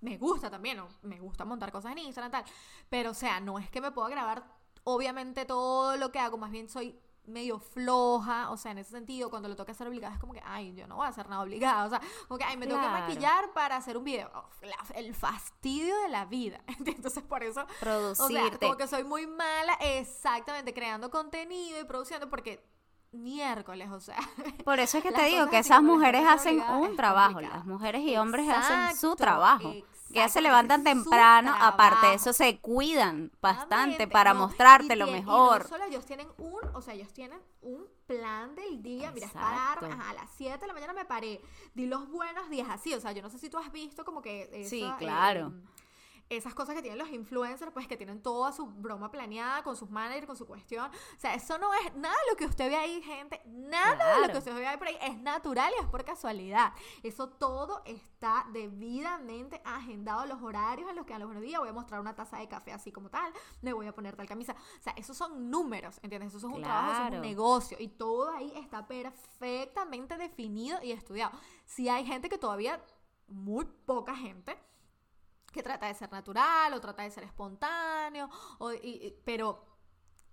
me, 0.00 0.16
gusta 0.16 0.50
también, 0.50 0.78
¿no? 0.78 0.88
me 1.02 1.20
gusta 1.20 1.44
montar 1.44 1.70
cosas 1.70 1.92
en 1.92 1.98
Instagram 1.98 2.28
y 2.28 2.32
tal, 2.32 2.44
pero, 2.88 3.12
o 3.12 3.14
sea, 3.14 3.38
no 3.38 3.60
es 3.60 3.70
que 3.70 3.80
me 3.80 3.92
pueda 3.92 4.08
grabar 4.08 4.42
obviamente 4.84 5.44
todo 5.44 5.96
lo 5.96 6.10
que 6.12 6.18
hago, 6.18 6.38
más 6.38 6.50
bien 6.50 6.68
soy 6.68 6.98
medio 7.30 7.58
floja, 7.58 8.50
o 8.50 8.56
sea, 8.56 8.72
en 8.72 8.78
ese 8.78 8.90
sentido, 8.90 9.30
cuando 9.30 9.48
le 9.48 9.54
toca 9.54 9.72
hacer 9.72 9.86
obligada, 9.88 10.14
es 10.14 10.20
como 10.20 10.32
que, 10.32 10.42
ay, 10.44 10.74
yo 10.74 10.86
no 10.86 10.96
voy 10.96 11.06
a 11.06 11.08
hacer 11.08 11.28
nada 11.28 11.42
obligada, 11.42 11.86
o 11.86 11.90
sea, 11.90 12.00
como 12.28 12.38
que, 12.38 12.44
ay, 12.44 12.56
me 12.56 12.66
tengo 12.66 12.80
que 12.80 12.88
maquillar 12.88 13.52
para 13.52 13.76
hacer 13.76 13.96
un 13.96 14.04
video, 14.04 14.30
el 14.94 15.14
fastidio 15.14 15.98
de 16.02 16.08
la 16.08 16.24
vida, 16.26 16.62
entonces 16.86 17.22
por 17.22 17.42
eso, 17.42 17.66
producirte, 17.80 18.34
o 18.34 18.48
sea, 18.50 18.58
como 18.58 18.76
que 18.76 18.86
soy 18.86 19.04
muy 19.04 19.26
mala, 19.26 19.74
exactamente, 19.80 20.74
creando 20.74 21.10
contenido 21.10 21.80
y 21.80 21.84
produciendo, 21.84 22.28
porque 22.28 22.69
miércoles, 23.12 23.90
o 23.90 24.00
sea. 24.00 24.18
Por 24.64 24.80
eso 24.80 24.98
es 24.98 25.02
que 25.02 25.12
te 25.12 25.24
digo 25.24 25.48
que 25.48 25.58
esas 25.58 25.82
mujeres 25.82 26.24
hacen 26.26 26.60
un 26.60 26.96
trabajo, 26.96 27.40
las 27.40 27.64
mujeres 27.66 28.02
y 28.02 28.16
hombres 28.16 28.48
hacen 28.48 28.96
su 28.96 29.16
trabajo 29.16 29.74
que 30.12 30.18
ya 30.18 30.28
se 30.28 30.40
levantan 30.40 30.82
temprano, 30.82 31.54
aparte 31.60 32.08
de 32.08 32.14
eso 32.14 32.32
se 32.32 32.58
cuidan 32.58 33.30
bastante 33.40 34.08
para 34.08 34.34
mostrarte 34.34 34.96
lo 34.96 35.06
mejor. 35.06 35.62
Y 35.64 35.68
solo 35.68 35.84
ellos 35.84 36.04
tienen 36.04 36.28
un, 36.38 36.60
o 36.74 36.82
sea, 36.82 36.94
ellos 36.94 37.12
tienen 37.12 37.40
un 37.62 37.86
plan 38.06 38.54
del 38.54 38.82
día, 38.82 39.12
mira, 39.12 39.26
es 39.26 39.32
parar, 39.32 39.84
a 39.84 40.12
las 40.14 40.28
7 40.36 40.58
de 40.58 40.66
la 40.66 40.72
mañana 40.72 40.92
me 40.92 41.04
paré, 41.04 41.40
di 41.74 41.86
los 41.86 42.08
buenos 42.10 42.50
días 42.50 42.68
así, 42.70 42.92
o 42.94 43.00
sea, 43.00 43.12
yo 43.12 43.22
no 43.22 43.30
sé 43.30 43.38
si 43.38 43.48
tú 43.48 43.58
has 43.58 43.70
visto 43.70 44.04
como 44.04 44.20
que... 44.20 44.66
sí, 44.68 44.84
claro. 44.98 45.46
Em, 45.46 45.62
esas 46.30 46.54
cosas 46.54 46.76
que 46.76 46.82
tienen 46.82 46.98
los 46.98 47.10
influencers, 47.10 47.72
pues 47.72 47.88
que 47.88 47.96
tienen 47.96 48.22
toda 48.22 48.52
su 48.52 48.66
broma 48.66 49.10
planeada 49.10 49.62
con 49.64 49.76
sus 49.76 49.90
managers, 49.90 50.26
con 50.26 50.36
su 50.36 50.46
cuestión. 50.46 50.90
O 50.90 51.20
sea, 51.20 51.34
eso 51.34 51.58
no 51.58 51.74
es 51.74 51.94
nada 51.96 52.14
de 52.14 52.30
lo 52.30 52.36
que 52.36 52.46
usted 52.46 52.70
ve 52.70 52.76
ahí, 52.76 53.02
gente. 53.02 53.42
Nada 53.46 54.14
de 54.14 54.26
lo 54.26 54.32
que 54.32 54.38
usted 54.38 54.54
ve 54.54 54.66
ahí 54.66 54.76
por 54.76 54.86
ahí 54.86 54.96
es 55.02 55.20
natural 55.20 55.72
y 55.76 55.82
es 55.82 55.88
por 55.88 56.04
casualidad. 56.04 56.72
Eso 57.02 57.28
todo 57.28 57.82
está 57.84 58.46
debidamente 58.52 59.60
agendado, 59.64 60.24
los 60.26 60.40
horarios 60.40 60.88
en 60.88 60.96
los 60.96 61.04
que 61.04 61.14
a 61.14 61.18
los 61.18 61.40
días 61.40 61.60
voy 61.60 61.68
a 61.68 61.72
mostrar 61.72 62.00
una 62.00 62.14
taza 62.14 62.38
de 62.38 62.48
café 62.48 62.72
así 62.72 62.92
como 62.92 63.10
tal, 63.10 63.32
me 63.60 63.72
voy 63.72 63.88
a 63.88 63.92
poner 63.92 64.14
tal 64.14 64.28
camisa. 64.28 64.54
O 64.78 64.82
sea, 64.82 64.92
esos 64.96 65.16
son 65.16 65.50
números, 65.50 65.98
¿entiendes? 66.02 66.34
Eso 66.34 66.38
es 66.38 66.54
un 66.54 66.62
trabajo, 66.62 66.92
eso 66.92 67.02
es 67.08 67.14
un 67.14 67.20
negocio. 67.22 67.76
Y 67.80 67.88
todo 67.88 68.30
ahí 68.30 68.52
está 68.56 68.86
perfectamente 68.86 70.16
definido 70.16 70.78
y 70.82 70.92
estudiado. 70.92 71.32
Si 71.64 71.88
hay 71.88 72.06
gente 72.06 72.28
que 72.28 72.38
todavía, 72.38 72.80
muy 73.26 73.64
poca 73.64 74.14
gente, 74.14 74.56
que 75.50 75.62
trata 75.62 75.86
de 75.86 75.94
ser 75.94 76.10
natural 76.10 76.72
o 76.74 76.80
trata 76.80 77.02
de 77.02 77.10
ser 77.10 77.24
espontáneo, 77.24 78.28
o, 78.58 78.70
pero 79.24 79.64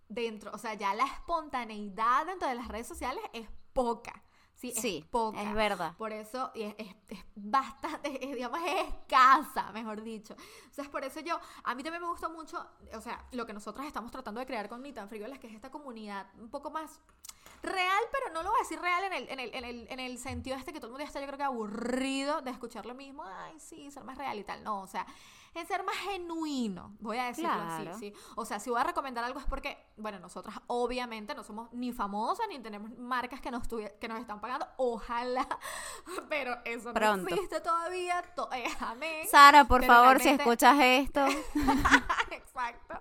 dentro, 0.08 0.51
o 0.53 0.58
sea, 0.58 0.73
ya 0.75 0.93
la 0.93 1.06
espontaneidad 1.06 2.25
dentro 2.25 2.47
de 2.47 2.56
las 2.56 2.67
redes 2.67 2.88
sociales 2.88 3.23
es 3.34 3.47
poca. 3.73 4.23
Sí, 4.56 4.73
es 4.75 5.06
poca. 5.06 5.43
Es 5.43 5.53
verdad. 5.53 5.95
Por 5.97 6.12
eso 6.12 6.51
es, 6.56 6.73
es, 6.80 6.95
es 7.10 7.19
bastante, 7.36 8.10
digamos, 8.36 8.60
es 8.65 8.88
escasa, 8.88 9.71
mejor 9.71 10.01
dicho. 10.01 10.36
Entonces, 10.63 10.89
por 10.89 11.03
eso 11.03 11.19
yo, 11.19 11.39
a 11.63 11.75
mí 11.75 11.84
también 11.84 12.01
me 12.01 12.10
gusta 12.10 12.27
mucho, 12.27 12.65
o 12.91 13.01
sea, 13.01 13.23
lo 13.34 13.45
que 13.45 13.53
nosotros 13.53 13.86
estamos 13.86 14.12
tratando 14.12 14.39
de 14.39 14.47
crear 14.47 14.67
con 14.67 14.82
Ni 14.82 14.93
tan 14.93 15.10
Frigolas, 15.10 15.38
que 15.38 15.47
es 15.47 15.53
esta 15.53 15.69
comunidad 15.69 16.27
un 16.39 16.49
poco 16.49 16.71
más 16.71 16.99
real, 17.62 18.04
pero 18.12 18.34
no 18.34 18.43
lo 18.43 18.50
voy 18.50 18.60
a 18.60 18.63
decir 18.63 18.80
real 18.80 19.04
en 19.06 19.13
el, 19.13 19.30
en 19.30 19.39
el, 19.39 19.54
en 19.54 19.65
el, 19.65 19.88
en 19.89 20.00
el 20.00 20.17
sentido 20.17 20.56
este 20.58 20.74
que 20.74 20.80
todo 20.80 20.88
el 20.88 20.91
mundo 20.93 21.04
ya 21.04 21.08
está, 21.08 21.20
yo 21.20 21.28
creo 21.28 21.38
que 21.38 21.43
aburrido 21.43 22.41
de 22.41 22.52
escuchar 22.52 22.86
lo 22.86 22.96
mismo. 22.96 23.24
Ay, 23.24 23.60
sí, 23.60 23.89
ser 23.91 24.04
más 24.04 24.17
real 24.17 24.38
y 24.38 24.43
tal. 24.43 24.63
No, 24.63 24.82
o 24.82 24.88
sea, 24.88 25.06
es 25.54 25.67
ser 25.67 25.84
más 25.84 25.96
genuino, 25.96 26.96
voy 27.00 27.17
a 27.17 27.26
decirlo 27.26 27.52
así, 27.52 27.88
¿sí? 28.00 28.13
O 28.36 28.46
sea, 28.46 28.60
si 28.60 28.70
voy 28.70 28.80
a 28.80 28.84
recomendar 28.84 29.24
algo 29.24 29.39
es 29.39 29.46
porque, 29.46 29.78
bueno, 29.98 30.20
nosotras 30.20 30.56
obviamente 30.67 31.34
no 31.36 31.43
somos 31.43 31.72
ni 31.74 31.91
famosas 31.91 32.48
ni 32.48 32.60
tenemos 32.60 32.91
marcas 32.98 33.41
que 33.41 33.50
nos, 33.52 33.67
que 33.67 34.08
nos 34.08 34.20
están 34.20 34.39
pagando, 34.39 34.67
ojalá, 34.78 35.48
pero 36.30 36.58
eso 36.65 36.93
no 36.93 37.28
existe 37.28 37.60
todavía, 37.62 38.24
eh, 38.52 39.28
Sara, 39.30 39.65
por 39.65 39.84
favor, 39.84 40.20
si 40.20 40.30
escuchas 40.30 40.78
esto. 40.80 41.26
Exacto. 42.32 43.00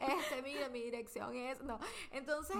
Este, 0.00 0.42
mira, 0.42 0.68
mi 0.68 0.82
dirección 0.82 1.34
es, 1.34 1.62
no. 1.62 1.78
Entonces... 2.10 2.56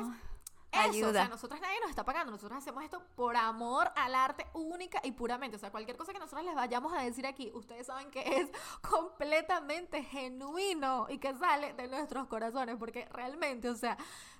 Eso, 0.73 1.09
o 1.09 1.13
sea, 1.13 1.29
nosotras 1.29 1.61
nadie 1.61 1.79
nos 1.81 1.91
está 1.91 2.05
pagando, 2.05 2.33
nosotros 2.33 2.59
hacemos 2.59 2.83
esto 2.83 3.03
por 3.15 3.37
amor 3.37 3.93
al 3.95 4.15
arte 4.15 4.47
única 4.55 5.01
y 5.05 5.13
puramente, 5.13 5.57
o 5.57 5.61
sea, 5.61 5.71
cualquier 5.71 5.97
cosa 5.99 6.13
que 6.13 6.19
nosotros 6.19 6.45
les 6.47 6.55
vayamos 6.55 6.93
a 6.95 7.03
decir 7.03 7.27
aquí, 7.27 7.51
ustedes 7.55 7.87
saben 7.87 8.11
que 8.11 8.41
es 8.41 8.51
completamente 8.89 10.03
genuino 10.03 11.07
y 11.11 11.19
que 11.19 11.35
sale 11.35 11.75
de 11.75 11.89
nuestros 11.89 12.27
corazones, 12.27 12.77
porque 12.79 13.07
realmente, 13.07 13.69
o 13.69 13.75
sea, 13.75 13.99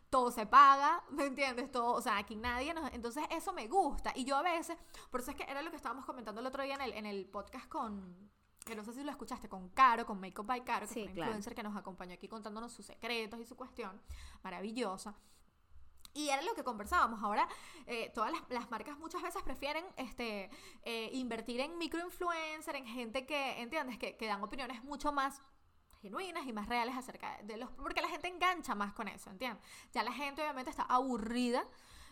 todo 0.09 0.31
se 0.31 0.47
paga, 0.47 1.03
¿me 1.11 1.27
entiendes? 1.27 1.71
Todo, 1.71 1.95
o 1.95 2.01
sea, 2.03 2.19
aquí 2.19 2.37
nadie 2.37 2.75
nos... 2.75 2.93
Entonces 2.93 3.25
eso 3.31 3.53
me 3.53 3.67
gusta. 3.67 4.13
Y 4.15 4.25
yo 4.25 4.37
a 4.37 4.43
veces, 4.43 4.77
por 5.11 5.21
eso 5.21 5.31
es 5.31 5.37
que 5.37 5.45
era 5.45 5.63
lo 5.63 5.71
que 5.71 5.77
estábamos 5.77 6.05
comentando 6.05 6.41
el 6.41 6.47
otro 6.47 6.63
día 6.63 6.75
en 6.75 6.83
el, 6.83 6.93
en 6.93 7.07
el 7.07 7.27
podcast 7.27 7.67
con, 7.69 8.31
que 8.65 8.77
no 8.77 8.85
sé 8.85 8.93
si 8.93 9.03
lo 9.03 9.11
escuchaste, 9.11 9.49
con 9.49 9.71
Caro, 9.71 10.05
con 10.05 10.21
Makeup 10.21 10.47
by 10.47 10.65
Caro, 10.65 10.87
que 10.87 10.95
Sí, 10.95 11.01
es 11.01 11.07
una 11.07 11.15
claro. 11.15 11.31
influencer 11.31 11.55
que 11.55 11.63
nos 11.63 11.77
acompañó 11.77 12.13
aquí 12.15 12.29
contándonos 12.29 12.73
sus 12.73 12.87
secretos 12.87 13.41
y 13.41 13.45
su 13.47 13.57
cuestión, 13.57 14.01
maravillosa. 14.43 15.15
Y 16.15 16.29
era 16.29 16.43
lo 16.43 16.55
que 16.55 16.63
conversábamos. 16.63 17.23
Ahora, 17.23 17.49
eh, 17.87 18.11
todas 18.15 18.33
las, 18.49 18.71
marcas 18.71 18.99
muchas 18.99 19.23
veces 19.23 19.43
prefieren 19.43 19.85
este, 19.97 20.51
eh, 20.83 21.11
invertir 21.13 21.61
en 21.61 21.79
microinfluencer, 21.79 22.77
en 22.77 22.87
gente 22.87 23.27
que, 23.27 23.63
¿entiendes? 23.63 23.99
Que, 23.99 24.17
que 24.17 24.27
dan 24.27 24.43
opiniones 24.43 24.85
mucho 24.85 25.13
más 25.13 25.41
genuinas 26.01 26.47
y 26.47 26.53
más 26.53 26.69
reales 26.69 26.97
acerca 26.97 27.39
de 27.45 27.57
los... 27.57 27.71
Porque 27.71 28.03
la 28.03 28.09
gente 28.09 28.29
engancha 28.29 28.75
más 28.75 28.93
con 28.93 29.09
eso, 29.09 29.31
¿entiendes? 29.31 29.65
Ya 29.93 30.03
la 30.03 30.13
gente 30.13 30.43
obviamente 30.43 30.71
está 30.71 30.83
aburrida 30.83 31.65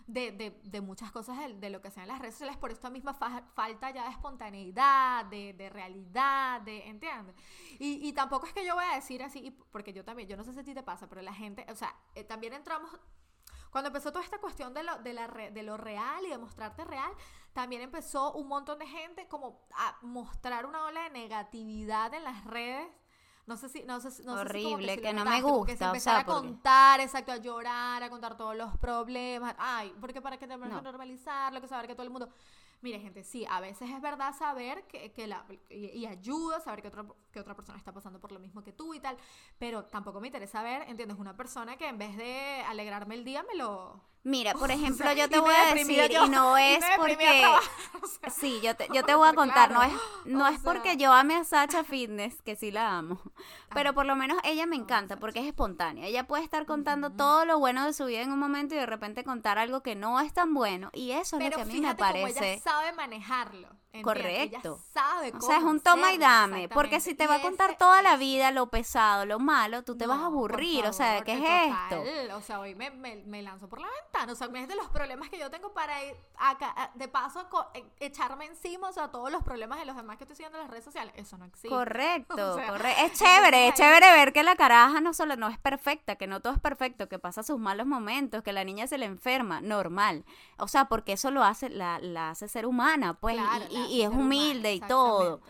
de, 0.06 0.32
de, 0.32 0.50
de 0.64 0.80
muchas 0.80 1.10
cosas 1.12 1.36
de, 1.60 1.70
lo 1.70 1.80
que 1.80 1.90
sean 1.90 2.08
las 2.08 2.18
redes 2.20 2.34
sociales 2.34 2.56
por 2.56 2.70
esta 2.70 2.90
misma 2.90 3.14
fa- 3.14 3.42
falta 3.54 3.90
ya 3.90 4.04
de 4.04 4.10
espontaneidad, 4.10 5.24
de, 5.26 5.70
realidad, 5.72 6.60
de, 6.62 6.88
¿entiendes? 6.88 7.34
Y, 7.78 8.06
y 8.08 8.12
tampoco 8.12 8.46
es 8.46 8.52
que 8.52 8.64
yo 8.64 8.74
voy 8.74 8.84
a 8.84 8.94
decir 8.94 9.22
así, 9.22 9.50
porque 9.70 9.92
yo 9.92 10.04
también, 10.04 10.28
yo 10.28 10.36
no 10.36 10.44
sé 10.44 10.52
si 10.52 10.60
a 10.60 10.64
ti 10.64 10.74
te 10.74 10.82
pasa, 10.82 11.08
pero 11.08 11.22
la 11.22 11.34
gente, 11.34 11.66
o 11.70 11.74
sea, 11.76 11.94
eh, 12.14 12.24
también 12.24 12.52
entramos 12.52 12.90
cuando 13.70 13.88
empezó 13.88 14.10
toda 14.12 14.24
esta 14.24 14.38
cuestión 14.38 14.74
de 14.74 14.82
lo, 14.82 14.98
de, 14.98 15.12
la 15.12 15.26
re- 15.26 15.50
de 15.50 15.62
lo 15.62 15.76
real 15.76 16.24
y 16.26 16.30
de 16.30 16.38
mostrarte 16.38 16.84
real, 16.84 17.10
también 17.52 17.82
empezó 17.82 18.32
un 18.32 18.48
montón 18.48 18.78
de 18.78 18.86
gente 18.86 19.28
como 19.28 19.60
a 19.74 19.96
mostrar 20.02 20.66
una 20.66 20.84
ola 20.84 21.02
de 21.04 21.10
negatividad 21.10 22.12
en 22.14 22.24
las 22.24 22.44
redes. 22.44 22.86
No 23.46 23.56
sé 23.56 23.68
si, 23.68 23.82
no 23.84 24.00
sé, 24.00 24.10
si 24.12 24.26
Horrible, 24.28 24.94
si 24.94 25.00
que 25.00 25.12
lo 25.12 25.24
no 25.24 25.30
me 25.30 25.42
como 25.42 25.64
que 25.64 25.76
se 25.76 25.84
gusta, 25.84 25.96
o 25.98 26.00
sea, 26.00 26.18
a 26.20 26.24
contar, 26.24 27.00
exacto, 27.00 27.32
a 27.32 27.36
llorar, 27.38 28.02
a 28.02 28.10
contar 28.10 28.36
todos 28.36 28.54
los 28.54 28.76
problemas. 28.78 29.54
Ay, 29.58 29.92
porque 30.00 30.20
para 30.20 30.36
que 30.36 30.46
tenemos 30.46 30.68
No. 30.68 30.76
que 30.76 30.82
normalizarlo, 30.82 31.60
que 31.60 31.66
saber 31.66 31.86
que 31.88 31.94
todo 31.94 32.04
el 32.04 32.10
mundo... 32.10 32.28
Mire, 32.82 32.98
gente, 32.98 33.22
sí, 33.24 33.44
a 33.48 33.60
veces 33.60 33.90
es 33.90 34.00
verdad 34.00 34.34
saber 34.34 34.86
que, 34.86 35.12
que 35.12 35.26
la, 35.26 35.44
y, 35.68 35.86
y 35.88 36.06
ayuda 36.06 36.60
saber 36.60 36.80
que 36.80 36.88
otra, 36.88 37.04
que 37.30 37.38
otra 37.40 37.54
persona 37.54 37.76
está 37.78 37.92
pasando 37.92 38.20
por 38.20 38.32
lo 38.32 38.40
mismo 38.40 38.62
que 38.64 38.72
tú 38.72 38.94
y 38.94 39.00
tal, 39.00 39.18
pero 39.58 39.84
tampoco 39.84 40.18
me 40.20 40.28
interesa 40.28 40.62
ver, 40.62 40.82
¿entiendes? 40.88 41.18
Una 41.18 41.36
persona 41.36 41.76
que 41.76 41.86
en 41.88 41.98
vez 41.98 42.16
de 42.16 42.62
alegrarme 42.66 43.14
el 43.16 43.24
día 43.24 43.42
me 43.42 43.54
lo... 43.56 44.00
Mira, 44.22 44.52
por 44.54 44.70
O 44.70 44.72
ejemplo, 44.74 45.04
sea, 45.06 45.14
yo 45.14 45.28
te 45.28 45.38
voy 45.40 45.54
a 45.54 45.74
decir, 45.74 46.10
yo, 46.10 46.26
y 46.26 46.28
no 46.28 46.56
es 46.58 46.84
porque... 46.96 47.16
trabajar, 47.16 47.70
o 48.02 48.06
sea, 48.06 48.30
Sí, 48.30 48.60
yo 48.62 48.76
te, 48.76 48.86
yo 48.92 49.02
te 49.02 49.14
voy 49.14 49.28
a 49.28 49.32
contar, 49.32 49.70
no 49.70 49.82
es, 49.82 49.92
no 50.24 50.46
es 50.46 50.58
porque 50.60 50.96
yo 50.96 51.12
ame 51.12 51.36
a 51.36 51.44
Sacha 51.44 51.84
Fitness, 51.84 52.42
que 52.42 52.54
sí 52.56 52.70
la 52.70 52.96
amo, 52.98 53.20
pero 53.74 53.94
por 53.94 54.06
lo 54.06 54.14
menos 54.16 54.38
ella 54.44 54.66
me 54.66 54.76
encanta 54.76 55.16
porque 55.16 55.40
es 55.40 55.46
espontánea. 55.46 56.06
Ella 56.06 56.26
puede 56.26 56.44
estar 56.44 56.66
contando 56.66 57.10
todo 57.10 57.44
lo 57.44 57.58
bueno 57.58 57.86
de 57.86 57.92
su 57.92 58.06
vida 58.06 58.20
en 58.22 58.32
un 58.32 58.38
momento 58.38 58.74
y 58.74 58.78
de 58.78 58.86
repente 58.86 59.24
contar 59.24 59.58
algo 59.58 59.82
que 59.82 59.94
no 59.94 60.20
es 60.20 60.32
tan 60.32 60.52
bueno 60.54 60.90
y 60.92 61.12
eso 61.12 61.36
es 61.38 61.44
lo 61.44 61.50
Pero 61.50 61.56
que 61.56 61.62
a 61.62 61.64
mí 61.66 61.80
me 61.80 61.94
parece. 61.94 62.52
ella 62.54 62.62
sabe 62.62 62.92
manejarlo. 62.92 63.68
Correcto. 64.02 64.78
Ella 64.78 64.78
sabe 64.94 65.28
O 65.28 65.32
cómo 65.32 65.46
sea, 65.46 65.56
es 65.58 65.64
un 65.64 65.80
toma 65.80 66.12
y 66.12 66.18
dame, 66.18 66.68
porque 66.68 67.00
si 67.00 67.14
te 67.14 67.26
va 67.26 67.36
a 67.36 67.40
contar 67.42 67.76
toda 67.76 68.02
la 68.02 68.16
vida 68.16 68.50
lo 68.52 68.68
pesado, 68.68 69.26
lo 69.26 69.38
malo, 69.40 69.82
tú 69.82 69.96
te 69.96 70.06
vas 70.06 70.20
a 70.20 70.26
aburrir, 70.26 70.86
o 70.86 70.92
sea, 70.92 71.22
¿qué 71.22 71.32
es 71.32 71.40
eh, 71.40 71.66
esto? 71.66 71.96
total, 72.04 72.30
O 72.32 72.40
sea, 72.40 72.60
hoy 72.60 72.74
me, 72.76 72.90
me, 72.90 73.16
me 73.16 73.42
lanzo 73.42 73.68
por 73.68 73.80
la 73.80 73.88
ventana. 74.02 74.32
O 74.32 74.36
sea, 74.36 74.48
es 74.54 74.68
de 74.68 74.76
los 74.76 74.88
problemas 74.90 75.28
que 75.28 75.38
yo 75.38 75.50
tengo 75.50 75.72
para 75.72 76.04
ir 76.04 76.14
acá, 76.38 76.72
a- 76.76 76.90
de 76.94 77.08
paso 77.08 77.48
co- 77.50 77.66
e- 77.74 77.84
echarme 77.98 78.46
encima, 78.46 78.88
o 78.88 78.92
sea, 78.92 79.08
todos 79.08 79.30
los 79.32 79.42
problemas 79.42 79.78
de 79.80 79.86
los 79.86 79.96
demás 79.96 80.16
que 80.18 80.24
estoy 80.24 80.36
siguiendo 80.36 80.58
en 80.58 80.64
las 80.64 80.70
redes 80.70 80.84
sociales. 80.84 81.12
Eso 81.16 81.36
no 81.36 81.44
existe. 81.46 81.68
Correcto, 81.76 82.52
O 82.52 82.54
sea, 82.56 82.68
correcto. 82.68 83.02
Es 83.04 83.12
chévere, 83.18 83.68
es 83.68 83.74
chévere 83.74 84.12
ver 84.12 84.32
que 84.32 84.42
la 84.42 84.54
caraja 84.56 85.00
no 85.00 85.12
solo 85.14 85.34
no 85.36 85.48
es 85.48 85.58
perfecta, 85.58 86.16
que 86.16 86.26
no 86.28 86.40
todo 86.40 86.52
es 86.52 86.60
perfecto, 86.60 87.08
que 87.08 87.18
pasa 87.18 87.42
sus 87.42 87.58
malos 87.58 87.86
momentos, 87.86 88.42
que 88.42 88.52
la 88.52 88.62
niña 88.64 88.86
se 88.86 88.98
le 88.98 89.06
enferma, 89.06 89.60
normal. 89.60 90.24
O 90.62 90.68
sea, 90.68 90.86
porque 90.86 91.12
eso 91.12 91.30
lo 91.30 91.42
hace, 91.44 91.68
la, 91.70 91.98
la 92.00 92.30
hace 92.30 92.48
ser 92.48 92.66
humana, 92.66 93.14
pues, 93.14 93.36
y- 93.36 93.38
Claro, 93.38 93.64
y, 93.70 94.02
es 94.02 94.08
humana, 94.08 94.24
humilde 94.24 94.74
y 94.74 94.80
todo. 94.80 95.40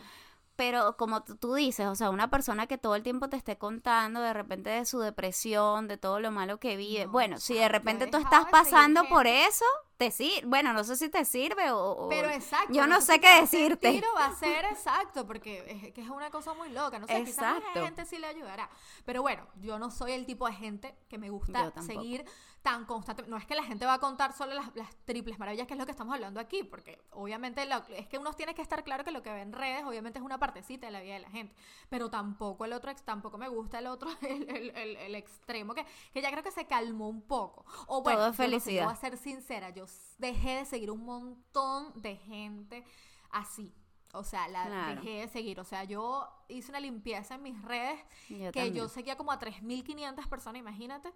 Pero 0.56 0.94
como 0.98 1.22
tú, 1.24 1.54
dices, 1.54 1.86
o 1.86 1.94
sea, 1.94 2.10
una 2.10 2.28
persona 2.28 2.66
que 2.66 2.76
todo 2.76 2.94
el 2.94 3.02
tiempo 3.02 3.30
te 3.30 3.36
esté 3.38 3.56
contando 3.56 4.20
de 4.20 4.34
repente 4.34 4.68
de 4.68 4.84
su 4.84 4.98
depresión, 5.00 5.88
de 5.88 5.96
todo 5.96 6.20
lo 6.20 6.30
malo 6.32 6.60
que 6.60 6.76
vive. 6.76 7.06
No, 7.06 7.12
bueno, 7.12 7.38
si 7.38 7.54
de 7.54 7.60
exacto, 7.60 7.78
repente 7.78 8.06
tú 8.08 8.18
estás 8.18 8.44
pasando 8.50 9.08
por 9.08 9.26
eso, 9.26 9.64
te 9.96 10.10
sirve. 10.10 10.46
Bueno, 10.46 10.74
no 10.74 10.84
sé 10.84 10.96
si 10.96 11.08
te 11.08 11.24
sirve 11.24 11.70
o... 11.72 12.08
Pero 12.10 12.28
exacto. 12.28 12.74
Yo 12.74 12.86
no 12.86 13.00
sé 13.00 13.20
qué 13.20 13.40
decirte. 13.40 13.90
tiro 13.90 14.08
va 14.14 14.26
a 14.26 14.34
ser 14.34 14.66
exacto, 14.66 15.26
porque 15.26 15.64
es, 15.66 15.94
que 15.94 16.02
es 16.02 16.10
una 16.10 16.30
cosa 16.30 16.52
muy 16.52 16.68
loca. 16.68 16.98
No 16.98 17.06
sé, 17.06 17.24
quizás 17.24 17.38
a 17.54 17.56
Exacto. 17.56 17.80
la 17.80 17.86
gente 17.86 18.04
sí 18.04 18.18
le 18.18 18.26
ayudará. 18.26 18.68
Pero 19.06 19.22
bueno, 19.22 19.46
yo 19.62 19.78
no 19.78 19.90
soy 19.90 20.12
el 20.12 20.26
tipo 20.26 20.46
de 20.46 20.52
gente 20.52 20.94
que 21.08 21.16
me 21.16 21.30
gusta 21.30 21.72
seguir 21.80 22.26
tan 22.62 22.84
constante. 22.84 23.24
No 23.26 23.36
es 23.36 23.46
que 23.46 23.54
la 23.54 23.64
gente 23.64 23.86
va 23.86 23.94
a 23.94 23.98
contar 23.98 24.32
solo 24.34 24.52
las, 24.54 24.74
las 24.76 24.94
triples 25.06 25.38
maravillas, 25.38 25.66
que 25.66 25.74
es 25.74 25.78
lo 25.80 25.86
que 25.86 25.92
estamos 25.92 26.14
hablando 26.14 26.40
aquí, 26.40 26.62
porque 26.62 27.00
obviamente 27.12 27.64
lo- 27.66 27.82
es 27.88 28.06
que 28.06 28.18
uno 28.18 28.32
tiene 28.34 28.54
que 28.54 28.60
estar 28.62 28.84
claro 28.84 29.02
que 29.02 29.10
lo 29.10 29.22
que 29.22 29.32
ve 29.32 29.40
en 29.40 29.52
redes, 29.52 29.84
obviamente 29.84 30.18
es 30.18 30.24
una 30.24 30.38
partecita 30.38 30.86
de 30.86 30.92
la 30.92 31.00
vida 31.00 31.14
de 31.14 31.20
la 31.20 31.30
gente. 31.30 31.54
Pero 31.88 32.10
tampoco 32.10 32.64
el 32.66 32.72
otro, 32.74 32.94
tampoco 33.04 33.38
me 33.38 33.48
gusta 33.48 33.78
el 33.78 33.86
otro, 33.86 34.10
el, 34.22 34.48
el- 34.50 34.70
el- 34.76 34.96
el 34.96 35.14
extremo, 35.14 35.74
que, 35.74 35.86
que 36.12 36.20
ya 36.20 36.30
creo 36.30 36.42
que 36.42 36.50
se 36.50 36.66
calmó 36.66 37.08
un 37.08 37.22
poco. 37.22 37.64
O 37.86 38.02
bueno, 38.02 38.18
Todo 38.18 38.28
es 38.30 38.36
yo 38.36 38.42
felicidad. 38.44 38.84
voy 38.84 38.92
a 38.92 38.96
ser 38.96 39.16
sincera, 39.16 39.70
yo 39.70 39.86
dejé 40.18 40.56
de 40.56 40.64
seguir 40.66 40.90
un 40.90 41.04
montón 41.04 41.92
de 42.02 42.16
gente 42.16 42.84
así. 43.30 43.74
O 44.12 44.24
sea, 44.24 44.48
la 44.48 44.66
Claro. 44.66 45.00
dejé 45.00 45.20
de 45.20 45.28
seguir. 45.28 45.60
O 45.60 45.64
sea, 45.64 45.84
yo 45.84 46.28
hice 46.48 46.70
una 46.72 46.80
limpieza 46.80 47.36
en 47.36 47.42
mis 47.44 47.62
redes 47.62 48.00
Yo 48.28 48.50
que 48.50 48.72
yo 48.72 48.88
seguía 48.88 49.16
como 49.16 49.30
a 49.30 49.38
3.500 49.38 50.28
personas, 50.28 50.58
imagínate. 50.60 51.12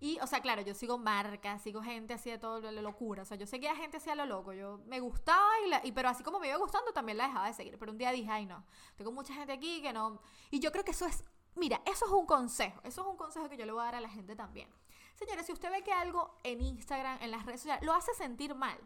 Y, 0.00 0.18
o 0.20 0.26
sea, 0.28 0.40
claro, 0.40 0.62
yo 0.62 0.74
sigo 0.74 0.96
marcas, 0.96 1.60
sigo 1.62 1.82
gente 1.82 2.14
así 2.14 2.30
de 2.30 2.38
todo 2.38 2.60
lo 2.60 2.70
lo 2.70 2.82
locura. 2.82 3.22
O 3.22 3.24
sea, 3.24 3.36
yo 3.36 3.46
seguía 3.46 3.74
gente 3.74 3.96
así 3.96 4.08
a 4.10 4.14
lo 4.14 4.26
loco. 4.26 4.52
Yo 4.52 4.78
me 4.86 5.00
gustaba, 5.00 5.48
y, 5.66 5.70
la- 5.70 5.84
y 5.84 5.90
pero 5.92 6.08
así 6.08 6.22
como 6.22 6.38
me 6.38 6.48
iba 6.48 6.56
gustando, 6.56 6.92
también 6.92 7.18
la 7.18 7.26
dejaba 7.26 7.46
de 7.48 7.54
seguir. 7.54 7.78
Pero 7.78 7.90
un 7.92 7.98
día 7.98 8.12
dije, 8.12 8.30
ay, 8.30 8.46
no, 8.46 8.64
tengo 8.96 9.10
mucha 9.10 9.34
gente 9.34 9.52
aquí 9.52 9.82
que 9.82 9.92
no. 9.92 10.20
Y 10.50 10.60
yo 10.60 10.70
creo 10.70 10.84
que 10.84 10.92
eso 10.92 11.04
es, 11.06 11.24
mira, 11.56 11.80
eso 11.84 12.06
es 12.06 12.12
un 12.12 12.26
consejo. 12.26 12.80
Eso 12.84 13.00
es 13.02 13.06
un 13.08 13.16
consejo 13.16 13.48
que 13.48 13.56
yo 13.56 13.66
le 13.66 13.72
voy 13.72 13.80
a 13.82 13.86
dar 13.86 13.96
a 13.96 14.00
la 14.00 14.08
gente 14.08 14.36
también. 14.36 14.68
Señores, 15.16 15.46
si 15.46 15.52
usted 15.52 15.68
ve 15.72 15.82
que 15.82 15.92
algo 15.92 16.36
en 16.44 16.60
Instagram, 16.60 17.18
en 17.20 17.32
las 17.32 17.44
redes 17.44 17.62
sociales, 17.62 17.84
lo 17.84 17.92
hace 17.92 18.14
sentir 18.14 18.54
mal, 18.54 18.78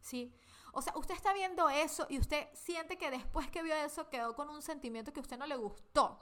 ¿sí? 0.00 0.34
O 0.74 0.82
sea, 0.82 0.92
usted 0.98 1.14
está 1.14 1.32
viendo 1.32 1.70
eso 1.70 2.06
y 2.10 2.18
usted 2.18 2.46
siente 2.52 2.98
que 2.98 3.10
después 3.10 3.50
que 3.50 3.62
vio 3.62 3.74
eso 3.74 4.10
quedó 4.10 4.34
con 4.36 4.50
un 4.50 4.60
sentimiento 4.60 5.14
que 5.14 5.20
a 5.20 5.22
usted 5.22 5.38
no 5.38 5.46
le 5.46 5.56
gustó. 5.56 6.18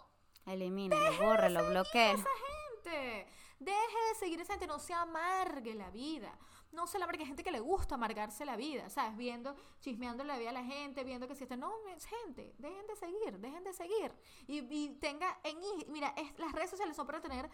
Elimínalo, 0.46 1.18
bórralo, 1.18 1.68
bloqueo. 1.68 2.14
gente. 2.16 3.26
Deje 3.58 3.98
de 4.12 4.14
seguir 4.18 4.40
esa 4.40 4.52
gente, 4.54 4.66
no 4.66 4.78
se 4.78 4.92
amargue 4.94 5.74
la 5.74 5.90
vida. 5.90 6.36
No 6.72 6.86
se 6.86 6.98
la 6.98 7.04
amargue, 7.06 7.22
hay 7.22 7.28
gente 7.28 7.42
que 7.44 7.50
le 7.52 7.60
gusta 7.60 7.94
amargarse 7.94 8.44
la 8.44 8.56
vida, 8.56 8.90
¿sabes? 8.90 9.16
Viendo, 9.16 9.56
chismeando 9.80 10.24
la 10.24 10.36
vida 10.36 10.50
a 10.50 10.52
la 10.52 10.64
gente, 10.64 11.04
viendo 11.04 11.26
que 11.26 11.34
si 11.34 11.44
está. 11.44 11.56
No, 11.56 11.72
es 11.96 12.04
gente, 12.04 12.54
dejen 12.58 12.86
de 12.86 12.96
seguir, 12.96 13.38
dejen 13.38 13.64
de 13.64 13.72
seguir. 13.72 14.12
Y, 14.46 14.58
y 14.74 14.88
tenga 15.00 15.38
en. 15.42 15.58
Mira, 15.90 16.12
es- 16.16 16.38
las 16.38 16.52
redes 16.52 16.68
sociales 16.70 16.94
son 16.96 17.06
para 17.06 17.20
tener 17.20 17.48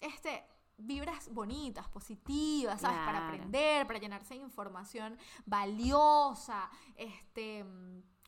este 0.00 0.44
vibras 0.80 1.28
bonitas, 1.32 1.88
positivas, 1.88 2.80
¿sabes? 2.80 2.98
Para 2.98 3.26
aprender, 3.28 3.86
para 3.86 3.98
llenarse 3.98 4.34
de 4.34 4.40
información 4.40 5.18
valiosa, 5.44 6.70
este 6.96 7.64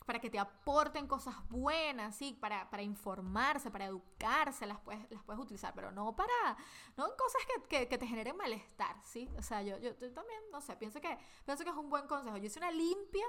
para 0.06 0.18
que 0.18 0.30
te 0.30 0.38
aporten 0.38 1.06
cosas 1.06 1.34
buenas, 1.48 2.16
sí, 2.16 2.36
para, 2.40 2.68
para 2.70 2.82
informarse, 2.82 3.70
para 3.70 3.86
educarse, 3.86 4.66
las 4.66 4.80
puedes, 4.80 5.10
las 5.10 5.22
puedes 5.22 5.40
utilizar, 5.40 5.72
pero 5.74 5.92
no 5.92 6.16
para, 6.16 6.56
no 6.96 7.04
cosas 7.16 7.42
que, 7.68 7.86
que, 7.86 7.98
te 7.98 8.06
generen 8.06 8.36
malestar, 8.36 8.96
¿sí? 9.04 9.30
O 9.38 9.42
sea, 9.42 9.62
yo, 9.62 9.78
yo, 9.78 9.96
yo 9.98 10.12
también, 10.12 10.40
no 10.50 10.60
sé, 10.60 10.76
pienso 10.76 11.00
que, 11.00 11.18
pienso 11.44 11.64
que 11.64 11.70
es 11.70 11.76
un 11.76 11.90
buen 11.90 12.06
consejo. 12.06 12.36
Yo 12.38 12.46
hice 12.46 12.58
una 12.58 12.70
limpia 12.70 13.26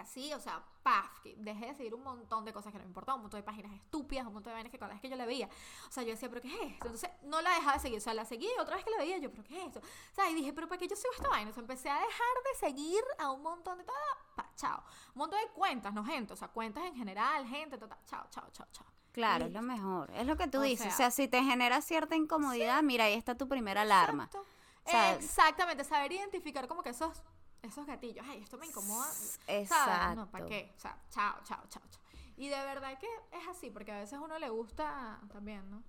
así, 0.00 0.32
o 0.32 0.40
sea, 0.40 0.62
paf, 0.82 1.20
que 1.22 1.34
dejé 1.38 1.66
de 1.66 1.74
seguir 1.74 1.94
un 1.94 2.02
montón 2.02 2.44
de 2.44 2.52
cosas 2.52 2.72
que 2.72 2.78
no 2.78 2.84
me 2.84 2.88
importaban, 2.88 3.18
un 3.20 3.24
montón 3.24 3.40
de 3.40 3.44
páginas 3.44 3.72
estúpidas, 3.72 4.26
un 4.26 4.34
montón 4.34 4.50
de 4.50 4.54
vainas 4.54 4.70
que 4.70 4.78
cada 4.78 4.92
vez 4.92 5.00
que 5.00 5.08
yo 5.08 5.16
la 5.16 5.26
veía, 5.26 5.48
o 5.88 5.90
sea, 5.92 6.02
yo 6.02 6.10
decía, 6.10 6.28
pero 6.28 6.40
¿qué 6.40 6.48
es 6.48 6.60
esto? 6.72 6.86
Entonces, 6.86 7.10
no 7.22 7.40
la 7.40 7.50
dejaba 7.54 7.74
de 7.74 7.80
seguir, 7.80 7.98
o 7.98 8.00
sea, 8.00 8.14
la 8.14 8.24
seguí 8.24 8.46
y 8.46 8.60
otra 8.60 8.76
vez 8.76 8.84
que 8.84 8.90
la 8.90 8.98
veía, 8.98 9.18
yo, 9.18 9.30
pero 9.30 9.44
¿qué 9.44 9.60
es 9.60 9.66
esto? 9.66 9.80
O 9.80 10.14
sea, 10.14 10.30
y 10.30 10.34
dije, 10.34 10.52
pero 10.52 10.68
¿para 10.68 10.78
qué 10.78 10.88
yo 10.88 10.96
sigo 10.96 11.12
esta 11.14 11.28
vaina? 11.28 11.50
O 11.50 11.54
sea, 11.54 11.60
empecé 11.60 11.88
a 11.90 11.94
dejar 11.94 12.36
de 12.52 12.58
seguir 12.58 13.02
a 13.18 13.30
un 13.30 13.42
montón 13.42 13.78
de, 13.78 13.84
pa, 13.84 14.50
chao, 14.56 14.82
un 15.14 15.18
montón 15.18 15.40
de 15.40 15.48
cuentas, 15.52 15.92
no 15.94 16.04
gente, 16.04 16.32
o 16.32 16.36
sea, 16.36 16.48
cuentas 16.48 16.84
en 16.84 16.96
general, 16.96 17.46
gente, 17.46 17.78
ta, 17.78 17.88
ta, 17.88 17.98
chao, 18.06 18.26
chao, 18.30 18.44
chao, 18.52 18.66
chao. 18.72 18.86
Claro, 19.12 19.44
es 19.46 19.52
lo 19.52 19.62
mejor. 19.62 20.10
Es 20.10 20.26
lo 20.26 20.36
que 20.36 20.48
tú 20.48 20.58
O 20.58 20.62
dices. 20.62 20.86
sea- 20.86 20.92
o 20.92 20.96
sea, 20.96 21.10
si 21.12 21.28
te 21.28 21.40
genera 21.44 21.80
cierta 21.80 22.16
incomodidad, 22.16 22.82
mira, 22.82 23.04
ahí 23.04 23.14
está 23.14 23.36
tu 23.36 23.46
primera 23.48 23.82
alarma. 23.82 24.24
Exacto. 24.24 24.48
O 24.86 24.90
sea, 24.90 25.14
Exactamente, 25.14 25.84
saber 25.84 26.10
identificar 26.12 26.66
como 26.66 26.82
que 26.82 26.90
esos, 26.90 27.22
esos 27.64 27.86
gatillos, 27.86 28.24
ay, 28.28 28.42
esto 28.42 28.58
me 28.58 28.66
incomoda. 28.66 29.06
¿sabes? 29.06 29.40
Exacto. 29.46 30.16
No, 30.16 30.30
¿para 30.30 30.46
qué? 30.46 30.72
O 30.76 30.80
sea, 30.80 30.98
chao, 31.10 31.36
chao, 31.44 31.62
chao, 31.68 31.82
chao. 31.90 32.02
Y 32.36 32.48
de 32.48 32.56
verdad 32.56 32.98
que 32.98 33.06
es 33.32 33.48
así, 33.48 33.70
porque 33.70 33.92
a 33.92 34.00
veces 34.00 34.14
a 34.14 34.20
uno 34.20 34.38
le 34.38 34.48
gusta 34.48 35.20
también, 35.32 35.68
¿no? 35.70 35.82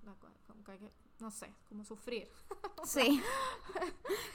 Como 0.47 0.63
que 0.63 0.71
hay 0.73 0.79
que, 0.79 0.91
no 1.19 1.31
sé, 1.31 1.53
como 1.67 1.83
sufrir. 1.83 2.29
Sí. 2.83 3.19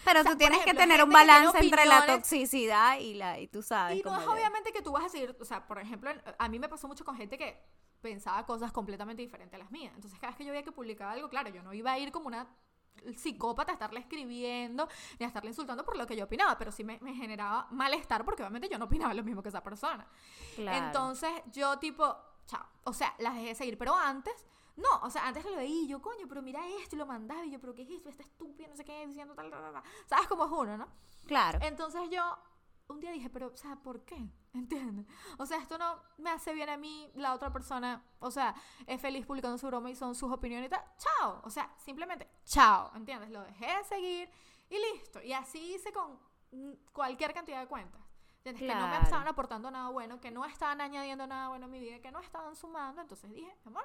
Pero 0.04 0.20
O 0.20 0.22
sea, 0.24 0.32
tú 0.32 0.38
tienes 0.38 0.64
que 0.64 0.74
tener 0.74 1.04
un 1.04 1.10
balance 1.10 1.56
entre 1.58 1.86
la 1.86 2.04
toxicidad 2.04 2.98
y 2.98 3.14
la 3.14 3.38
y 3.38 3.46
tú 3.46 3.62
sabes 3.62 3.96
Y 3.96 4.02
no 4.02 4.20
es 4.20 4.26
obviamente 4.26 4.72
que 4.72 4.82
tú 4.82 4.90
vas 4.90 5.04
a 5.04 5.08
seguir, 5.08 5.36
o 5.38 5.44
sea, 5.44 5.68
por 5.68 5.78
ejemplo, 5.78 6.10
a 6.36 6.48
mí 6.48 6.58
me 6.58 6.68
pasó 6.68 6.88
mucho 6.88 7.04
con 7.04 7.16
gente 7.16 7.38
que 7.38 7.62
pensaba 8.00 8.44
cosas 8.44 8.72
completamente 8.72 9.22
diferentes 9.22 9.54
a 9.54 9.58
las 9.58 9.70
mías. 9.70 9.92
Entonces, 9.94 10.18
cada 10.18 10.32
vez 10.32 10.38
que 10.38 10.44
yo 10.44 10.50
veía 10.50 10.64
que 10.64 10.72
publicaba 10.72 11.12
algo, 11.12 11.28
claro, 11.28 11.50
yo 11.50 11.62
no 11.62 11.72
iba 11.72 11.92
a 11.92 11.98
ir 11.98 12.10
como 12.10 12.26
una 12.26 12.48
psicópata 13.16 13.72
estarle 13.72 14.00
escribiendo 14.00 14.88
ni 15.18 15.24
a 15.24 15.28
estarle 15.28 15.50
insultando 15.50 15.84
por 15.84 15.96
lo 15.96 16.06
que 16.06 16.16
yo 16.16 16.24
opinaba, 16.24 16.56
pero 16.58 16.70
sí 16.70 16.84
me, 16.84 16.98
me 17.00 17.14
generaba 17.14 17.66
malestar 17.70 18.24
porque 18.24 18.42
obviamente 18.42 18.68
yo 18.68 18.78
no 18.78 18.84
opinaba 18.86 19.14
lo 19.14 19.22
mismo 19.22 19.42
que 19.42 19.48
esa 19.48 19.62
persona. 19.62 20.06
Claro. 20.56 20.86
Entonces 20.86 21.30
yo 21.52 21.78
tipo, 21.78 22.16
chao, 22.46 22.66
o 22.84 22.92
sea, 22.92 23.14
las 23.18 23.34
dejé 23.34 23.54
seguir, 23.54 23.78
pero 23.78 23.94
antes, 23.94 24.46
no, 24.76 24.88
o 25.02 25.10
sea, 25.10 25.26
antes 25.26 25.44
lo 25.44 25.56
veía 25.56 25.82
y 25.82 25.88
yo, 25.88 26.00
coño, 26.00 26.26
pero 26.28 26.42
mira 26.42 26.60
esto 26.82 26.96
y 26.96 26.98
lo 26.98 27.06
mandaba 27.06 27.44
y 27.44 27.50
yo, 27.50 27.60
pero 27.60 27.74
¿qué 27.74 27.82
es 27.82 27.90
esto? 27.90 28.08
Está 28.08 28.22
estúpido, 28.22 28.68
no 28.68 28.76
sé 28.76 28.84
qué, 28.84 29.06
diciendo 29.06 29.34
tal, 29.34 29.50
tal, 29.50 29.60
tal, 29.60 29.72
tal. 29.72 29.82
¿Sabes 30.06 30.26
cómo 30.26 30.44
es 30.44 30.50
uno, 30.50 30.76
no? 30.76 30.88
Claro. 31.26 31.58
Entonces 31.62 32.02
yo 32.10 32.38
un 32.92 33.00
día 33.00 33.10
dije, 33.12 33.30
pero, 33.30 33.48
o 33.48 33.56
sea, 33.56 33.76
¿por 33.76 34.04
qué? 34.04 34.16
¿Entiendes? 34.52 35.06
O 35.38 35.46
sea, 35.46 35.58
esto 35.58 35.78
no 35.78 36.02
me 36.18 36.30
hace 36.30 36.52
bien 36.52 36.68
a 36.68 36.76
mí, 36.76 37.10
la 37.14 37.34
otra 37.34 37.52
persona, 37.52 38.02
o 38.18 38.30
sea, 38.30 38.54
es 38.86 39.00
feliz 39.00 39.24
publicando 39.26 39.56
su 39.58 39.66
broma 39.66 39.90
y 39.90 39.94
son 39.96 40.14
sus 40.14 40.30
opiniones 40.32 40.66
y 40.66 40.70
tal. 40.70 40.84
Chao. 40.98 41.40
O 41.44 41.50
sea, 41.50 41.72
simplemente, 41.78 42.28
chao. 42.44 42.90
¿Entiendes? 42.94 43.30
Lo 43.30 43.42
dejé 43.44 43.66
de 43.66 43.84
seguir 43.84 44.30
y 44.68 44.76
listo. 44.92 45.22
Y 45.22 45.32
así 45.32 45.74
hice 45.74 45.92
con 45.92 46.18
cualquier 46.92 47.32
cantidad 47.32 47.60
de 47.60 47.66
cuentas. 47.68 48.00
¿Entiendes? 48.42 48.60
Que 48.62 48.74
no 48.74 48.80
me 48.86 48.88
Claro. 48.88 49.04
estaban 49.04 49.28
aportando 49.28 49.70
nada 49.70 49.90
bueno, 49.90 50.18
que 50.20 50.30
no 50.30 50.44
estaban 50.46 50.80
añadiendo 50.80 51.26
nada 51.26 51.48
bueno 51.48 51.66
a 51.66 51.68
mi 51.68 51.78
vida, 51.78 52.00
que 52.00 52.10
no 52.10 52.20
estaban 52.20 52.56
sumando. 52.56 53.02
Entonces 53.02 53.30
dije, 53.32 53.54
amor, 53.66 53.84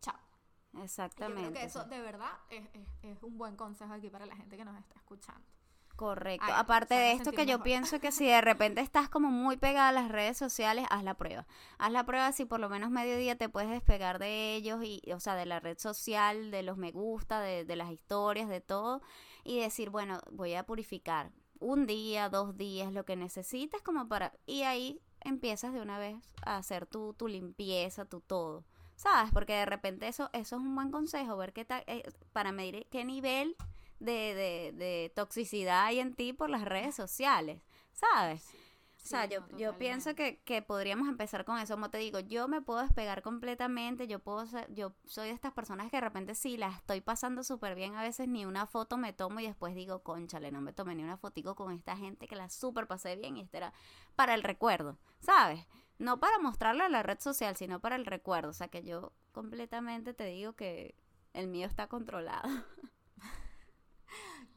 chao. 0.00 0.16
Y 0.72 0.78
yo 0.78 0.82
Exactamente. 0.84 1.40
creo 1.50 1.52
que 1.52 1.64
eso 1.64 1.84
de 1.84 2.00
verdad 2.00 2.32
es, 2.50 2.66
es- 2.74 2.88
es 3.02 3.22
un 3.22 3.36
buen 3.38 3.54
consejo 3.56 3.92
aquí 3.92 4.08
para 4.10 4.26
la 4.26 4.34
gente 4.34 4.56
que 4.56 4.64
nos 4.64 4.76
está 4.78 4.96
escuchando. 4.96 5.46
Correcto. 5.96 6.44
Ay, 6.48 6.54
Aparte 6.56 6.94
de 6.94 7.12
esto 7.12 7.30
que 7.30 7.46
yo 7.46 7.52
mejor. 7.58 7.62
pienso 7.62 8.00
que 8.00 8.10
si 8.10 8.26
de 8.26 8.40
repente 8.40 8.80
estás 8.80 9.08
como 9.08 9.30
muy 9.30 9.56
pegada 9.56 9.88
a 9.90 9.92
las 9.92 10.08
redes 10.10 10.36
sociales, 10.36 10.86
haz 10.90 11.04
la 11.04 11.14
prueba. 11.14 11.46
Haz 11.78 11.92
la 11.92 12.04
prueba 12.04 12.32
si 12.32 12.44
por 12.44 12.58
lo 12.58 12.68
menos 12.68 12.90
medio 12.90 13.16
día 13.16 13.36
te 13.36 13.48
puedes 13.48 13.70
despegar 13.70 14.18
de 14.18 14.54
ellos 14.56 14.80
y, 14.82 15.00
o 15.12 15.20
sea, 15.20 15.36
de 15.36 15.46
la 15.46 15.60
red 15.60 15.78
social, 15.78 16.50
de 16.50 16.62
los 16.64 16.76
me 16.78 16.90
gusta, 16.90 17.40
de, 17.40 17.64
de 17.64 17.76
las 17.76 17.90
historias, 17.92 18.48
de 18.48 18.60
todo 18.60 19.02
y 19.44 19.60
decir, 19.60 19.90
bueno, 19.90 20.20
voy 20.32 20.54
a 20.54 20.64
purificar 20.66 21.30
un 21.60 21.86
día, 21.86 22.28
dos 22.28 22.56
días, 22.56 22.92
lo 22.92 23.04
que 23.04 23.14
necesites 23.16 23.80
como 23.82 24.08
para 24.08 24.32
y 24.46 24.62
ahí 24.62 25.00
empiezas 25.20 25.72
de 25.72 25.80
una 25.80 25.98
vez 25.98 26.16
a 26.44 26.56
hacer 26.56 26.86
tu, 26.86 27.14
tu 27.14 27.28
limpieza, 27.28 28.04
tu 28.04 28.20
todo. 28.20 28.64
¿Sabes? 28.96 29.32
Porque 29.32 29.54
de 29.54 29.66
repente 29.66 30.06
eso, 30.08 30.30
eso 30.32 30.56
es 30.56 30.62
un 30.62 30.74
buen 30.74 30.90
consejo, 30.90 31.36
ver 31.36 31.52
qué 31.52 31.64
tal, 31.64 31.82
eh, 31.86 32.02
para 32.32 32.52
medir 32.52 32.86
qué 32.90 33.04
nivel 33.04 33.56
de, 34.04 34.34
de, 34.34 34.72
de 34.72 35.12
toxicidad 35.14 35.86
hay 35.86 36.00
en 36.00 36.14
ti 36.14 36.32
por 36.32 36.50
las 36.50 36.64
redes 36.64 36.94
sociales, 36.94 37.62
¿sabes? 37.92 38.54
O 39.04 39.06
sea, 39.06 39.26
Sí, 39.26 39.34
yo, 39.34 39.40
no, 39.40 39.58
yo 39.58 39.76
pienso 39.76 40.14
que, 40.14 40.40
que 40.44 40.62
podríamos 40.62 41.08
empezar 41.08 41.44
con 41.44 41.58
eso. 41.58 41.74
Como 41.74 41.90
te 41.90 41.98
digo, 41.98 42.20
yo 42.20 42.48
me 42.48 42.62
puedo 42.62 42.80
despegar 42.80 43.20
completamente. 43.20 44.06
Yo 44.06 44.18
puedo 44.18 44.46
ser, 44.46 44.72
yo 44.72 44.94
soy 45.04 45.28
de 45.28 45.34
estas 45.34 45.52
personas 45.52 45.90
que 45.90 45.98
de 45.98 46.00
repente 46.00 46.34
sí 46.34 46.56
la 46.56 46.68
estoy 46.68 47.02
pasando 47.02 47.44
súper 47.44 47.74
bien. 47.74 47.96
A 47.96 48.02
veces 48.02 48.28
ni 48.28 48.46
una 48.46 48.66
foto 48.66 48.96
me 48.96 49.12
tomo 49.12 49.40
y 49.40 49.46
después 49.46 49.74
digo, 49.74 50.02
conchale, 50.02 50.50
no 50.50 50.62
me 50.62 50.72
tomé 50.72 50.94
ni 50.94 51.02
una 51.02 51.18
fotico 51.18 51.54
con 51.54 51.70
esta 51.70 51.98
gente 51.98 52.26
que 52.26 52.34
la 52.34 52.48
súper 52.48 52.86
pasé 52.86 53.16
bien 53.16 53.36
y 53.36 53.42
este 53.42 53.58
era 53.58 53.74
para 54.16 54.34
el 54.34 54.42
recuerdo, 54.42 54.98
¿sabes? 55.20 55.66
No 55.98 56.18
para 56.18 56.38
mostrarlo 56.38 56.84
a 56.84 56.88
la 56.88 57.02
red 57.02 57.20
social, 57.20 57.56
sino 57.56 57.80
para 57.80 57.96
el 57.96 58.06
recuerdo. 58.06 58.50
O 58.50 58.54
sea, 58.54 58.68
que 58.68 58.82
yo 58.84 59.12
completamente 59.32 60.14
te 60.14 60.24
digo 60.24 60.54
que 60.54 60.94
el 61.34 61.48
mío 61.48 61.66
está 61.66 61.88
controlado. 61.88 62.48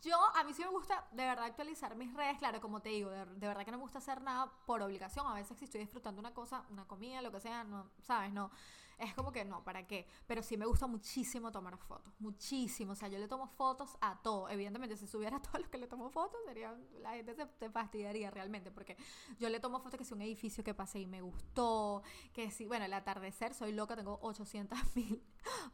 Yo, 0.03 0.17
a 0.35 0.43
mí 0.43 0.53
sí 0.53 0.63
me 0.63 0.69
gusta 0.69 1.05
de 1.11 1.25
verdad 1.25 1.45
actualizar 1.45 1.95
mis 1.95 2.13
redes, 2.13 2.37
claro, 2.37 2.61
como 2.61 2.81
te 2.81 2.89
digo, 2.89 3.09
de, 3.09 3.25
de 3.25 3.47
verdad 3.47 3.65
que 3.65 3.71
no 3.71 3.77
me 3.77 3.83
gusta 3.83 3.97
hacer 3.97 4.21
nada 4.21 4.51
por 4.65 4.81
obligación. 4.81 5.25
A 5.27 5.33
veces 5.33 5.57
si 5.57 5.65
estoy 5.65 5.81
disfrutando 5.81 6.19
una 6.19 6.33
cosa, 6.33 6.63
una 6.69 6.85
comida, 6.85 7.21
lo 7.21 7.31
que 7.31 7.39
sea, 7.39 7.63
no, 7.63 7.87
¿sabes? 8.03 8.31
No, 8.31 8.51
es 8.97 9.13
como 9.13 9.31
que 9.31 9.45
no, 9.45 9.63
¿para 9.63 9.85
qué? 9.85 10.07
Pero 10.25 10.41
sí 10.41 10.57
me 10.57 10.65
gusta 10.65 10.87
muchísimo 10.87 11.51
tomar 11.51 11.77
fotos, 11.77 12.13
muchísimo. 12.19 12.93
O 12.93 12.95
sea, 12.95 13.07
yo 13.07 13.19
le 13.19 13.27
tomo 13.27 13.47
fotos 13.47 13.95
a 14.01 14.21
todo. 14.21 14.49
Evidentemente, 14.49 14.97
si 14.97 15.07
subiera 15.07 15.37
a 15.37 15.41
todos 15.41 15.59
los 15.59 15.69
que 15.69 15.77
le 15.77 15.87
tomo 15.87 16.09
fotos, 16.09 16.39
sería, 16.45 16.75
la 17.01 17.11
gente 17.11 17.35
se, 17.35 17.47
se 17.59 17.69
fastidiaría 17.69 18.31
realmente, 18.31 18.71
porque 18.71 18.97
yo 19.39 19.49
le 19.49 19.59
tomo 19.59 19.79
fotos 19.79 19.97
que 19.99 20.05
si 20.05 20.13
un 20.13 20.21
edificio 20.21 20.63
que 20.63 20.73
pasé 20.73 20.99
y 20.99 21.05
me 21.05 21.21
gustó, 21.21 22.01
que 22.33 22.49
si, 22.49 22.65
bueno, 22.65 22.85
el 22.85 22.93
atardecer, 22.93 23.53
soy 23.53 23.71
loca, 23.71 23.95
tengo 23.95 24.17
800 24.21 24.77
mil 24.95 25.23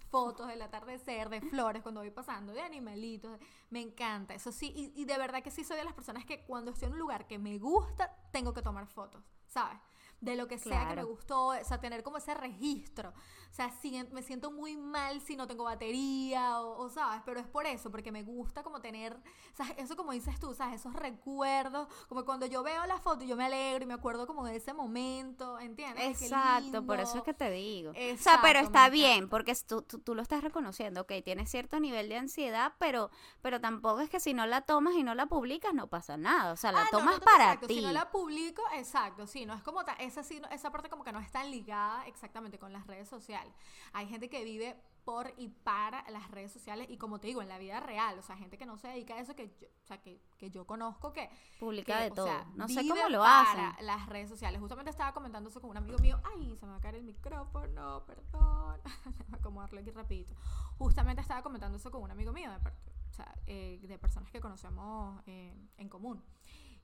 fotos 0.09 0.47
del 0.47 0.61
atardecer, 0.61 1.29
de 1.29 1.41
flores 1.41 1.81
cuando 1.81 2.01
voy 2.01 2.11
pasando, 2.11 2.53
de 2.53 2.61
animalitos, 2.61 3.39
me 3.69 3.81
encanta, 3.81 4.33
eso 4.33 4.51
sí, 4.51 4.71
y, 4.75 5.01
y 5.01 5.05
de 5.05 5.17
verdad 5.17 5.41
que 5.41 5.49
sí 5.49 5.63
soy 5.63 5.77
de 5.77 5.83
las 5.83 5.93
personas 5.93 6.25
que 6.25 6.43
cuando 6.45 6.71
estoy 6.71 6.87
en 6.87 6.93
un 6.93 6.99
lugar 6.99 7.25
que 7.25 7.39
me 7.39 7.57
gusta, 7.57 8.15
tengo 8.31 8.53
que 8.53 8.61
tomar 8.61 8.85
fotos, 8.85 9.23
¿sabes? 9.47 9.79
De 10.23 10.35
lo 10.37 10.47
que 10.47 10.57
sea 10.57 10.87
que 10.87 10.95
me 10.95 11.03
gustó, 11.03 11.47
o 11.47 11.63
sea, 11.65 11.79
tener 11.81 12.01
como 12.01 12.17
ese 12.17 12.33
registro. 12.33 13.09
O 13.09 13.55
sea, 13.55 13.69
si, 13.81 13.91
me 14.11 14.23
siento 14.23 14.51
muy 14.51 14.75
mal 14.77 15.21
si 15.21 15.35
no 15.35 15.45
tengo 15.47 15.65
batería, 15.65 16.59
o, 16.61 16.85
o, 16.85 16.89
¿sabes? 16.89 17.21
Pero 17.25 17.39
es 17.39 17.45
por 17.47 17.65
eso, 17.67 17.91
porque 17.91 18.11
me 18.11 18.23
gusta 18.23 18.63
como 18.63 18.81
tener, 18.81 19.15
¿sabes? 19.53 19.73
Eso 19.77 19.95
como 19.95 20.11
dices 20.11 20.39
tú, 20.39 20.53
¿sabes? 20.55 20.79
Esos 20.79 20.93
recuerdos, 20.95 21.87
como 22.07 22.25
cuando 22.25 22.45
yo 22.47 22.63
veo 22.63 22.85
la 22.87 22.97
foto 22.97 23.23
y 23.23 23.27
yo 23.27 23.35
me 23.35 23.45
alegro 23.45 23.83
y 23.83 23.87
me 23.87 23.93
acuerdo 23.93 24.25
como 24.25 24.45
de 24.45 24.55
ese 24.55 24.73
momento, 24.73 25.59
¿entiendes? 25.59 26.21
Exacto, 26.21 26.83
por 26.85 26.99
eso 26.99 27.17
es 27.17 27.23
que 27.23 27.33
te 27.33 27.51
digo. 27.51 27.91
o 27.91 28.17
sea, 28.17 28.39
pero 28.41 28.59
está 28.59 28.89
bien, 28.89 29.29
porque 29.29 29.53
tú, 29.67 29.81
tú, 29.83 29.99
tú 29.99 30.15
lo 30.15 30.21
estás 30.23 30.43
reconociendo, 30.43 31.01
ok, 31.01 31.11
tienes 31.23 31.49
cierto 31.51 31.79
nivel 31.79 32.09
de 32.09 32.17
ansiedad, 32.17 32.73
pero, 32.79 33.11
pero 33.41 33.61
tampoco 33.61 33.99
es 33.99 34.09
que 34.09 34.19
si 34.19 34.33
no 34.33 34.47
la 34.47 34.61
tomas 34.61 34.95
y 34.95 35.03
no 35.03 35.13
la 35.15 35.27
publicas 35.27 35.73
no 35.73 35.87
pasa 35.87 36.17
nada, 36.17 36.53
o 36.53 36.57
sea, 36.57 36.71
la 36.71 36.83
Ah, 36.83 36.87
tomas 36.91 37.05
no, 37.13 37.19
no, 37.19 37.25
para 37.25 37.43
exacto, 37.45 37.67
ti. 37.67 37.75
Si 37.75 37.81
no 37.81 37.91
la 37.91 38.09
publico, 38.09 38.61
exacto, 38.75 39.27
sí, 39.27 39.45
no 39.45 39.53
es 39.53 39.61
como 39.61 39.83
ta- 39.85 39.95
esa, 40.13 40.23
sí, 40.23 40.41
esa 40.51 40.71
parte 40.71 40.89
como 40.89 41.03
que 41.03 41.11
no 41.11 41.19
está 41.19 41.43
ligada 41.43 42.05
exactamente 42.07 42.59
con 42.59 42.71
las 42.71 42.85
redes 42.87 43.09
sociales. 43.09 43.53
Hay 43.93 44.07
gente 44.07 44.29
que 44.29 44.43
vive 44.43 44.75
por 45.03 45.33
y 45.37 45.49
para 45.49 46.09
las 46.11 46.31
redes 46.31 46.51
sociales 46.51 46.87
y 46.89 46.97
como 46.97 47.19
te 47.19 47.27
digo, 47.27 47.41
en 47.41 47.49
la 47.49 47.57
vida 47.57 47.79
real, 47.79 48.17
o 48.17 48.21
sea, 48.21 48.37
gente 48.37 48.57
que 48.57 48.65
no 48.65 48.77
se 48.77 48.87
dedica 48.87 49.15
a 49.15 49.19
eso, 49.19 49.35
que 49.35 49.49
yo, 49.59 49.67
o 49.67 49.85
sea, 49.85 50.01
que, 50.01 50.21
que 50.37 50.49
yo 50.49 50.65
conozco 50.65 51.11
que... 51.11 51.29
Publica 51.59 51.97
que, 51.97 52.03
de 52.03 52.11
o 52.11 52.13
todo. 52.13 52.25
sea, 52.25 52.45
no 52.55 52.67
sé 52.69 52.87
cómo 52.87 53.09
lo 53.09 53.19
para 53.19 53.71
hacen. 53.71 53.85
las 53.85 54.07
redes 54.07 54.29
sociales. 54.29 54.61
Justamente 54.61 54.91
estaba 54.91 55.13
comentando 55.13 55.49
eso 55.49 55.59
con 55.59 55.71
un 55.71 55.77
amigo 55.77 55.97
mío. 55.97 56.21
Ay, 56.23 56.55
se 56.55 56.65
me 56.65 56.71
va 56.71 56.77
a 56.77 56.81
caer 56.81 56.95
el 56.95 57.03
micrófono, 57.03 58.03
perdón. 58.05 58.79
Acomodarlo 59.33 59.81
aquí 59.81 59.91
rapidito. 59.91 60.35
Justamente 60.77 61.21
estaba 61.21 61.41
comentando 61.41 61.77
eso 61.77 61.91
con 61.91 62.01
un 62.01 62.11
amigo 62.11 62.31
mío, 62.31 62.51
de, 62.51 62.57
o 62.57 63.13
sea, 63.13 63.35
eh, 63.45 63.79
de 63.81 63.97
personas 63.97 64.31
que 64.31 64.39
conocemos 64.39 65.21
eh, 65.25 65.53
en 65.77 65.89
común. 65.89 66.23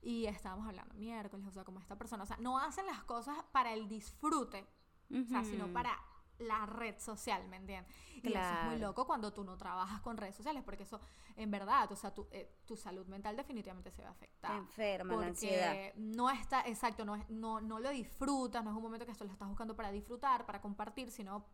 Y 0.01 0.25
estábamos 0.27 0.67
hablando 0.67 0.93
miércoles, 0.95 1.45
o 1.47 1.51
sea, 1.51 1.63
como 1.63 1.79
esta 1.79 1.97
persona, 1.97 2.23
o 2.23 2.25
sea, 2.25 2.37
no 2.37 2.57
hacen 2.57 2.85
las 2.85 3.03
cosas 3.03 3.37
para 3.51 3.73
el 3.73 3.87
disfrute, 3.89 4.65
o 5.11 5.25
sea, 5.27 5.43
sino 5.43 5.67
para 5.73 5.97
la 6.37 6.65
red 6.65 6.97
social, 6.99 7.45
¿me 7.49 7.57
entiendes? 7.57 7.93
Y 8.23 8.33
eso 8.33 8.55
es 8.55 8.63
muy 8.63 8.75
Claro. 8.75 8.79
loco 8.79 9.05
cuando 9.05 9.33
tú 9.33 9.43
no 9.43 9.57
trabajas 9.57 9.99
con 10.01 10.15
redes 10.15 10.35
sociales, 10.35 10.63
porque 10.63 10.83
eso, 10.83 11.01
en 11.35 11.51
verdad, 11.51 11.91
o 11.91 11.97
sea, 11.97 12.13
tu, 12.13 12.27
eh, 12.31 12.49
tu 12.65 12.77
salud 12.77 13.05
mental 13.07 13.35
definitivamente 13.35 13.91
se 13.91 14.03
va 14.03 14.07
a 14.07 14.11
afectar. 14.11 14.51
Te 14.51 14.57
enferma 14.57 15.09
la 15.11 15.15
Porque 15.17 15.27
ansiedad. 15.27 15.75
no 15.97 16.29
está, 16.29 16.61
exacto, 16.61 17.03
no, 17.03 17.17
no, 17.27 17.59
no 17.59 17.79
lo 17.79 17.89
disfrutas, 17.89 18.63
no 18.63 18.69
es 18.71 18.77
un 18.77 18.83
momento 18.83 19.05
que 19.05 19.11
esto 19.11 19.25
lo 19.25 19.31
estás 19.31 19.49
buscando 19.49 19.75
para 19.75 19.91
disfrutar, 19.91 20.45
para 20.45 20.61
compartir, 20.61 21.11
sino 21.11 21.45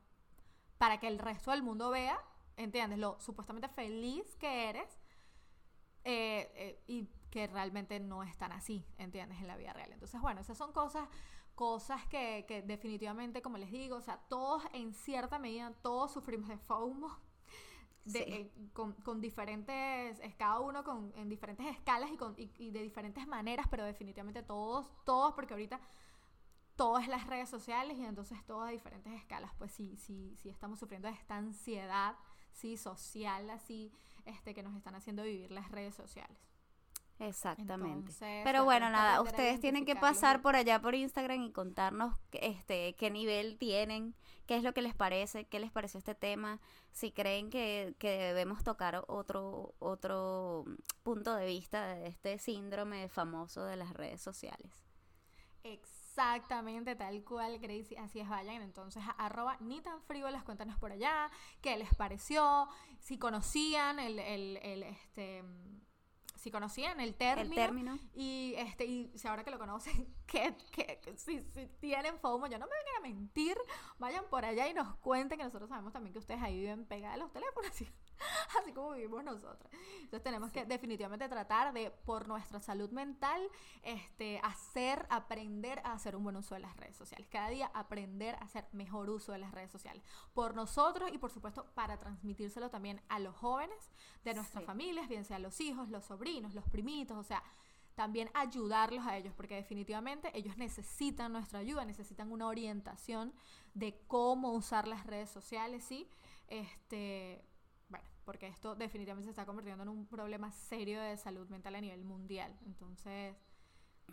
para 0.77 0.99
que 0.99 1.07
el 1.07 1.17
resto 1.17 1.49
del 1.49 1.63
mundo 1.63 1.89
vea, 1.89 2.19
¿entiendes? 2.55 2.99
Lo 2.99 3.19
supuestamente 3.19 3.67
feliz 3.69 4.35
que 4.35 4.69
eres 4.69 4.99
eh, 6.03 6.51
eh, 6.55 6.83
y 6.87 7.09
que 7.35 7.47
realmente 7.47 7.99
no 7.99 8.23
es 8.23 8.37
tan 8.37 8.53
así, 8.53 8.85
¿entiendes? 8.97 9.39
En 9.41 9.47
la 9.47 9.57
vida 9.57 9.73
real. 9.73 9.91
Entonces, 9.91 10.21
bueno, 10.21 10.39
esas 10.39 10.57
son 10.57 10.71
cosas, 10.71 11.09
cosas 11.53 12.05
que, 12.07 12.45
que 12.47 12.61
definitivamente, 12.61 13.41
como 13.41 13.57
les 13.57 13.69
digo, 13.71 13.97
o 13.97 14.01
sea, 14.01 14.17
todos 14.29 14.63
en 14.71 14.93
cierta 14.93 15.37
medida, 15.37 15.73
todos 15.81 16.13
sufrimos 16.13 16.47
de 16.47 16.57
FOMO. 16.57 17.09
de- 18.05 18.19
Sí. 18.19 18.23
eh, 18.33 18.51
con, 18.71 18.93
con 19.03 19.19
diferentes, 19.19 20.19
es 20.19 20.35
cada 20.35 20.59
uno 20.61 20.83
con, 20.85 21.11
en 21.17 21.27
diferentes 21.27 21.65
escalas 21.65 22.09
y, 22.11 22.15
con, 22.17 22.35
y, 22.37 22.49
y 22.59 22.69
de 22.71 22.83
diferentes 22.83 23.27
maneras, 23.27 23.65
pero 23.69 23.83
definitivamente 23.83 24.41
todos, 24.43 24.87
todos, 25.05 25.33
porque 25.33 25.55
ahorita 25.55 25.79
todo 26.77 26.99
es 26.99 27.07
las 27.09 27.25
redes 27.27 27.49
sociales 27.49 27.97
y 27.97 28.05
entonces 28.05 28.37
todo 28.45 28.61
a 28.61 28.69
diferentes 28.69 29.11
escalas, 29.11 29.51
pues 29.57 29.71
sí, 29.73 29.97
sí, 29.97 30.35
sí 30.37 30.49
estamos 30.49 30.77
sufriendo 30.79 31.07
de 31.09 31.15
esta 31.15 31.35
ansiedad, 31.35 32.15
sí, 32.53 32.77
social, 32.77 33.49
así, 33.49 33.91
este, 34.25 34.53
que 34.53 34.61
nos 34.63 34.75
están 34.75 34.95
haciendo 34.95 35.23
vivir 35.23 35.51
las 35.51 35.69
redes 35.71 35.95
sociales. 35.95 36.37
Exactamente. 37.19 38.11
Entonces, 38.11 38.41
Pero 38.43 38.65
bueno, 38.65 38.89
nada, 38.89 39.21
ustedes 39.21 39.59
tienen 39.61 39.85
que 39.85 39.95
pasar 39.95 40.41
por 40.41 40.55
allá 40.55 40.81
por 40.81 40.95
Instagram 40.95 41.43
y 41.43 41.51
contarnos 41.51 42.13
este 42.33 42.93
qué 42.95 43.09
nivel 43.09 43.57
tienen, 43.57 44.15
qué 44.45 44.57
es 44.57 44.63
lo 44.63 44.73
que 44.73 44.81
les 44.81 44.95
parece, 44.95 45.45
qué 45.45 45.59
les 45.59 45.71
pareció 45.71 45.97
este 45.97 46.13
tema, 46.13 46.59
si 46.91 47.11
creen 47.11 47.49
que, 47.49 47.95
que 47.99 48.09
debemos 48.09 48.63
tocar 48.63 49.03
otro 49.07 49.75
otro 49.79 50.65
punto 51.03 51.35
de 51.35 51.45
vista 51.45 51.87
de 51.87 52.07
este 52.07 52.37
síndrome 52.37 53.07
famoso 53.07 53.63
de 53.65 53.77
las 53.77 53.93
redes 53.93 54.21
sociales. 54.21 54.85
Exactamente, 55.63 56.95
tal 56.95 57.23
cual, 57.23 57.59
Gracie. 57.59 57.97
Así 57.97 58.19
es, 58.19 58.29
vayan 58.29 58.61
entonces 58.61 59.01
a 59.03 59.11
arroba 59.11 59.57
ni 59.61 59.81
tan 59.81 60.01
frívolas, 60.01 60.43
cuéntanos 60.43 60.77
por 60.79 60.91
allá, 60.91 61.31
qué 61.61 61.75
les 61.77 61.93
pareció, 61.95 62.67
si 62.99 63.17
conocían 63.17 63.99
el, 63.99 64.19
el, 64.19 64.57
el, 64.57 64.83
este, 64.83 65.43
si 66.45 66.51
conocían 66.51 66.99
el 66.99 67.15
término. 67.15 67.49
El 67.49 67.55
término. 67.55 67.99
Y 68.13 68.53
este, 68.57 68.85
y 68.85 69.11
si 69.17 69.27
ahora 69.27 69.43
que 69.43 69.49
lo 69.49 69.57
conocen, 69.57 70.13
que, 70.27 70.55
que, 70.71 70.99
que 71.03 71.17
si, 71.17 71.43
si 71.55 71.65
tienen 71.79 72.19
FOMO, 72.19 72.45
yo 72.45 72.59
no 72.59 72.67
me 72.67 72.71
vengan 72.75 72.95
a 72.97 72.99
mentir, 73.01 73.57
vayan 73.97 74.25
por 74.29 74.45
allá 74.45 74.67
y 74.67 74.75
nos 74.75 74.95
cuenten 74.97 75.39
que 75.39 75.43
nosotros 75.43 75.67
sabemos 75.69 75.91
también 75.91 76.13
que 76.13 76.19
ustedes 76.19 76.43
ahí 76.43 76.59
viven 76.59 76.85
pegados 76.85 77.15
a 77.15 77.17
los 77.17 77.33
teléfonos. 77.33 77.71
Así, 77.71 77.87
así 78.59 78.71
como 78.71 78.91
vivimos 78.91 79.23
nosotros. 79.23 79.71
Entonces 80.01 80.23
tenemos 80.23 80.51
que 80.51 80.65
definitivamente 80.65 81.27
tratar 81.27 81.73
de, 81.73 81.91
por 81.91 82.27
nuestra 82.27 82.59
salud 82.61 82.89
mental, 82.91 83.41
este, 83.83 84.39
hacer, 84.43 85.05
aprender 85.09 85.79
a 85.83 85.93
hacer 85.93 86.15
un 86.15 86.23
buen 86.23 86.35
uso 86.35 86.55
de 86.55 86.61
las 86.61 86.75
redes 86.77 86.95
sociales. 86.95 87.27
Cada 87.29 87.49
día 87.49 87.71
aprender 87.73 88.35
a 88.35 88.45
hacer 88.45 88.67
mejor 88.71 89.09
uso 89.09 89.31
de 89.31 89.39
las 89.39 89.51
redes 89.51 89.71
sociales. 89.71 90.03
Por 90.33 90.55
nosotros 90.55 91.11
y 91.13 91.17
por 91.17 91.31
supuesto 91.31 91.65
para 91.73 91.97
transmitírselo 91.97 92.69
también 92.69 93.01
a 93.09 93.19
los 93.19 93.35
jóvenes 93.35 93.91
de 94.23 94.33
nuestras 94.33 94.63
familias, 94.63 95.07
bien 95.07 95.25
sea 95.25 95.39
los 95.39 95.59
hijos, 95.61 95.89
los 95.89 96.05
sobrinos, 96.05 96.53
los 96.53 96.67
primitos, 96.69 97.17
o 97.17 97.23
sea, 97.23 97.43
también 97.95 98.29
ayudarlos 98.33 99.05
a 99.07 99.17
ellos, 99.17 99.33
porque 99.33 99.55
definitivamente 99.55 100.29
ellos 100.37 100.57
necesitan 100.57 101.31
nuestra 101.31 101.59
ayuda, 101.59 101.85
necesitan 101.85 102.31
una 102.31 102.47
orientación 102.47 103.33
de 103.73 103.97
cómo 104.07 104.51
usar 104.51 104.87
las 104.87 105.05
redes 105.07 105.29
sociales, 105.29 105.83
¿sí? 105.85 106.07
Este, 106.47 107.43
porque 108.25 108.47
esto 108.47 108.75
definitivamente 108.75 109.25
se 109.25 109.31
está 109.31 109.45
convirtiendo 109.45 109.83
en 109.83 109.89
un 109.89 110.05
problema 110.07 110.51
serio 110.51 111.01
de 111.01 111.15
salud 111.17 111.47
mental 111.49 111.75
a 111.75 111.81
nivel 111.81 112.03
mundial. 112.03 112.53
Entonces, 112.65 113.35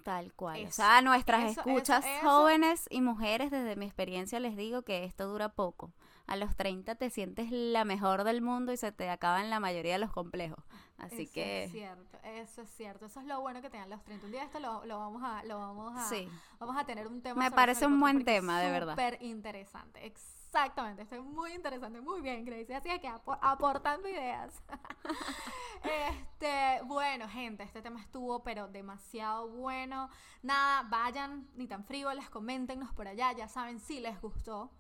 Tal 0.05 0.33
cual. 0.35 0.65
o 0.67 0.71
sea, 0.71 0.99
a 0.99 1.03
nuestras 1.03 1.57
escuchas 1.57 2.05
jóvenes 2.23 2.87
y 2.91 3.01
mujeres, 3.01 3.51
desde 3.51 3.77
mi 3.77 3.87
experiencia 3.87 4.41
les 4.41 4.57
digo 4.57 4.83
que 4.83 5.05
esto 5.05 5.27
dura 5.27 5.51
poco. 5.51 5.93
A 6.27 6.37
los 6.37 6.57
30 6.57 6.95
te 6.95 7.11
sientes 7.11 7.51
la 7.51 7.85
mejor 7.85 8.25
del 8.25 8.43
mundo 8.43 8.73
y 8.73 8.77
se 8.77 8.93
te 8.93 9.11
acaban 9.11 9.51
la 9.51 9.61
mayoría 9.61 9.95
de 9.95 9.99
los 9.99 10.13
complejos. 10.13 10.65
Así 10.97 11.27
que... 11.27 11.65
Es 11.65 11.73
cierto, 11.73 12.19
eso 12.23 12.63
es 12.63 12.71
cierto. 12.71 13.07
Eso 13.07 13.21
es 13.21 13.27
lo 13.27 13.41
bueno 13.41 13.61
que 13.61 13.71
tengan 13.71 13.91
los 13.91 14.03
30. 14.05 14.27
Un 14.27 14.33
día 14.33 14.45
esto 14.45 14.61
lo, 14.61 14.85
lo 14.87 14.99
vamos 14.99 15.23
a... 15.25 15.43
Lo 15.45 15.59
vamos 15.59 15.97
a 15.97 16.09
sí. 16.09 16.29
Vamos 16.59 16.77
a 16.77 16.85
tener 16.85 17.09
un 17.09 17.21
tema... 17.23 17.43
Me 17.43 17.51
parece 17.51 17.87
un 17.87 17.99
buen 17.99 18.25
tema, 18.25 18.61
de 18.61 18.71
verdad. 18.71 18.93
Súper 18.93 19.19
interesante. 19.21 20.07
Exactamente. 20.55 21.01
Esto 21.01 21.15
es 21.15 21.25
muy 21.25 21.55
interesante. 21.55 22.03
Muy 22.03 22.21
bien, 22.21 22.45
Gracie. 22.45 22.77
Así 22.77 22.91
que 23.01 23.09
aportando 23.09 24.07
ideas. 24.07 24.63
este, 26.13 26.83
bueno, 26.85 27.27
gente, 27.27 27.63
este 27.63 27.81
tema 27.81 28.03
estuvo 28.03 28.43
pero 28.43 28.69
demasiado 28.69 29.49
bueno. 29.49 30.11
Nada, 30.43 30.87
vayan, 30.91 31.49
ni 31.55 31.67
tan 31.67 31.87
frívolas, 31.87 32.29
coméntenos 32.29 32.93
por 32.93 33.09
allá. 33.09 33.33
Ya 33.33 33.49
saben 33.49 33.81
si 33.81 34.01
les 34.01 34.21
gustó 34.21 34.71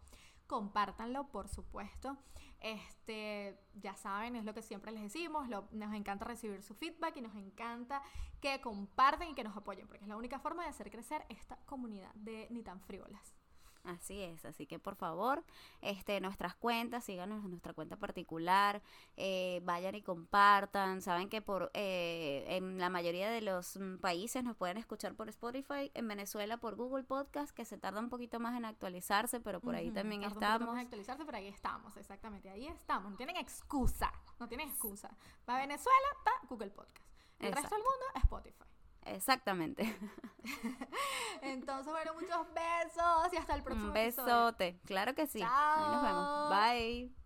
compártanlo, 0.47 1.29
por 1.29 1.49
supuesto. 1.49 2.18
Este, 2.61 3.59
ya 3.73 3.97
saben, 3.97 4.37
es 4.37 4.45
lo 4.45 4.53
que 4.53 4.61
siempre 4.61 4.93
les 4.93 5.05
decimos, 5.05 5.49
nos 5.49 5.95
encanta 5.95 6.27
recibir 6.27 6.62
su 6.62 6.75
feedback 6.75 7.16
y 7.16 7.23
nos 7.23 7.35
encanta 7.35 8.03
que 8.43 8.61
comparten 8.61 9.31
y 9.31 9.35
que 9.35 9.43
nos 9.43 9.57
apoyen, 9.57 9.87
porque 9.89 10.03
es 10.03 10.09
la 10.09 10.18
única 10.18 10.39
forma 10.39 10.64
de 10.64 10.68
hacer 10.68 10.91
crecer 10.91 11.25
esta 11.31 11.57
comunidad 11.64 12.12
de 12.12 12.47
ni 12.51 12.62
tan 12.62 12.79
frívolas. 12.83 13.41
Así 13.85 14.22
es, 14.22 14.45
así 14.45 14.66
que 14.66 14.78
por 14.78 14.95
favor, 14.95 15.43
este, 15.80 16.20
nuestras 16.20 16.55
cuentas, 16.55 17.03
síganos 17.03 17.45
en 17.45 17.51
nuestra 17.51 17.72
cuenta 17.72 17.97
particular, 17.97 18.80
eh, 19.16 19.61
vayan 19.64 19.97
y 19.97 20.03
compartan. 20.03 21.03
Saben 21.03 21.28
que 21.28 21.43
por 21.43 21.72
eh, 21.74 22.45
en 22.47 22.78
la 22.78 22.91
mayoría 22.91 23.28
de 23.28 23.41
los 23.41 23.76
mm, 23.76 23.97
países 23.97 24.45
nos 24.45 24.57
pueden 24.57 24.76
escuchar 24.76 25.16
por 25.16 25.28
Spotify, 25.28 25.91
en 25.95 26.07
Venezuela 26.07 26.59
por 26.59 26.76
Google 26.76 27.03
Podcast, 27.03 27.51
que 27.51 27.64
se 27.64 27.76
tarda 27.76 27.99
un 27.99 28.09
poquito 28.09 28.39
más 28.39 28.57
en 28.57 28.66
actualizarse, 28.66 29.41
pero 29.41 29.61
por 29.61 29.74
ahí 29.74 29.91
también 29.91 30.22
estamos. 30.22 30.61
Un 30.61 30.66
más 30.66 30.74
en 30.76 30.87
actualizarse, 30.87 31.24
pero 31.24 31.39
ahí 31.39 31.49
estamos, 31.49 31.97
exactamente, 31.97 32.51
ahí 32.51 32.68
estamos. 32.68 33.11
No 33.11 33.16
tienen 33.16 33.37
excusa, 33.37 34.12
no 34.39 34.47
tienen 34.49 34.68
excusa. 34.68 35.11
Para 35.45 35.61
Venezuela, 35.61 36.09
para 36.24 36.37
Google 36.49 36.70
Podcast. 36.70 37.09
El 37.41 37.53
resto 37.53 37.74
del 37.74 37.83
mundo, 37.83 38.07
Spotify. 38.14 38.72
Exactamente. 39.07 39.96
Entonces, 41.42 41.92
bueno, 41.92 42.14
muchos 42.14 42.46
besos 42.55 43.32
y 43.32 43.36
hasta 43.36 43.55
el 43.55 43.62
próximo 43.62 43.88
Un 43.88 43.94
besote, 43.94 44.78
claro 44.84 45.14
que 45.14 45.26
sí. 45.26 45.42
Ahí 45.42 45.92
nos 45.92 46.03
vemos. 46.03 46.50
Bye. 46.50 47.22